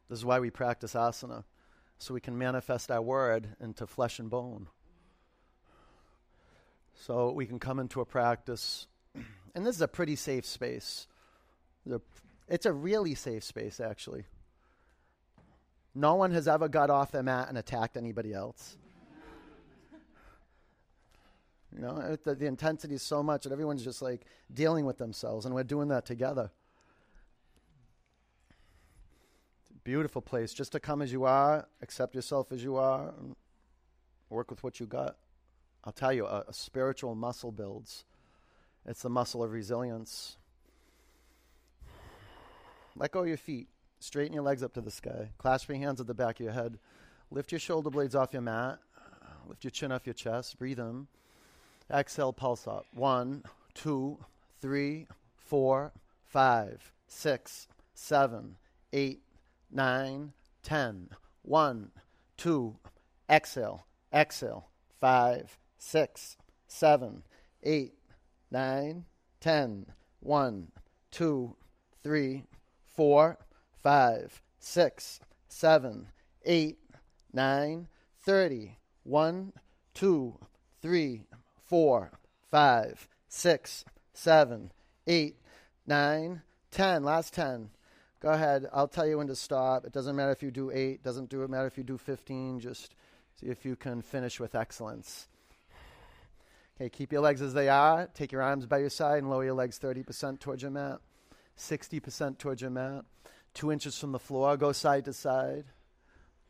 This 0.08 0.18
is 0.18 0.24
why 0.24 0.40
we 0.40 0.50
practice 0.50 0.94
asana, 0.94 1.44
so 1.98 2.14
we 2.14 2.20
can 2.20 2.36
manifest 2.36 2.90
our 2.90 3.02
word 3.02 3.48
into 3.60 3.86
flesh 3.86 4.18
and 4.18 4.28
bone. 4.28 4.68
So 6.94 7.32
we 7.32 7.46
can 7.46 7.58
come 7.58 7.78
into 7.78 8.00
a 8.00 8.04
practice, 8.04 8.86
and 9.54 9.66
this 9.66 9.76
is 9.76 9.82
a 9.82 9.88
pretty 9.88 10.16
safe 10.16 10.44
space. 10.44 11.06
It's 12.48 12.66
a 12.66 12.72
really 12.72 13.14
safe 13.14 13.44
space, 13.44 13.80
actually. 13.80 14.24
No 15.94 16.14
one 16.14 16.30
has 16.32 16.48
ever 16.48 16.68
got 16.68 16.90
off 16.90 17.12
their 17.12 17.22
mat 17.22 17.48
and 17.48 17.58
attacked 17.58 17.96
anybody 17.96 18.32
else. 18.32 18.76
You 21.74 21.80
know, 21.80 22.16
the, 22.22 22.34
the 22.34 22.46
intensity 22.46 22.94
is 22.94 23.02
so 23.02 23.22
much 23.22 23.44
that 23.44 23.52
everyone's 23.52 23.82
just 23.82 24.02
like 24.02 24.26
dealing 24.52 24.84
with 24.84 24.98
themselves, 24.98 25.46
and 25.46 25.54
we're 25.54 25.64
doing 25.64 25.88
that 25.88 26.04
together. 26.04 26.50
Beautiful 29.84 30.22
place 30.22 30.52
just 30.52 30.72
to 30.72 30.80
come 30.80 31.02
as 31.02 31.12
you 31.12 31.24
are, 31.24 31.66
accept 31.82 32.14
yourself 32.14 32.52
as 32.52 32.62
you 32.62 32.76
are, 32.76 33.12
work 34.30 34.50
with 34.50 34.62
what 34.62 34.80
you 34.80 34.86
got. 34.86 35.16
I'll 35.84 35.92
tell 35.92 36.12
you, 36.12 36.26
a, 36.26 36.44
a 36.48 36.52
spiritual 36.52 37.14
muscle 37.14 37.52
builds. 37.52 38.04
It's 38.86 39.02
the 39.02 39.10
muscle 39.10 39.42
of 39.42 39.52
resilience. 39.52 40.36
Let 42.96 43.12
go 43.12 43.20
of 43.20 43.28
your 43.28 43.36
feet. 43.36 43.68
Straighten 44.00 44.34
your 44.34 44.42
legs 44.42 44.62
up 44.62 44.74
to 44.74 44.80
the 44.80 44.90
sky. 44.90 45.30
Clasp 45.38 45.68
your 45.68 45.78
hands 45.78 46.00
at 46.00 46.06
the 46.06 46.14
back 46.14 46.40
of 46.40 46.44
your 46.44 46.52
head. 46.52 46.78
Lift 47.30 47.52
your 47.52 47.58
shoulder 47.58 47.90
blades 47.90 48.14
off 48.14 48.32
your 48.32 48.42
mat. 48.42 48.78
Lift 49.46 49.64
your 49.64 49.70
chin 49.70 49.92
off 49.92 50.06
your 50.06 50.14
chest. 50.14 50.58
Breathe 50.58 50.78
in. 50.78 51.06
Exhale, 51.90 52.32
pulse 52.32 52.66
up. 52.66 52.86
One, 52.92 53.44
two, 53.74 54.18
three, 54.60 55.06
four, 55.36 55.92
five, 56.26 56.92
six, 57.06 57.68
seven, 57.94 58.56
eight, 58.92 59.22
nine, 59.72 60.32
ten. 60.62 61.08
One, 61.42 61.90
two, 62.36 62.76
exhale, 63.28 63.86
exhale. 64.12 64.68
Five, 65.00 65.58
six, 65.78 66.36
seven, 66.68 67.22
eight, 67.62 67.94
nine, 68.50 69.06
ten. 69.40 69.86
One, 70.20 70.68
two, 71.10 71.56
three, 72.02 72.44
four, 72.86 73.38
five, 73.82 74.40
six, 74.60 75.18
seven, 75.48 76.08
eight, 76.44 76.78
nine, 77.32 77.88
thirty. 78.20 78.78
One, 79.04 79.52
two, 79.94 80.38
three, 80.80 81.22
four, 81.66 82.12
five, 82.50 83.08
six, 83.28 83.84
seven, 84.14 84.70
eight, 85.06 85.36
nine, 85.86 86.42
ten. 86.70 87.02
Last 87.02 87.34
ten. 87.34 87.70
Go 88.22 88.30
ahead. 88.30 88.68
I'll 88.72 88.86
tell 88.86 89.06
you 89.06 89.18
when 89.18 89.26
to 89.26 89.34
stop. 89.34 89.84
It 89.84 89.92
doesn't 89.92 90.14
matter 90.14 90.30
if 90.30 90.44
you 90.44 90.52
do 90.52 90.70
eight. 90.70 91.02
Doesn't 91.02 91.28
do 91.28 91.42
it 91.42 91.50
matter 91.50 91.66
if 91.66 91.76
you 91.76 91.82
do 91.82 91.98
fifteen. 91.98 92.60
Just 92.60 92.94
see 93.40 93.48
if 93.48 93.64
you 93.64 93.74
can 93.74 94.00
finish 94.00 94.38
with 94.38 94.54
excellence. 94.54 95.26
Okay, 96.80 96.88
keep 96.88 97.12
your 97.12 97.20
legs 97.20 97.42
as 97.42 97.52
they 97.52 97.68
are. 97.68 98.08
Take 98.14 98.30
your 98.30 98.42
arms 98.42 98.64
by 98.66 98.78
your 98.78 98.90
side 98.90 99.18
and 99.18 99.28
lower 99.28 99.44
your 99.44 99.54
legs 99.54 99.78
30% 99.78 100.40
towards 100.40 100.62
your 100.62 100.70
mat, 100.70 101.00
60% 101.58 102.38
towards 102.38 102.62
your 102.62 102.70
mat. 102.70 103.04
Two 103.54 103.70
inches 103.70 103.98
from 103.98 104.12
the 104.12 104.18
floor, 104.18 104.56
go 104.56 104.72
side 104.72 105.04
to 105.04 105.12
side. 105.12 105.64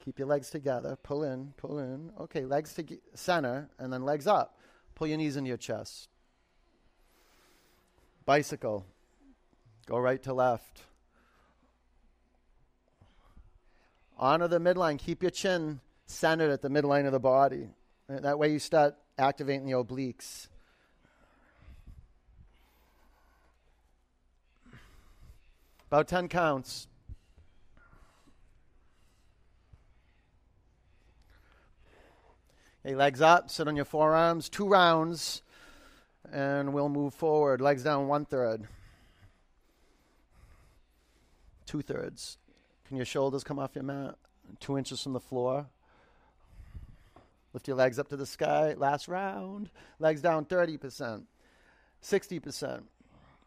Keep 0.05 0.19
your 0.19 0.29
legs 0.29 0.51
together. 0.51 0.97
Pull 1.03 1.25
in, 1.25 1.53
pull 1.57 1.79
in. 1.79 2.13
Okay, 2.21 2.45
legs 2.45 2.75
to 2.75 2.85
center, 3.15 3.69
and 3.79 3.93
then 3.93 4.05
legs 4.05 4.27
up. 4.27 4.59
Pull 4.95 5.09
your 5.09 5.19
knees 5.19 5.37
into 5.37 5.49
your 5.49 5.57
chest. 5.57 6.09
Bicycle. 8.25 8.87
Go 9.87 9.99
right 9.99 10.23
to 10.23 10.33
left. 10.33 10.83
Honor 14.23 14.47
the 14.47 14.61
midline. 14.61 15.01
Keep 15.01 15.23
your 15.23 15.33
chin 15.33 15.81
centered 16.07 16.53
at 16.53 16.63
the 16.63 16.69
midline 16.69 17.07
of 17.07 17.13
the 17.13 17.19
body. 17.19 17.71
Uh, 18.09 18.21
that 18.21 18.39
way 18.39 18.53
you 18.53 18.61
start 18.61 18.95
activating 19.19 19.67
the 19.67 19.73
obliques. 19.73 20.47
About 25.89 26.07
10 26.07 26.29
counts. 26.29 26.87
Okay, 32.87 32.95
legs 32.95 33.21
up, 33.21 33.51
sit 33.51 33.67
on 33.67 33.75
your 33.75 33.85
forearms, 33.85 34.49
two 34.49 34.69
rounds, 34.69 35.43
and 36.33 36.73
we'll 36.73 36.89
move 36.89 37.13
forward. 37.13 37.61
Legs 37.61 37.83
down 37.83 38.07
one 38.07 38.25
third, 38.25 38.69
two 41.67 41.83
thirds. 41.83 42.39
Can 42.93 42.99
your 42.99 43.07
shoulders 43.07 43.43
come 43.43 43.59
off 43.59 43.75
your 43.75 43.85
mat? 43.85 44.17
Two 44.61 44.77
inches 44.77 45.03
from 45.03 45.15
the 45.15 45.21
floor. 45.21 45.65
Lift 47.55 47.67
your 47.67 47.79
legs 47.79 47.99
up 47.99 48.09
to 48.09 48.19
the 48.19 48.27
sky. 48.27 48.75
Last 48.77 49.09
round. 49.09 49.71
Legs 49.99 50.21
down 50.21 50.45
30%, 50.45 51.23
60%, 52.03 52.83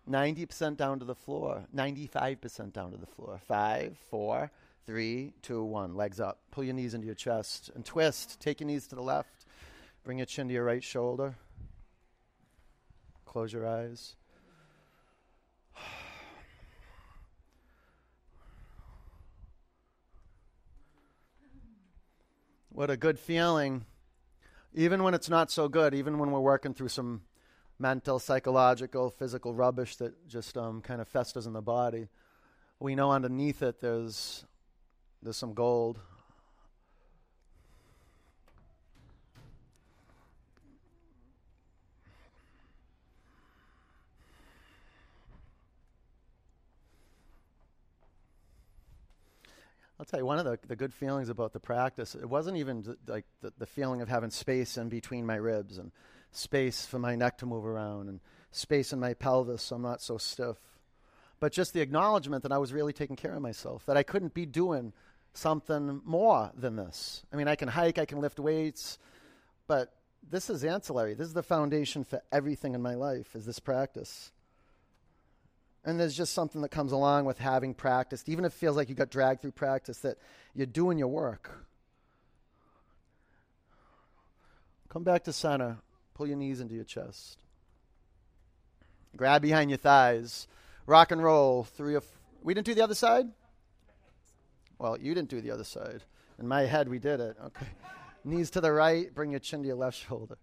90% 0.10 0.78
down 0.78 0.98
to 0.98 1.06
the 1.06 1.14
floor, 1.14 1.64
95% 1.76 2.74
down 2.74 2.90
to 2.90 2.98
the 2.98 3.06
floor. 3.06 3.40
Five, 3.48 4.00
four, 4.10 4.50
three, 4.88 5.34
two, 5.44 5.64
one. 5.64 5.94
Legs 5.94 6.20
up. 6.20 6.40
Pull 6.50 6.64
your 6.64 6.74
knees 6.74 6.96
into 6.96 7.06
your 7.06 7.14
chest 7.14 7.70
and 7.76 7.86
twist. 7.86 8.40
Take 8.40 8.62
your 8.62 8.68
knees 8.68 8.88
to 8.88 8.96
the 8.96 9.04
left. 9.04 9.46
Bring 10.04 10.18
your 10.18 10.26
chin 10.26 10.48
to 10.48 10.56
your 10.56 10.64
right 10.64 10.84
shoulder. 10.84 11.36
Close 13.28 13.54
your 13.54 13.68
eyes. 13.68 14.16
What 22.76 22.90
a 22.90 22.98
good 22.98 23.18
feeling 23.18 23.86
even 24.74 25.02
when 25.02 25.14
it's 25.14 25.30
not 25.30 25.50
so 25.50 25.70
good, 25.70 25.94
even 25.94 26.20
when 26.20 26.32
we're 26.32 26.42
working 26.42 26.74
through 26.74 26.90
some 26.90 27.22
mental, 27.80 28.20
psychological, 28.20 29.10
physical 29.10 29.54
rubbish 29.54 29.96
that 29.96 30.28
just 30.28 30.58
um, 30.58 30.82
kind 30.82 31.00
of 31.00 31.08
festers 31.08 31.48
in 31.48 31.54
the 31.54 31.62
body, 31.62 32.10
we 32.82 32.94
know 32.94 33.14
underneath 33.14 33.62
it 33.62 33.80
there's 33.80 34.44
there's 35.24 35.38
some 35.38 35.54
gold. 35.54 36.02
I'll 50.06 50.10
tell 50.10 50.20
you 50.20 50.26
one 50.28 50.38
of 50.38 50.46
the, 50.46 50.60
the 50.68 50.76
good 50.76 50.94
feelings 50.94 51.30
about 51.30 51.52
the 51.52 51.60
practice. 51.60 52.14
It 52.14 52.30
wasn't 52.30 52.58
even 52.58 52.84
th- 52.84 52.98
like 53.08 53.26
the, 53.42 53.52
the 53.58 53.66
feeling 53.66 54.02
of 54.02 54.08
having 54.08 54.30
space 54.30 54.78
in 54.78 54.88
between 54.88 55.26
my 55.26 55.34
ribs 55.34 55.80
and 55.80 55.92
space 56.32 56.86
for 56.86 57.00
my 57.00 57.16
neck 57.16 57.40
to 57.40 57.48
move 57.48 57.66
around 57.66 58.10
and 58.10 58.20
space 58.52 58.94
in 58.94 59.00
my 59.00 59.16
pelvis 59.16 59.64
so 59.64 59.78
I'm 59.78 59.82
not 59.82 60.04
so 60.04 60.20
stiff. 60.20 60.58
But 61.40 61.54
just 61.54 61.74
the 61.74 61.82
acknowledgement 61.82 62.44
that 62.44 62.52
I 62.52 62.60
was 62.60 62.72
really 62.72 62.94
taking 62.94 63.16
care 63.16 63.34
of 63.34 63.42
myself, 63.42 63.84
that 63.88 63.98
I 63.98 64.04
couldn't 64.04 64.36
be 64.36 64.46
doing 64.46 64.94
something 65.34 66.02
more 66.06 66.52
than 66.56 66.76
this. 66.76 67.24
I 67.34 67.36
mean, 67.36 67.48
I 67.48 67.56
can 67.56 67.68
hike, 67.68 67.98
I 67.98 68.06
can 68.06 68.22
lift 68.22 68.40
weights, 68.40 69.00
but 69.66 69.92
this 70.30 70.52
is 70.52 70.64
ancillary. 70.64 71.16
This 71.16 71.30
is 71.30 71.34
the 71.34 71.42
foundation 71.42 72.04
for 72.04 72.22
everything 72.32 72.76
in 72.76 72.82
my 72.84 72.94
life, 72.94 73.36
is 73.36 73.48
this 73.48 73.60
practice. 73.60 74.32
And 75.86 76.00
there's 76.00 76.18
just 76.18 76.34
something 76.34 76.62
that 76.62 76.70
comes 76.70 76.92
along 76.92 77.26
with 77.26 77.38
having 77.38 77.76
practiced, 77.76 78.28
even 78.28 78.44
if 78.44 78.54
it 78.54 78.58
feels 78.58 78.76
like 78.76 78.90
you 78.90 78.96
got 78.96 79.12
dragged 79.12 79.42
through 79.42 79.52
practice, 79.52 80.00
that 80.00 80.18
you're 80.56 80.66
doing 80.66 80.98
your 80.98 81.08
work. 81.08 81.52
Come 84.90 85.04
back 85.04 85.24
to 85.26 85.34
center. 85.34 85.78
Pull 86.16 86.28
your 86.28 86.38
knees 86.38 86.60
into 86.60 86.74
your 86.74 86.86
chest. 86.86 87.38
Grab 89.16 89.44
behind 89.44 89.70
your 89.70 89.78
thighs. 89.78 90.48
Rock 90.88 91.12
and 91.12 91.24
roll. 91.24 91.64
Three 91.64 91.96
of. 91.96 92.04
we 92.42 92.54
didn't 92.56 92.66
do 92.66 92.74
the 92.74 92.84
other 92.84 92.96
side? 92.96 93.28
Well, 94.80 94.98
you 94.98 95.14
didn't 95.14 95.30
do 95.30 95.40
the 95.40 95.52
other 95.52 95.64
side. 95.64 96.02
In 96.40 96.48
my 96.48 96.62
head, 96.62 96.90
we 96.90 96.98
did 96.98 97.20
it. 97.20 97.38
Okay. 97.46 97.68
Knees 98.24 98.50
to 98.52 98.62
the 98.62 98.72
right. 98.72 99.14
Bring 99.14 99.32
your 99.32 99.40
chin 99.40 99.62
to 99.62 99.68
your 99.68 99.78
left 99.78 99.98
shoulder. 99.98 100.38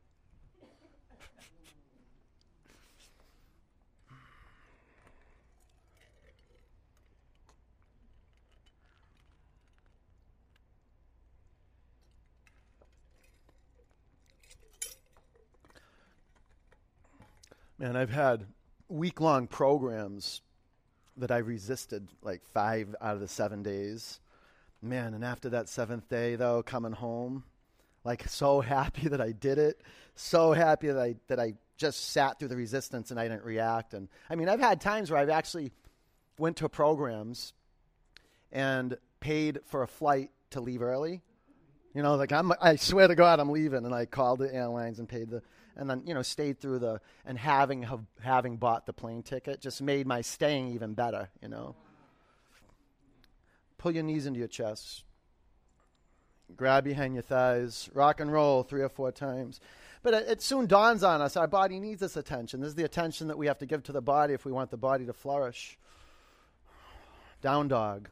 Man, 17.83 17.97
I've 17.97 18.11
had 18.11 18.47
week 18.89 19.21
long 19.21 19.49
programs 19.49 20.41
that 21.17 21.33
I 21.33 21.39
resisted 21.39 22.07
like 22.23 22.45
five 22.45 22.95
out 23.01 23.15
of 23.15 23.21
the 23.21 23.27
seven 23.27 23.65
days. 23.65 24.21
Man, 24.81 25.15
and 25.15 25.25
after 25.25 25.49
that 25.49 25.69
seventh 25.69 26.09
day, 26.09 26.37
though, 26.37 26.63
coming 26.63 26.93
home, 26.93 27.43
like 28.05 28.29
so 28.29 28.61
happy 28.61 29.09
that 29.09 29.21
I 29.21 29.33
did 29.33 29.59
it, 29.59 29.81
so 30.15 30.53
happy 30.53 30.87
that 30.87 30.97
I 30.97 31.17
that 31.27 31.41
I 31.41 31.55
just 31.77 32.11
sat 32.13 32.39
through 32.39 32.51
the 32.51 32.57
resistance 32.57 33.11
and 33.11 33.19
I 33.19 33.27
didn't 33.27 33.43
react. 33.43 33.95
And 33.95 34.07
I 34.31 34.37
mean, 34.37 34.49
I've 34.49 34.61
had 34.61 34.81
times 34.81 35.11
where 35.11 35.19
I've 35.19 35.29
actually 35.29 35.73
went 36.39 36.59
to 36.59 36.69
programs 36.69 37.53
and 38.53 38.97
paid 39.19 39.59
for 39.67 39.83
a 39.83 39.89
flight 39.89 40.31
to 40.51 40.61
leave 40.61 40.83
early. 40.83 41.21
You 41.95 42.05
know, 42.05 42.15
like 42.15 42.31
I'm, 42.31 42.53
I 42.61 42.77
swear 42.77 43.09
to 43.09 43.17
God, 43.17 43.41
I'm 43.41 43.51
leaving, 43.51 43.85
and 43.85 43.93
I 43.93 44.07
called 44.07 44.39
the 44.39 44.55
airlines 44.55 45.01
and 45.01 45.09
paid 45.09 45.31
the 45.31 45.43
and 45.77 45.89
then 45.89 46.03
you 46.07 46.15
know 46.15 46.23
stayed 46.23 46.61
through 46.61 46.79
the 46.79 47.01
and 47.25 47.39
having 47.39 47.83
have, 47.85 48.05
having 48.21 48.57
bought 48.57 48.87
the 48.87 48.93
plane 48.93 49.23
ticket 49.23 49.61
just 49.61 49.83
made 49.83 50.07
my 50.07 50.21
staying 50.21 50.69
even 50.69 50.95
better. 50.95 51.29
You 51.41 51.49
know, 51.49 51.75
pull 53.79 53.93
your 53.93 54.03
knees 54.03 54.27
into 54.27 54.39
your 54.39 54.49
chest, 54.49 55.05
grab 56.57 56.85
behind 56.85 57.15
your 57.15 57.23
thighs, 57.23 57.89
rock 57.95 58.21
and 58.21 58.33
roll 58.33 58.63
three 58.63 58.83
or 58.83 58.89
four 58.89 59.13
times. 59.13 59.61
But 60.03 60.15
it, 60.15 60.29
it 60.29 60.43
soon 60.43 60.67
dawns 60.67 61.05
on 61.05 61.21
us 61.21 61.37
our 61.37 61.47
body 61.47 61.79
needs 61.81 62.01
this 62.01 62.17
attention. 62.17 62.61
This 62.61 62.71
is 62.71 62.75
the 62.75 62.85
attention 62.85 63.29
that 63.29 63.39
we 63.39 63.47
have 63.47 63.59
to 63.59 63.67
give 63.67 63.83
to 63.85 63.93
the 63.93 64.03
body 64.03 64.35
if 64.35 64.45
we 64.45 64.53
want 64.53 64.71
the 64.71 64.77
body 64.77 65.07
to 65.07 65.13
flourish. 65.13 65.79
Down 67.41 67.69
dog. 67.69 68.09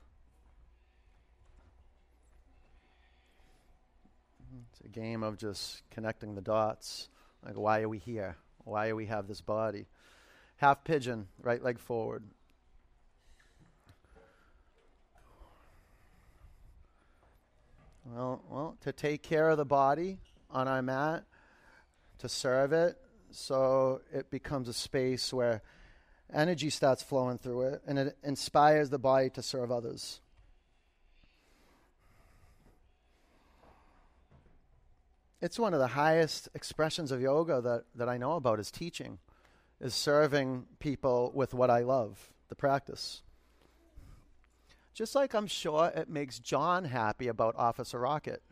It's 4.73 4.81
a 4.85 4.89
game 4.89 5.23
of 5.23 5.37
just 5.37 5.83
connecting 5.91 6.35
the 6.35 6.41
dots. 6.41 7.09
Like, 7.45 7.57
why 7.57 7.81
are 7.83 7.89
we 7.89 7.99
here? 7.99 8.37
Why 8.65 8.89
do 8.89 8.97
we 8.97 9.07
have 9.07 9.27
this 9.27 9.41
body? 9.41 9.87
Half 10.57 10.85
pigeon, 10.85 11.29
right 11.41 11.63
leg 11.63 11.79
forward. 11.79 12.25
Well, 18.05 18.43
well, 18.49 18.77
to 18.81 18.93
take 18.93 19.23
care 19.23 19.49
of 19.51 19.57
the 19.57 19.65
body 19.65 20.19
on 20.51 20.69
our 20.69 20.83
mat, 20.83 21.25
to 22.19 22.29
serve 22.29 22.73
it, 22.73 22.99
so 23.31 24.01
it 24.13 24.31
becomes 24.31 24.69
a 24.69 24.73
space 24.73 25.33
where 25.33 25.63
energy 26.33 26.71
starts 26.71 27.03
flowing 27.03 27.39
through 27.39 27.63
it 27.63 27.83
and 27.87 27.99
it 27.99 28.17
inspires 28.23 28.91
the 28.91 28.99
body 28.99 29.31
to 29.31 29.43
serve 29.43 29.71
others. 29.71 30.21
It's 35.41 35.59
one 35.59 35.73
of 35.73 35.81
the 35.81 35.89
highest 35.89 36.49
expressions 36.55 37.11
of 37.11 37.21
yoga 37.21 37.61
that, 37.61 37.85
that 37.95 38.09
I 38.09 38.19
know 38.19 38.33
about 38.33 38.61
is 38.61 38.71
teaching, 38.71 39.19
is 39.81 39.95
serving 39.95 40.67
people 40.79 41.33
with 41.35 41.55
what 41.55 41.71
I 41.71 41.81
love, 41.81 42.33
the 42.49 42.55
practice. 42.55 43.23
Just 44.93 45.15
like 45.15 45.35
I'm 45.35 45.47
sure 45.47 45.91
it 45.95 46.09
makes 46.09 46.39
John 46.39 46.85
happy 46.85 47.29
about 47.29 47.55
Officer 47.57 47.99
Rocket. 47.99 48.43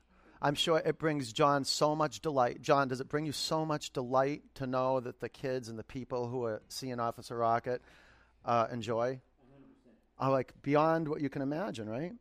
I'm 0.41 0.55
sure 0.55 0.79
it 0.79 0.99
brings 0.99 1.33
John 1.33 1.65
so 1.65 1.97
much 1.97 2.21
delight. 2.21 2.63
John, 2.63 2.89
does 2.89 3.01
it 3.01 3.09
bring 3.09 3.27
you 3.27 3.33
so 3.33 3.67
much 3.67 3.93
delight 3.93 4.43
to 4.55 4.67
know 4.67 5.01
that 5.01 5.21
the 5.21 5.29
kids 5.29 5.69
and 5.69 5.79
the 5.79 5.85
people 5.85 6.29
who 6.29 6.45
are 6.45 6.63
seeing 6.69 7.01
Officer 7.01 7.37
Rocket 7.37 7.83
uh, 8.45 8.69
enjoy? 8.73 9.11
100%. 9.11 9.21
Are 10.19 10.31
like 10.31 10.53
beyond 10.63 11.09
what 11.09 11.21
you 11.21 11.29
can 11.29 11.43
imagine, 11.43 11.89
right? 11.89 12.13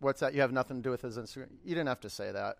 What's 0.00 0.20
that? 0.20 0.34
You 0.34 0.40
have 0.42 0.52
nothing 0.52 0.76
to 0.78 0.82
do 0.82 0.90
with 0.90 1.02
his 1.02 1.18
Instagram. 1.18 1.48
You 1.64 1.74
didn't 1.74 1.88
have 1.88 2.00
to 2.00 2.10
say 2.10 2.30
that. 2.32 2.56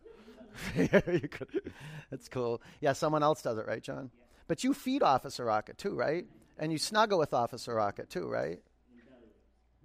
That's 2.11 2.29
cool. 2.29 2.61
Yeah, 2.81 2.93
someone 2.93 3.23
else 3.23 3.43
does 3.43 3.59
it, 3.59 3.67
right, 3.67 3.83
John? 3.83 4.11
Yeah. 4.13 4.25
But 4.49 4.65
you 4.65 4.75
feed 4.75 5.03
Officer 5.03 5.45
Rocket 5.45 5.79
too, 5.79 5.95
right? 5.95 6.27
And 6.59 6.73
you 6.73 6.79
snuggle 6.79 7.19
with 7.19 7.33
Officer 7.33 7.75
Rocket 7.75 8.11
too, 8.11 8.27
right? 8.29 8.61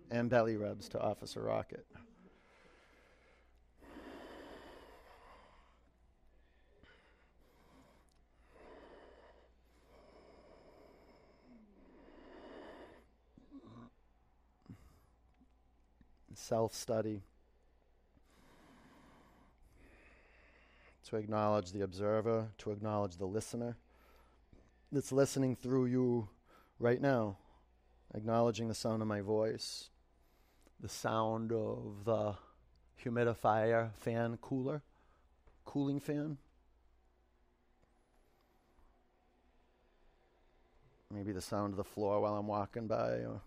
And 0.10 0.30
belly 0.30 0.58
rubs 0.58 0.90
to 0.90 1.02
Officer 1.02 1.42
Rocket. 1.44 1.86
Self 16.34 16.74
study. 16.74 17.22
To 21.10 21.18
acknowledge 21.18 21.72
the 21.72 21.82
observer, 21.82 22.48
to 22.60 22.72
acknowledge 22.72 23.18
the 23.18 23.26
listener 23.26 23.78
that's 24.92 25.12
listening 25.12 25.56
through 25.56 25.86
you 25.86 26.30
right 26.80 27.02
now, 27.02 27.38
acknowledging 28.16 28.68
the 28.68 28.74
sound 28.74 29.02
of 29.02 29.08
my 29.08 29.22
voice, 29.22 29.90
the 30.80 30.90
sound 30.90 31.52
of 31.52 32.06
the 32.06 32.36
humidifier 33.04 33.94
fan 33.96 34.38
cooler, 34.42 34.82
cooling 35.66 36.00
fan. 36.00 36.38
Maybe 41.12 41.32
the 41.32 41.42
sound 41.42 41.74
of 41.74 41.78
the 41.78 41.84
floor 41.84 42.22
while 42.22 42.36
I'm 42.36 42.48
walking 42.48 42.88
by. 42.88 43.18
Or 43.20 43.42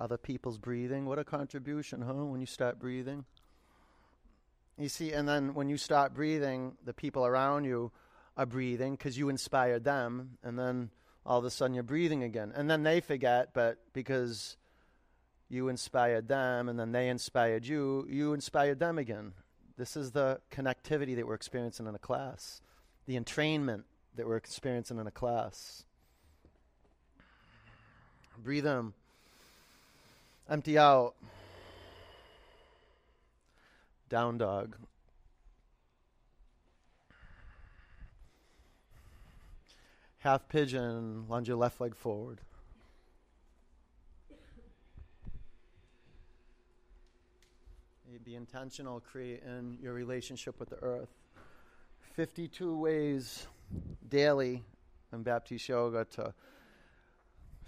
other 0.00 0.16
people's 0.16 0.58
breathing. 0.58 1.04
What 1.04 1.18
a 1.18 1.24
contribution, 1.24 2.00
huh? 2.00 2.24
When 2.24 2.40
you 2.40 2.46
start 2.46 2.78
breathing. 2.78 3.24
You 4.78 4.88
see, 4.88 5.12
and 5.12 5.28
then 5.28 5.54
when 5.54 5.68
you 5.68 5.76
start 5.76 6.14
breathing, 6.14 6.72
the 6.84 6.94
people 6.94 7.26
around 7.26 7.64
you 7.64 7.92
are 8.36 8.46
breathing 8.46 8.92
because 8.92 9.18
you 9.18 9.28
inspired 9.28 9.84
them, 9.84 10.38
and 10.42 10.58
then 10.58 10.90
all 11.26 11.38
of 11.38 11.44
a 11.44 11.50
sudden 11.50 11.74
you're 11.74 11.82
breathing 11.82 12.22
again. 12.22 12.52
And 12.54 12.70
then 12.70 12.82
they 12.82 13.00
forget, 13.00 13.52
but 13.52 13.78
because 13.92 14.56
you 15.50 15.68
inspired 15.68 16.28
them 16.28 16.68
and 16.68 16.78
then 16.78 16.92
they 16.92 17.08
inspired 17.08 17.66
you, 17.66 18.06
you 18.08 18.32
inspired 18.32 18.78
them 18.78 18.98
again. 18.98 19.32
This 19.76 19.96
is 19.96 20.12
the 20.12 20.40
connectivity 20.50 21.16
that 21.16 21.26
we're 21.26 21.34
experiencing 21.34 21.86
in 21.86 21.94
a 21.94 21.98
class, 21.98 22.62
the 23.06 23.18
entrainment 23.18 23.82
that 24.16 24.26
we're 24.26 24.36
experiencing 24.36 24.98
in 24.98 25.06
a 25.06 25.10
class. 25.10 25.84
Breathe 28.42 28.66
in. 28.66 28.94
Empty 30.50 30.76
out. 30.78 31.14
Down 34.08 34.36
dog. 34.36 34.74
Half 40.18 40.48
pigeon, 40.48 41.26
lunge 41.28 41.46
your 41.46 41.56
left 41.56 41.80
leg 41.80 41.94
forward. 41.94 42.40
Be 48.24 48.34
intentional, 48.34 49.00
creating 49.00 49.78
your 49.80 49.94
relationship 49.94 50.60
with 50.60 50.68
the 50.68 50.76
earth. 50.82 51.08
52 52.14 52.76
ways 52.76 53.46
daily 54.08 54.62
in 55.12 55.22
Baptiste 55.22 55.68
Yoga 55.68 56.04
to 56.16 56.34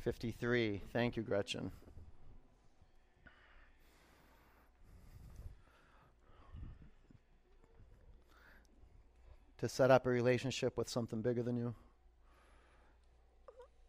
53. 0.02 0.82
Thank 0.92 1.16
you, 1.16 1.22
Gretchen. 1.22 1.70
To 9.62 9.68
set 9.68 9.92
up 9.92 10.06
a 10.06 10.10
relationship 10.10 10.76
with 10.76 10.88
something 10.88 11.22
bigger 11.22 11.40
than 11.40 11.56
you. 11.56 11.72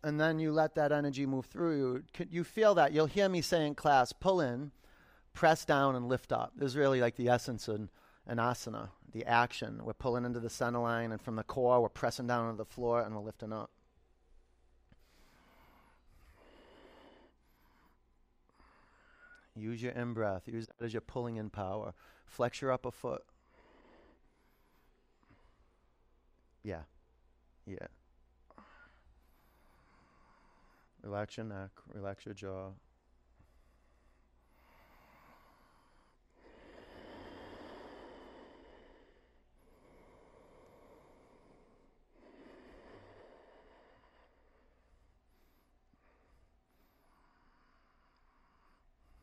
And 0.04 0.22
then 0.22 0.38
you 0.38 0.52
let 0.52 0.76
that 0.76 0.92
energy 0.92 1.26
move 1.26 1.48
through 1.48 1.78
you. 1.78 2.04
You 2.30 2.44
feel 2.44 2.76
that. 2.76 2.94
You'll 2.94 3.08
hear 3.08 3.28
me 3.28 3.42
say 3.42 3.66
in 3.66 3.74
class 3.74 4.14
pull 4.14 4.40
in, 4.40 4.72
press 5.34 5.66
down, 5.66 5.96
and 5.96 6.08
lift 6.08 6.32
up. 6.32 6.52
This 6.56 6.68
is 6.68 6.78
really 6.78 7.02
like 7.02 7.16
the 7.16 7.28
essence 7.28 7.68
in 7.68 7.90
an 8.28 8.38
asana, 8.38 8.90
the 9.12 9.26
action. 9.26 9.82
We're 9.84 9.94
pulling 9.94 10.26
into 10.26 10.40
the 10.40 10.50
center 10.50 10.78
line, 10.78 11.12
and 11.12 11.20
from 11.20 11.38
the 11.38 11.44
core, 11.44 11.82
we're 11.82 11.90
pressing 11.90 12.28
down 12.28 12.46
onto 12.46 12.58
the 12.58 12.66
floor 12.66 13.02
and 13.02 13.16
we're 13.16 13.22
lifting 13.22 13.52
up. 13.52 13.72
Use 19.56 19.82
your 19.82 19.94
in 19.94 20.14
breath. 20.14 20.48
Use 20.48 20.68
that 20.68 20.86
as 20.86 20.94
your 20.94 21.02
pulling 21.02 21.38
in 21.38 21.50
power. 21.50 21.96
Flex 22.28 22.62
your 22.62 22.72
upper 22.72 22.92
foot. 22.92 23.24
Yeah. 26.64 26.84
Yeah. 27.66 27.88
Relax 31.03 31.38
your 31.38 31.45
neck, 31.45 31.70
relax 31.93 32.26
your 32.26 32.34
jaw. 32.34 32.72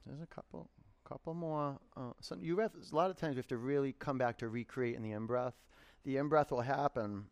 There's 0.07 0.21
a 0.23 0.27
couple, 0.27 0.69
couple 1.05 1.35
more. 1.35 1.79
Uh, 1.97 2.13
so 2.21 2.37
you 2.41 2.59
have 2.59 2.73
a 2.75 2.97
lot 2.97 3.11
of 3.11 3.17
times 3.17 3.35
you 3.35 3.39
have 3.39 3.47
to 3.49 3.57
really 3.57 3.93
come 3.99 4.19
back 4.19 4.39
to 4.39 4.49
recreate 4.49 4.97
in 4.97 5.03
the 5.03 5.13
in 5.13 5.27
breath 5.27 5.55
the 6.05 6.17
in 6.17 6.29
breath 6.29 6.51
will 6.51 6.63
happen, 6.63 7.27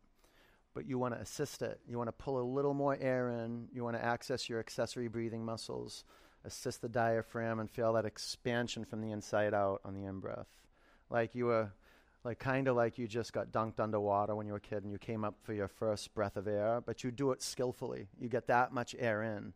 but 0.74 0.86
you 0.86 0.98
want 0.98 1.14
to 1.14 1.20
assist 1.20 1.62
it. 1.62 1.80
You 1.88 1.96
want 1.96 2.08
to 2.08 2.12
pull 2.12 2.40
a 2.40 2.42
little 2.42 2.74
more 2.74 2.96
air 3.00 3.28
in. 3.30 3.68
You 3.72 3.84
want 3.84 3.96
to 3.96 4.04
access 4.04 4.48
your 4.48 4.60
accessory 4.60 5.08
breathing 5.08 5.44
muscles, 5.44 6.04
assist 6.44 6.82
the 6.82 6.88
diaphragm, 6.88 7.60
and 7.60 7.70
feel 7.70 7.92
that 7.94 8.04
expansion 8.04 8.84
from 8.84 9.00
the 9.00 9.10
inside 9.10 9.54
out 9.54 9.80
on 9.84 9.94
the 9.94 10.04
in 10.04 10.20
breath. 10.20 10.48
Like 11.10 11.34
you 11.34 11.46
were, 11.46 11.72
like 12.24 12.38
kind 12.38 12.68
of 12.68 12.76
like 12.76 12.98
you 12.98 13.08
just 13.08 13.32
got 13.32 13.52
dunked 13.52 13.80
underwater 13.80 14.36
when 14.36 14.46
you 14.46 14.52
were 14.52 14.58
a 14.58 14.60
kid 14.60 14.82
and 14.82 14.92
you 14.92 14.98
came 14.98 15.24
up 15.24 15.36
for 15.42 15.54
your 15.54 15.68
first 15.68 16.14
breath 16.14 16.36
of 16.36 16.46
air, 16.46 16.82
but 16.84 17.02
you 17.02 17.10
do 17.10 17.32
it 17.32 17.42
skillfully. 17.42 18.08
You 18.20 18.28
get 18.28 18.48
that 18.48 18.72
much 18.72 18.94
air 18.98 19.22
in. 19.22 19.54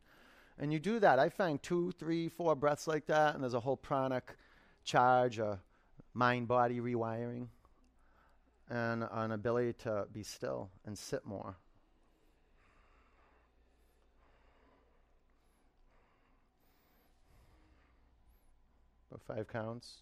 And 0.58 0.72
you 0.72 0.78
do 0.78 0.98
that. 1.00 1.18
I 1.18 1.28
find 1.28 1.62
two, 1.62 1.92
three, 1.92 2.28
four 2.28 2.54
breaths 2.54 2.86
like 2.86 3.06
that, 3.06 3.34
and 3.34 3.42
there's 3.42 3.54
a 3.54 3.60
whole 3.60 3.76
pranic 3.76 4.36
charge, 4.84 5.38
a 5.38 5.60
mind 6.14 6.48
body 6.48 6.80
rewiring 6.80 7.48
and 8.72 9.04
an 9.12 9.32
ability 9.32 9.74
to 9.74 10.06
be 10.12 10.22
still 10.22 10.70
and 10.86 10.96
sit 10.96 11.26
more. 11.26 11.56
About 19.10 19.20
five 19.20 19.46
counts. 19.46 19.98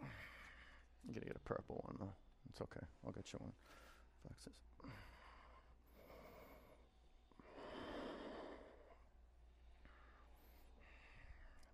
I'm 0.00 1.14
gonna 1.14 1.26
get 1.26 1.36
a 1.36 1.48
purple 1.48 1.84
one 1.86 1.96
though. 2.00 2.14
It's 2.48 2.60
okay. 2.60 2.84
I'll 3.06 3.12
get 3.12 3.32
you 3.32 3.38
one. 3.38 3.52
Foxes. 4.24 4.69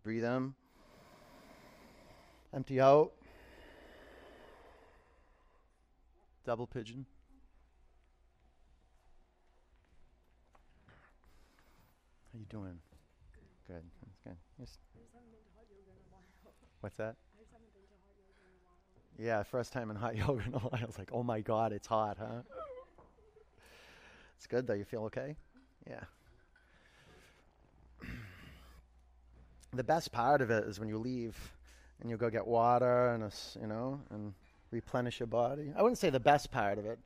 Breathe 0.07 0.25
in. 0.25 0.55
Empty 2.55 2.81
out. 2.81 3.11
Double 6.45 6.69
pigeon. 6.69 7.05
How 12.33 12.39
you 12.39 12.45
doing? 12.49 12.79
good. 13.67 13.83
That's 14.07 14.21
good. 14.23 14.37
Just 14.61 14.79
What's 16.83 16.95
that? 16.99 17.17
Yeah, 19.19 19.43
first 19.43 19.73
time 19.73 19.91
in 19.91 19.97
hot 19.97 20.15
yoga 20.25 20.45
in 20.47 20.55
a 20.55 20.59
while. 20.59 20.71
I 20.81 20.85
was 20.85 20.99
like, 20.99 21.11
oh 21.13 21.25
my 21.25 21.41
God, 21.41 21.73
it's 21.73 21.89
hot, 21.89 22.19
huh? 22.21 22.43
It's 24.37 24.47
good 24.47 24.69
though. 24.69 24.75
You 24.75 24.85
feel 24.85 25.03
okay? 25.07 25.35
Yeah. 25.85 26.05
The 29.77 29.85
best 29.85 30.13
part 30.13 30.41
of 30.41 30.51
it 30.51 30.65
is 30.65 30.81
when 30.81 30.89
you 30.89 30.99
leave 30.99 31.37
and 32.01 32.11
you 32.11 32.17
go 32.17 32.31
get 32.31 32.47
water 32.47 33.09
and 33.09 33.23
a 33.23 33.31
you 33.61 33.67
know 33.67 34.01
and 34.11 34.35
replenish 34.71 35.21
your 35.21 35.27
body. 35.27 35.73
I 35.77 35.83
wouldn't 35.83 35.99
say 35.99 36.11
the 36.11 36.21
best 36.21 36.51
part 36.51 36.79
of 36.79 36.87
it, 36.87 36.99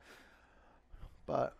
but 1.25 1.55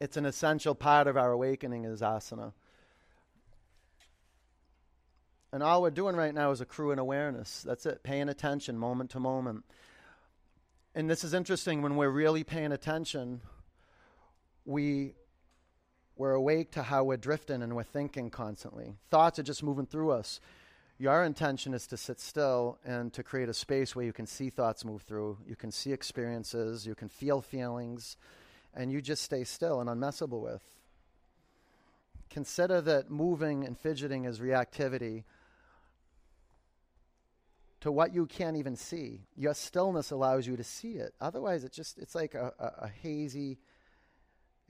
it's 0.00 0.16
an 0.16 0.26
essential 0.26 0.74
part 0.74 1.06
of 1.06 1.16
our 1.16 1.32
awakening 1.32 1.84
is 1.84 2.00
asana. 2.00 2.52
And 5.52 5.62
all 5.62 5.82
we're 5.82 5.90
doing 5.90 6.16
right 6.16 6.34
now 6.34 6.50
is 6.50 6.60
accruing 6.60 6.98
awareness. 6.98 7.62
That's 7.62 7.86
it, 7.86 8.02
paying 8.02 8.28
attention 8.28 8.76
moment 8.76 9.10
to 9.10 9.20
moment. 9.20 9.64
And 10.94 11.10
this 11.10 11.24
is 11.24 11.34
interesting 11.34 11.82
when 11.82 11.96
we're 11.96 12.10
really 12.10 12.44
paying 12.44 12.70
attention, 12.70 13.40
we 14.64 15.14
we're 16.16 16.34
awake 16.34 16.70
to 16.72 16.82
how 16.84 17.02
we're 17.02 17.16
drifting 17.16 17.62
and 17.62 17.74
we're 17.74 17.82
thinking 17.82 18.30
constantly. 18.30 18.94
Thoughts 19.10 19.40
are 19.40 19.42
just 19.42 19.64
moving 19.64 19.86
through 19.86 20.12
us. 20.12 20.38
Your 20.96 21.24
intention 21.24 21.74
is 21.74 21.88
to 21.88 21.96
sit 21.96 22.20
still 22.20 22.78
and 22.84 23.12
to 23.14 23.24
create 23.24 23.48
a 23.48 23.54
space 23.54 23.96
where 23.96 24.04
you 24.04 24.12
can 24.12 24.26
see 24.26 24.48
thoughts 24.48 24.84
move 24.84 25.02
through, 25.02 25.38
you 25.44 25.56
can 25.56 25.72
see 25.72 25.92
experiences, 25.92 26.86
you 26.86 26.94
can 26.94 27.08
feel 27.08 27.40
feelings, 27.40 28.16
and 28.74 28.92
you 28.92 29.02
just 29.02 29.24
stay 29.24 29.42
still 29.42 29.80
and 29.80 29.90
unmessable 29.90 30.40
with. 30.40 30.62
Consider 32.30 32.80
that 32.82 33.10
moving 33.10 33.64
and 33.64 33.76
fidgeting 33.76 34.24
is 34.24 34.38
reactivity 34.38 35.24
to 37.84 37.92
what 37.92 38.14
you 38.14 38.24
can't 38.24 38.56
even 38.56 38.76
see. 38.76 39.20
Your 39.36 39.52
stillness 39.52 40.10
allows 40.10 40.46
you 40.46 40.56
to 40.56 40.64
see 40.64 40.92
it. 40.92 41.12
Otherwise, 41.20 41.64
it's 41.64 41.76
just 41.76 41.98
it's 41.98 42.14
like 42.14 42.34
a, 42.34 42.50
a, 42.58 42.84
a 42.86 42.88
hazy 42.88 43.58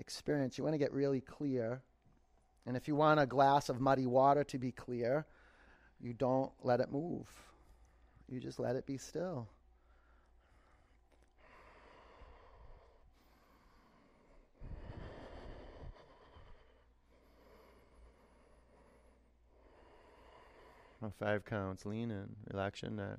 experience. 0.00 0.58
You 0.58 0.64
want 0.64 0.74
to 0.74 0.78
get 0.78 0.92
really 0.92 1.20
clear. 1.20 1.80
And 2.66 2.76
if 2.76 2.88
you 2.88 2.96
want 2.96 3.20
a 3.20 3.26
glass 3.26 3.68
of 3.68 3.80
muddy 3.80 4.04
water 4.04 4.42
to 4.42 4.58
be 4.58 4.72
clear, 4.72 5.26
you 6.00 6.12
don't 6.12 6.50
let 6.64 6.80
it 6.80 6.90
move. 6.90 7.28
You 8.28 8.40
just 8.40 8.58
let 8.58 8.74
it 8.74 8.84
be 8.84 8.96
still. 8.96 9.46
Five 21.12 21.44
counts. 21.44 21.84
Lean 21.84 22.10
in. 22.10 22.36
Relax 22.50 22.82
your 22.82 22.90
neck. 22.90 23.18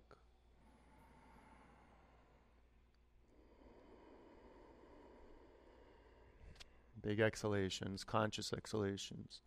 Big 7.06 7.20
exhalations, 7.20 8.04
conscious 8.04 8.52
exhalations. 8.52 9.42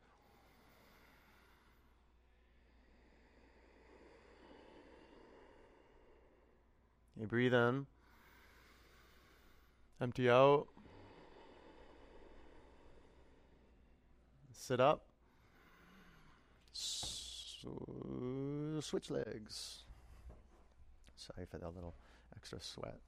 You 7.18 7.26
breathe 7.26 7.52
in, 7.52 7.86
empty 10.00 10.30
out, 10.30 10.68
sit 14.52 14.78
up, 14.78 15.02
Uh, 17.68 18.80
switch 18.80 19.10
legs. 19.10 19.84
Sorry 21.16 21.46
for 21.50 21.58
the 21.58 21.68
little 21.68 21.94
extra 22.36 22.60
sweat. 22.60 22.98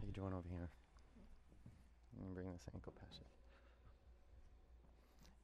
How 0.00 0.06
you 0.06 0.12
doing 0.12 0.32
over 0.32 0.48
here? 0.48 0.68
Let 2.18 2.28
me 2.28 2.34
bring 2.34 2.52
this 2.52 2.64
ankle 2.74 2.92
past 2.98 3.20
it. 3.20 3.26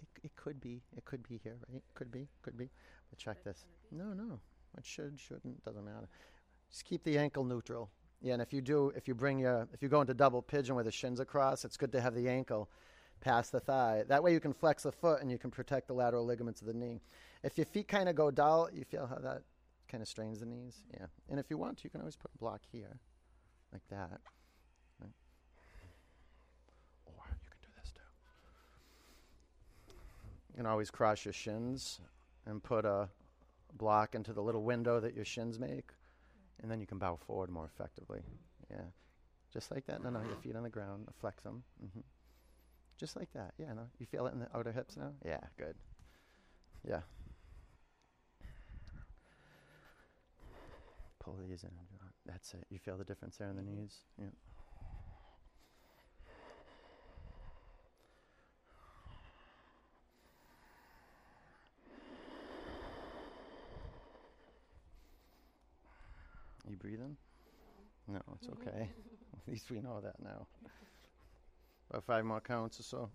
It, 0.01 0.09
it 0.26 0.36
could 0.36 0.61
be. 0.61 0.82
It 0.97 1.05
could 1.05 1.22
be 1.28 1.38
here, 1.42 1.57
right? 1.70 1.82
Could 1.95 2.11
be. 2.11 2.26
Could 2.42 2.57
be. 2.57 2.70
But 3.11 3.18
check 3.18 3.45
this. 3.45 3.66
No, 3.92 4.12
no. 4.12 4.40
It 4.76 4.84
should, 4.84 5.20
shouldn't, 5.20 5.64
doesn't 5.64 5.84
matter. 5.84 6.09
Just 6.70 6.84
keep 6.84 7.05
the 7.05 7.18
ankle 7.18 7.45
neutral. 7.45 7.90
Yeah, 8.24 8.32
and 8.32 8.40
if 8.40 8.54
you 8.54 8.62
do, 8.62 8.90
if 8.96 9.06
you 9.06 9.14
bring 9.14 9.38
your, 9.38 9.68
if 9.74 9.82
you 9.82 9.90
go 9.90 10.00
into 10.00 10.14
double 10.14 10.40
pigeon 10.40 10.74
with 10.76 10.86
the 10.86 10.90
shins 10.90 11.20
across, 11.20 11.62
it's 11.62 11.76
good 11.76 11.92
to 11.92 12.00
have 12.00 12.14
the 12.14 12.26
ankle 12.26 12.70
past 13.20 13.52
the 13.52 13.60
thigh. 13.60 14.02
That 14.08 14.22
way 14.22 14.32
you 14.32 14.40
can 14.40 14.54
flex 14.54 14.82
the 14.84 14.92
foot 14.92 15.20
and 15.20 15.30
you 15.30 15.36
can 15.36 15.50
protect 15.50 15.88
the 15.88 15.92
lateral 15.92 16.24
ligaments 16.24 16.62
of 16.62 16.66
the 16.66 16.72
knee. 16.72 17.02
If 17.42 17.58
your 17.58 17.66
feet 17.66 17.86
kind 17.86 18.08
of 18.08 18.16
go 18.16 18.30
dull, 18.30 18.70
you 18.72 18.82
feel 18.84 19.06
how 19.06 19.16
that 19.16 19.42
kind 19.88 20.00
of 20.02 20.08
strains 20.08 20.40
the 20.40 20.46
knees. 20.46 20.84
Yeah. 20.94 21.04
And 21.28 21.38
if 21.38 21.50
you 21.50 21.58
want 21.58 21.84
you 21.84 21.90
can 21.90 22.00
always 22.00 22.16
put 22.16 22.30
a 22.34 22.38
block 22.38 22.62
here, 22.72 22.98
like 23.74 23.86
that. 23.90 24.18
Right. 24.98 25.12
Or 27.04 27.12
you 27.28 27.50
can 27.50 27.60
do 27.60 27.68
this 27.78 27.92
too. 27.92 28.00
You 30.52 30.56
can 30.56 30.66
always 30.66 30.90
cross 30.90 31.26
your 31.26 31.34
shins 31.34 32.00
and 32.46 32.62
put 32.62 32.86
a 32.86 33.10
block 33.76 34.14
into 34.14 34.32
the 34.32 34.40
little 34.40 34.62
window 34.62 34.98
that 34.98 35.14
your 35.14 35.26
shins 35.26 35.58
make, 35.58 35.90
and 36.62 36.70
then 36.70 36.80
you 36.80 36.86
can 36.86 36.98
bow 36.98 37.18
forward 37.26 37.50
more 37.50 37.66
effectively. 37.66 38.20
Yeah, 38.70 38.84
just 39.52 39.70
like 39.70 39.86
that. 39.86 40.02
No, 40.02 40.11
no, 40.11 40.20
your 40.20 40.36
feet 40.36 40.57
on 40.57 40.62
the 40.62 40.70
ground, 40.70 41.09
flex 41.20 41.42
them. 41.42 41.62
Mm-hmm. 41.84 42.00
Just 42.98 43.16
like 43.16 43.32
that. 43.34 43.55
Yeah, 43.59 43.72
no, 43.74 43.88
you 43.98 44.07
feel 44.07 44.26
it 44.26 44.34
in 44.34 44.40
the 44.40 44.48
outer 44.57 44.72
hips 44.72 44.96
now. 44.96 45.12
Yeah, 45.24 45.40
good. 45.59 45.74
Yeah. 46.88 47.00
Pull 51.18 51.38
these 51.48 51.64
in. 51.64 51.70
That's 52.26 52.55
it. 52.55 52.66
You 52.70 52.78
feel 52.78 52.96
the 52.96 53.05
difference 53.05 53.36
there 53.36 53.48
in 53.48 53.57
the 53.57 53.62
knees. 53.62 53.98
Yeah. 54.20 54.26
You 66.85 66.91
breathing? 66.91 67.16
No, 68.09 68.20
it's 68.35 68.49
okay. 68.49 68.91
At 69.32 69.49
least 69.49 69.70
we 69.70 69.80
know 69.80 70.01
that 70.03 70.16
now. 70.22 70.47
About 71.91 72.05
five 72.05 72.24
more 72.24 72.41
counts 72.41 72.78
or 72.80 72.82
so. 72.82 73.11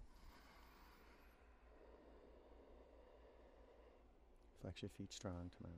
Flex 4.61 4.81
your 4.81 4.89
feet 4.97 5.13
strong 5.13 5.51
tomorrow. 5.57 5.75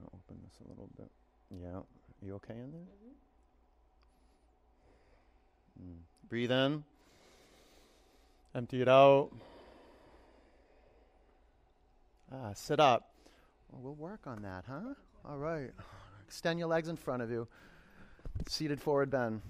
I'll 0.00 0.20
open 0.20 0.40
this 0.44 0.54
a 0.64 0.68
little 0.68 0.88
bit. 0.96 1.10
Yeah. 1.50 1.80
You 2.22 2.34
okay 2.36 2.54
in 2.54 2.70
there? 2.70 2.80
Mm-hmm. 5.82 5.90
Mm. 5.90 5.98
Breathe 6.28 6.52
in. 6.52 6.84
Empty 8.54 8.82
it 8.82 8.88
out. 8.88 9.30
Ah, 12.32 12.52
sit 12.54 12.78
up. 12.78 13.13
Well, 13.74 13.82
we'll 13.82 14.10
work 14.10 14.26
on 14.26 14.42
that, 14.42 14.64
huh? 14.68 14.94
All 15.28 15.38
right. 15.38 15.70
Extend 16.26 16.60
your 16.60 16.68
legs 16.68 16.88
in 16.88 16.96
front 16.96 17.22
of 17.22 17.30
you. 17.30 17.48
Seated 18.46 18.80
forward 18.80 19.10
bend. 19.10 19.42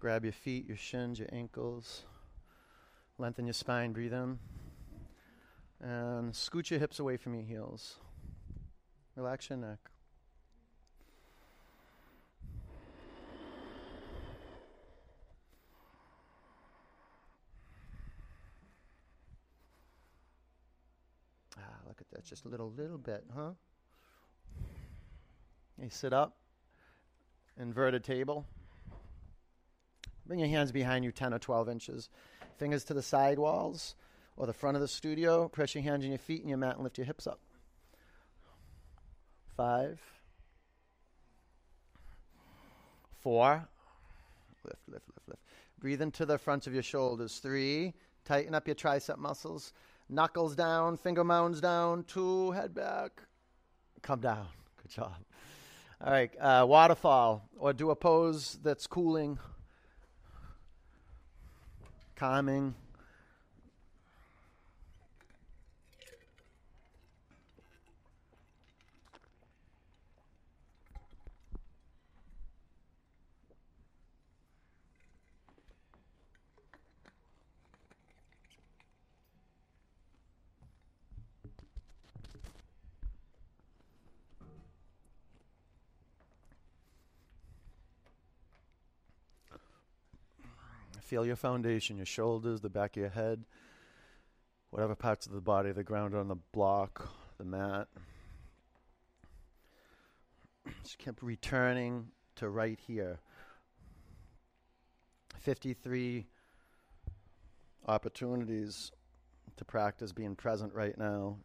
Grab 0.00 0.24
your 0.24 0.32
feet, 0.32 0.66
your 0.66 0.76
shins, 0.76 1.18
your 1.18 1.28
ankles. 1.32 2.02
Lengthen 3.16 3.46
your 3.46 3.54
spine, 3.54 3.92
breathe 3.92 4.12
in. 4.12 4.38
And 5.80 6.34
scoot 6.34 6.70
your 6.70 6.80
hips 6.80 6.98
away 6.98 7.16
from 7.16 7.34
your 7.34 7.44
heels. 7.44 7.96
Relax 9.14 9.50
your 9.50 9.58
neck. 9.58 9.78
Look 22.18 22.24
at 22.24 22.24
that, 22.24 22.30
just 22.30 22.44
a 22.46 22.48
little, 22.48 22.72
little 22.76 22.98
bit, 22.98 23.24
huh? 23.32 23.50
You 25.80 25.88
sit 25.88 26.12
up, 26.12 26.36
inverted 27.60 28.02
table. 28.02 28.44
Bring 30.26 30.40
your 30.40 30.48
hands 30.48 30.72
behind 30.72 31.04
you 31.04 31.12
10 31.12 31.32
or 31.32 31.38
12 31.38 31.68
inches. 31.68 32.08
Fingers 32.56 32.82
to 32.84 32.94
the 32.94 33.02
side 33.02 33.38
walls 33.38 33.94
or 34.36 34.46
the 34.46 34.52
front 34.52 34.76
of 34.76 34.80
the 34.80 34.88
studio. 34.88 35.48
Press 35.48 35.76
your 35.76 35.84
hands 35.84 36.04
on 36.04 36.10
your 36.10 36.18
feet 36.18 36.40
and 36.40 36.48
your 36.48 36.58
mat 36.58 36.74
and 36.74 36.82
lift 36.82 36.98
your 36.98 37.04
hips 37.04 37.28
up. 37.28 37.38
Five, 39.56 40.00
Four. 43.20 43.68
Lift, 44.64 44.88
lift, 44.88 45.06
lift, 45.06 45.28
lift. 45.28 45.42
Breathe 45.78 46.02
into 46.02 46.26
the 46.26 46.38
front 46.38 46.66
of 46.66 46.74
your 46.74 46.82
shoulders. 46.82 47.38
Three. 47.38 47.94
Tighten 48.24 48.56
up 48.56 48.66
your 48.66 48.74
tricep 48.74 49.18
muscles. 49.18 49.72
Knuckles 50.08 50.56
down, 50.56 50.96
finger 50.96 51.22
mounds 51.22 51.60
down. 51.60 52.04
Two. 52.04 52.52
Head 52.52 52.74
back. 52.74 53.22
Come 54.02 54.20
down. 54.20 54.46
Good 54.82 54.90
job. 54.90 55.14
All 56.02 56.12
right. 56.12 56.30
Uh, 56.40 56.64
waterfall 56.66 57.48
or 57.58 57.72
do 57.72 57.90
a 57.90 57.96
pose 57.96 58.58
that's 58.62 58.86
cooling, 58.86 59.38
calming. 62.16 62.74
Feel 91.08 91.24
your 91.24 91.36
foundation, 91.36 91.96
your 91.96 92.04
shoulders, 92.04 92.60
the 92.60 92.68
back 92.68 92.94
of 92.94 93.00
your 93.00 93.08
head, 93.08 93.46
whatever 94.68 94.94
parts 94.94 95.24
of 95.26 95.32
the 95.32 95.40
body, 95.40 95.72
the 95.72 95.82
ground 95.82 96.14
on 96.14 96.28
the 96.28 96.36
block, 96.52 97.08
the 97.38 97.44
mat. 97.46 97.88
Just 100.82 100.98
kept 100.98 101.22
returning 101.22 102.08
to 102.36 102.50
right 102.50 102.78
here. 102.86 103.20
53 105.38 106.26
opportunities 107.86 108.92
to 109.56 109.64
practice 109.64 110.12
being 110.12 110.36
present 110.36 110.74
right 110.74 110.98
now, 110.98 111.38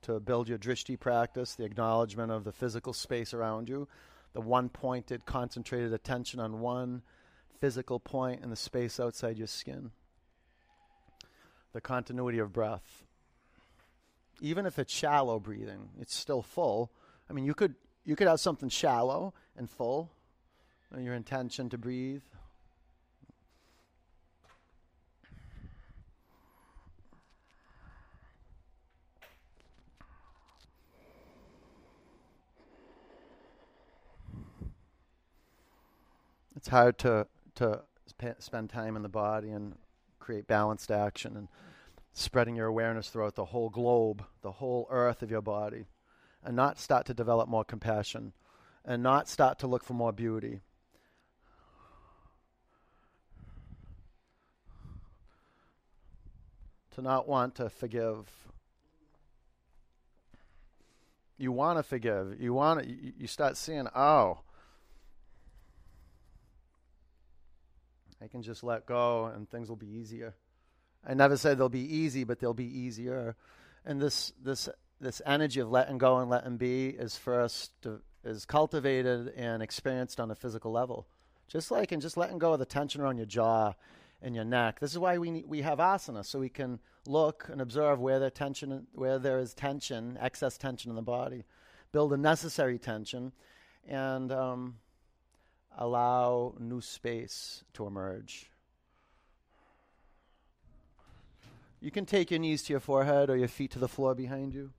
to 0.00 0.18
build 0.18 0.48
your 0.48 0.56
drishti 0.56 0.98
practice, 0.98 1.56
the 1.56 1.64
acknowledgement 1.64 2.32
of 2.32 2.44
the 2.44 2.52
physical 2.52 2.94
space 2.94 3.34
around 3.34 3.68
you, 3.68 3.86
the 4.32 4.40
one 4.40 4.70
pointed, 4.70 5.26
concentrated 5.26 5.92
attention 5.92 6.40
on 6.40 6.60
one 6.60 7.02
physical 7.60 8.00
point 8.00 8.42
in 8.42 8.50
the 8.50 8.56
space 8.56 8.98
outside 8.98 9.36
your 9.36 9.46
skin. 9.46 9.90
The 11.72 11.80
continuity 11.80 12.38
of 12.38 12.52
breath. 12.52 13.04
Even 14.40 14.64
if 14.64 14.78
it's 14.78 14.92
shallow 14.92 15.38
breathing, 15.38 15.90
it's 16.00 16.14
still 16.14 16.42
full. 16.42 16.90
I 17.28 17.34
mean, 17.34 17.44
you 17.44 17.54
could 17.54 17.74
you 18.04 18.16
could 18.16 18.26
have 18.26 18.40
something 18.40 18.70
shallow 18.70 19.34
and 19.56 19.70
full. 19.70 20.10
Your 20.98 21.14
intention 21.14 21.68
to 21.68 21.78
breathe. 21.78 22.22
It's 36.56 36.68
hard 36.68 36.98
to 36.98 37.26
to 37.60 37.82
sp- 38.08 38.40
spend 38.40 38.70
time 38.70 38.96
in 38.96 39.02
the 39.02 39.08
body 39.08 39.50
and 39.50 39.74
create 40.18 40.46
balanced 40.46 40.90
action 40.90 41.36
and 41.36 41.48
spreading 42.14 42.56
your 42.56 42.66
awareness 42.66 43.10
throughout 43.10 43.34
the 43.34 43.44
whole 43.44 43.68
globe, 43.68 44.24
the 44.40 44.50
whole 44.50 44.88
earth 44.90 45.22
of 45.22 45.30
your 45.30 45.42
body, 45.42 45.84
and 46.42 46.56
not 46.56 46.78
start 46.78 47.04
to 47.06 47.14
develop 47.14 47.48
more 47.48 47.64
compassion 47.64 48.32
and 48.84 49.02
not 49.02 49.28
start 49.28 49.58
to 49.58 49.66
look 49.66 49.84
for 49.84 49.92
more 49.92 50.12
beauty. 50.12 50.60
To 56.92 57.02
not 57.02 57.28
want 57.28 57.56
to 57.56 57.68
forgive. 57.68 58.26
You 61.36 61.52
want 61.52 61.78
to 61.78 61.82
forgive. 61.82 62.40
You 62.40 62.54
want 62.54 62.82
to, 62.82 62.88
you 62.88 63.26
start 63.26 63.58
seeing, 63.58 63.86
oh, 63.94 64.40
I 68.22 68.28
can 68.28 68.42
just 68.42 68.62
let 68.62 68.86
go 68.86 69.26
and 69.26 69.48
things 69.48 69.68
will 69.68 69.76
be 69.76 69.90
easier. 69.98 70.34
I 71.06 71.14
never 71.14 71.36
said 71.36 71.58
they'll 71.58 71.68
be 71.68 71.96
easy, 71.96 72.24
but 72.24 72.38
they'll 72.38 72.54
be 72.54 72.78
easier. 72.78 73.36
And 73.84 74.00
this 74.00 74.32
this 74.42 74.68
this 75.00 75.22
energy 75.24 75.60
of 75.60 75.70
letting 75.70 75.98
go 75.98 76.18
and 76.18 76.28
letting 76.30 76.58
be 76.58 76.88
is 76.88 77.16
first 77.16 77.72
to, 77.82 78.00
is 78.22 78.44
cultivated 78.44 79.32
and 79.36 79.62
experienced 79.62 80.20
on 80.20 80.30
a 80.30 80.34
physical 80.34 80.70
level. 80.70 81.06
Just 81.48 81.70
like 81.70 81.90
and 81.90 82.02
just 82.02 82.16
letting 82.16 82.38
go 82.38 82.52
of 82.52 82.58
the 82.58 82.66
tension 82.66 83.00
around 83.00 83.16
your 83.16 83.26
jaw 83.26 83.72
and 84.22 84.34
your 84.34 84.44
neck. 84.44 84.78
This 84.78 84.92
is 84.92 84.98
why 84.98 85.16
we 85.18 85.30
need, 85.30 85.46
we 85.46 85.62
have 85.62 85.78
asana 85.78 86.24
so 86.24 86.38
we 86.38 86.50
can 86.50 86.78
look 87.06 87.48
and 87.50 87.60
observe 87.60 87.98
where 87.98 88.18
there 88.18 88.30
tension 88.30 88.86
where 88.92 89.18
there 89.18 89.38
is 89.38 89.54
tension, 89.54 90.18
excess 90.20 90.58
tension 90.58 90.90
in 90.90 90.96
the 90.96 91.02
body, 91.02 91.44
build 91.92 92.12
a 92.12 92.18
necessary 92.18 92.78
tension, 92.78 93.32
and 93.88 94.30
um, 94.30 94.76
allow 95.80 96.52
new 96.58 96.82
space 96.82 97.64
to 97.72 97.86
emerge. 97.86 98.50
You 101.80 101.90
can 101.90 102.04
take 102.04 102.30
your 102.30 102.38
knees 102.38 102.62
to 102.64 102.74
your 102.74 102.80
forehead 102.80 103.30
or 103.30 103.36
your 103.36 103.48
feet 103.48 103.70
to 103.70 103.78
the 103.78 103.88
floor 103.88 104.14
behind 104.14 104.52
you. 104.52 104.70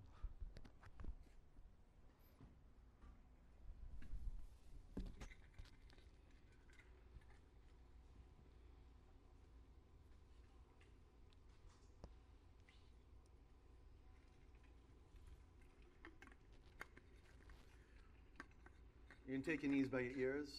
You 19.27 19.37
can 19.37 19.41
take 19.43 19.63
your 19.63 19.71
knees 19.71 19.87
by 19.87 20.01
your 20.01 20.17
ears. 20.17 20.49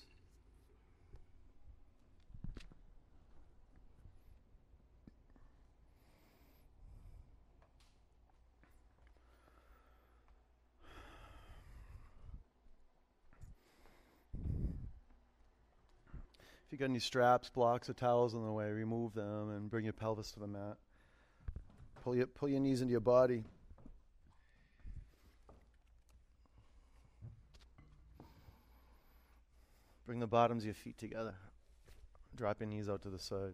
If 16.73 16.81
you 16.81 16.87
got 16.87 16.91
any 16.91 17.01
straps, 17.01 17.51
blocks, 17.51 17.91
or 17.91 17.93
towels 17.93 18.33
in 18.33 18.43
the 18.43 18.51
way, 18.51 18.71
remove 18.71 19.13
them 19.13 19.51
and 19.51 19.69
bring 19.69 19.85
your 19.85 19.93
pelvis 19.93 20.33
to 20.33 20.41
the 20.41 20.47
mat. 20.47 20.79
Pull 22.03 22.17
your, 22.17 22.27
pull 22.27 22.49
your 22.49 22.61
knees 22.61 22.81
into 22.81 22.93
your 22.93 23.03
body. 23.03 23.45
Bring 30.07 30.19
the 30.19 30.27
bottoms 30.27 30.63
of 30.63 30.69
your 30.69 30.75
feet 30.75 30.97
together. 30.97 31.35
Drop 32.37 32.59
your 32.61 32.71
knees 32.71 32.89
out 32.89 33.03
to 33.03 33.11
the 33.11 33.19
side. 33.19 33.53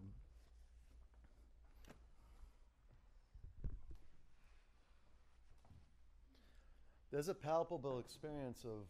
There's 7.11 7.27
a 7.27 7.35
palpable 7.35 7.99
experience 7.99 8.63
of 8.63 8.87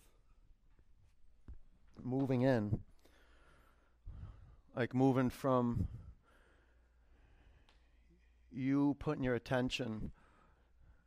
moving 2.03 2.43
in 2.43 2.79
like 4.79 4.95
moving 4.95 5.29
from 5.29 5.85
you 8.49 8.95
putting 8.97 9.25
your 9.25 9.35
attention 9.35 10.09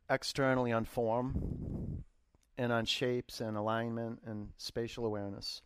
externally 0.07 0.71
on 0.71 0.85
form 0.85 2.03
and 2.55 2.71
on 2.71 2.85
shapes 2.85 3.41
and 3.41 3.57
alignment 3.57 4.21
and 4.27 4.49
spatial 4.57 5.07
awareness. 5.07 5.63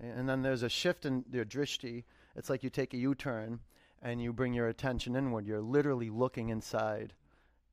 And 0.00 0.26
then 0.26 0.40
there's 0.40 0.62
a 0.62 0.70
shift 0.70 1.04
in 1.04 1.22
your 1.30 1.44
drishti. 1.44 2.04
It's 2.34 2.48
like 2.48 2.62
you 2.64 2.70
take 2.70 2.94
a 2.94 2.96
U 2.96 3.14
turn 3.14 3.60
and 4.00 4.22
you 4.22 4.32
bring 4.32 4.54
your 4.54 4.68
attention 4.68 5.14
inward. 5.14 5.46
You're 5.46 5.60
literally 5.60 6.08
looking 6.08 6.48
inside. 6.48 7.12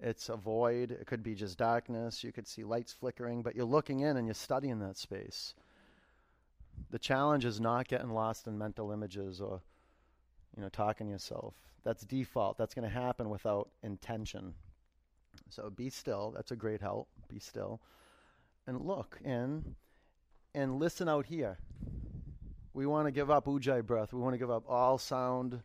It's 0.02 0.28
a 0.28 0.36
void. 0.36 0.92
It 0.92 1.08
could 1.08 1.24
be 1.24 1.34
just 1.34 1.58
darkness. 1.58 2.26
You 2.26 2.34
could 2.34 2.46
see 2.46 2.66
lights 2.66 2.92
flickering, 2.92 3.42
but 3.42 3.56
you're 3.56 3.64
looking 3.64 4.02
in 4.02 4.18
and 4.18 4.28
you're 4.28 4.34
studying 4.34 4.80
that 4.80 4.98
space 4.98 5.54
the 6.90 7.00
challenge 7.00 7.46
is 7.46 7.60
not 7.60 7.88
getting 7.88 8.10
lost 8.10 8.48
in 8.48 8.58
mental 8.58 8.92
images 8.92 9.42
or 9.42 9.62
you 10.56 10.62
know 10.62 10.70
talking 10.70 11.08
to 11.08 11.12
yourself. 11.12 11.56
That's 11.84 12.04
default. 12.04 12.58
That's 12.58 12.74
going 12.74 12.88
to 12.88 12.94
happen 12.94 13.30
without 13.30 13.70
intention. 13.84 14.54
So 15.50 15.70
be 15.70 15.90
still. 15.90 16.34
That's 16.36 16.52
a 16.52 16.56
great 16.56 16.82
help. 16.82 17.08
Be 17.28 17.40
still. 17.40 17.82
And 18.68 18.82
look 18.82 19.20
in 19.24 19.76
and 20.54 20.80
listen 20.80 21.08
out 21.08 21.26
here. 21.26 21.58
We 22.74 22.86
want 22.86 23.08
to 23.08 23.12
give 23.12 23.32
up 23.32 23.46
ujjayi 23.46 23.86
breath. 23.86 24.14
We 24.14 24.20
want 24.20 24.34
to 24.34 24.38
give 24.38 24.52
up 24.52 24.64
all 24.68 24.98
sound 24.98 25.62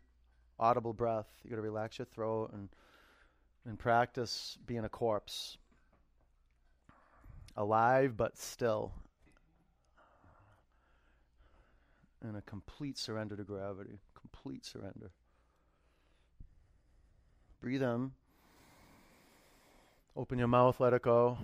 audible 0.59 0.93
breath. 0.93 1.27
You 1.43 1.51
got 1.51 1.57
to 1.57 1.63
relax 1.63 1.99
your 1.99 2.07
throat 2.07 2.51
and 2.53 2.69
and 3.67 3.79
practice 3.79 4.59
being 4.67 4.85
a 4.85 4.89
corpse. 4.89 5.57
Alive 7.57 8.17
but 8.17 8.37
still 8.37 8.93
and 12.25 12.37
a 12.37 12.43
complete 12.43 12.99
surrender 12.99 13.37
to 13.37 13.45
gravity. 13.45 14.01
Complete 14.19 14.65
surrender. 14.65 15.11
Breathe 17.61 17.83
in. 17.83 18.13
Open 20.17 20.39
your 20.39 20.49
mouth, 20.49 20.81
let 20.81 20.95
it 20.95 21.03
go. 21.03 21.39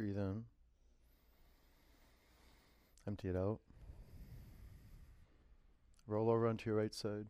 Breathe 0.00 0.16
in. 0.16 0.44
Empty 3.06 3.28
it 3.28 3.36
out. 3.36 3.58
Roll 6.06 6.30
over 6.30 6.48
onto 6.48 6.70
your 6.70 6.78
right 6.78 6.94
side. 6.94 7.26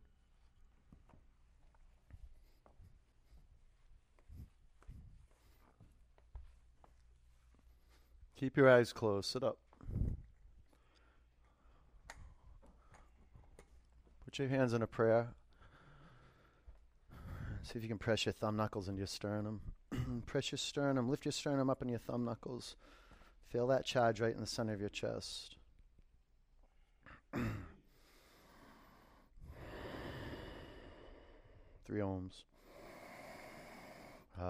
Keep 8.37 8.57
your 8.57 8.71
eyes 8.71 8.93
closed. 8.93 9.29
Sit 9.29 9.43
up. 9.43 9.59
Put 14.25 14.39
your 14.39 14.47
hands 14.47 14.75
in 14.75 14.83
a 14.83 14.87
prayer. 14.87 15.31
See 17.65 17.73
if 17.75 17.83
you 17.83 17.89
can 17.89 17.99
press 17.99 18.27
your 18.27 18.33
thumb 18.33 18.57
knuckles 18.57 18.87
into 18.87 18.99
your 18.99 19.09
sternum. 19.09 19.61
press 20.27 20.53
your 20.53 20.59
sternum. 20.59 21.09
Lift 21.09 21.25
your 21.25 21.33
sternum 21.33 21.71
up 21.71 21.83
in 21.83 21.89
your 21.89 21.99
thumb 21.99 22.25
knuckles. 22.25 22.77
Feel 23.49 23.67
that 23.69 23.85
charge 23.85 24.21
right 24.21 24.35
in 24.35 24.41
the 24.41 24.47
center 24.47 24.73
of 24.73 24.81
your 24.81 24.89
chest. 24.89 25.57
Three 31.87 32.01
oms. 32.01 32.45
Bring 34.37 34.49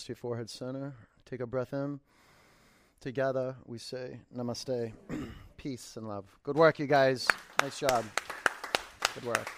hands 0.00 0.06
to 0.06 0.10
your 0.10 0.16
forehead 0.16 0.48
center. 0.48 0.94
Take 1.26 1.40
a 1.40 1.46
breath 1.46 1.74
in. 1.74 2.00
Together 3.00 3.54
we 3.66 3.76
say 3.76 4.18
namaste, 4.34 4.92
peace 5.56 5.96
and 5.96 6.08
love. 6.08 6.24
Good 6.42 6.56
work, 6.56 6.78
you 6.78 6.86
guys. 6.86 7.28
Nice 7.60 7.78
job. 7.78 8.04
Good 9.14 9.24
work. 9.24 9.50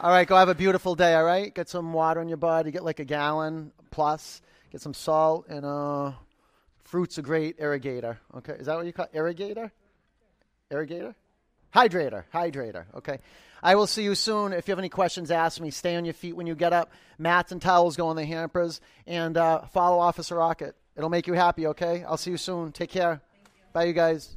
All 0.00 0.10
right, 0.10 0.26
go 0.26 0.36
have 0.36 0.48
a 0.50 0.54
beautiful 0.54 0.94
day. 0.94 1.14
All 1.14 1.24
right, 1.24 1.54
get 1.54 1.68
some 1.68 1.92
water 1.92 2.20
in 2.20 2.28
your 2.28 2.36
body. 2.36 2.70
Get 2.70 2.84
like 2.84 3.00
a 3.00 3.04
gallon 3.04 3.72
plus. 3.90 4.42
Get 4.70 4.82
some 4.82 4.94
salt 4.94 5.46
and 5.48 5.64
uh, 5.64 6.12
fruit's 6.84 7.16
a 7.18 7.22
great 7.22 7.58
irrigator. 7.58 8.18
Okay, 8.36 8.54
is 8.54 8.66
that 8.66 8.76
what 8.76 8.84
you 8.84 8.92
call 8.92 9.06
irrigator? 9.14 9.70
Irrigator, 10.70 11.14
hydrator, 11.74 12.24
hydrator. 12.32 12.84
Okay. 12.94 13.18
I 13.62 13.76
will 13.76 13.86
see 13.86 14.02
you 14.02 14.14
soon. 14.14 14.52
If 14.52 14.66
you 14.66 14.72
have 14.72 14.78
any 14.78 14.88
questions, 14.88 15.30
ask 15.30 15.60
me. 15.60 15.70
Stay 15.70 15.94
on 15.96 16.04
your 16.04 16.14
feet 16.14 16.34
when 16.34 16.46
you 16.46 16.54
get 16.54 16.72
up. 16.72 16.90
Mats 17.18 17.52
and 17.52 17.62
towels 17.62 17.96
go 17.96 18.10
in 18.10 18.16
the 18.16 18.24
hampers, 18.24 18.80
and 19.06 19.36
uh, 19.36 19.62
follow 19.66 19.98
Officer 19.98 20.36
Rocket. 20.36 20.74
It'll 20.96 21.10
make 21.10 21.26
you 21.26 21.34
happy. 21.34 21.66
Okay. 21.68 22.04
I'll 22.04 22.16
see 22.16 22.32
you 22.32 22.36
soon. 22.36 22.72
Take 22.72 22.90
care. 22.90 23.22
You. 23.22 23.50
Bye, 23.72 23.84
you 23.84 23.92
guys. 23.92 24.36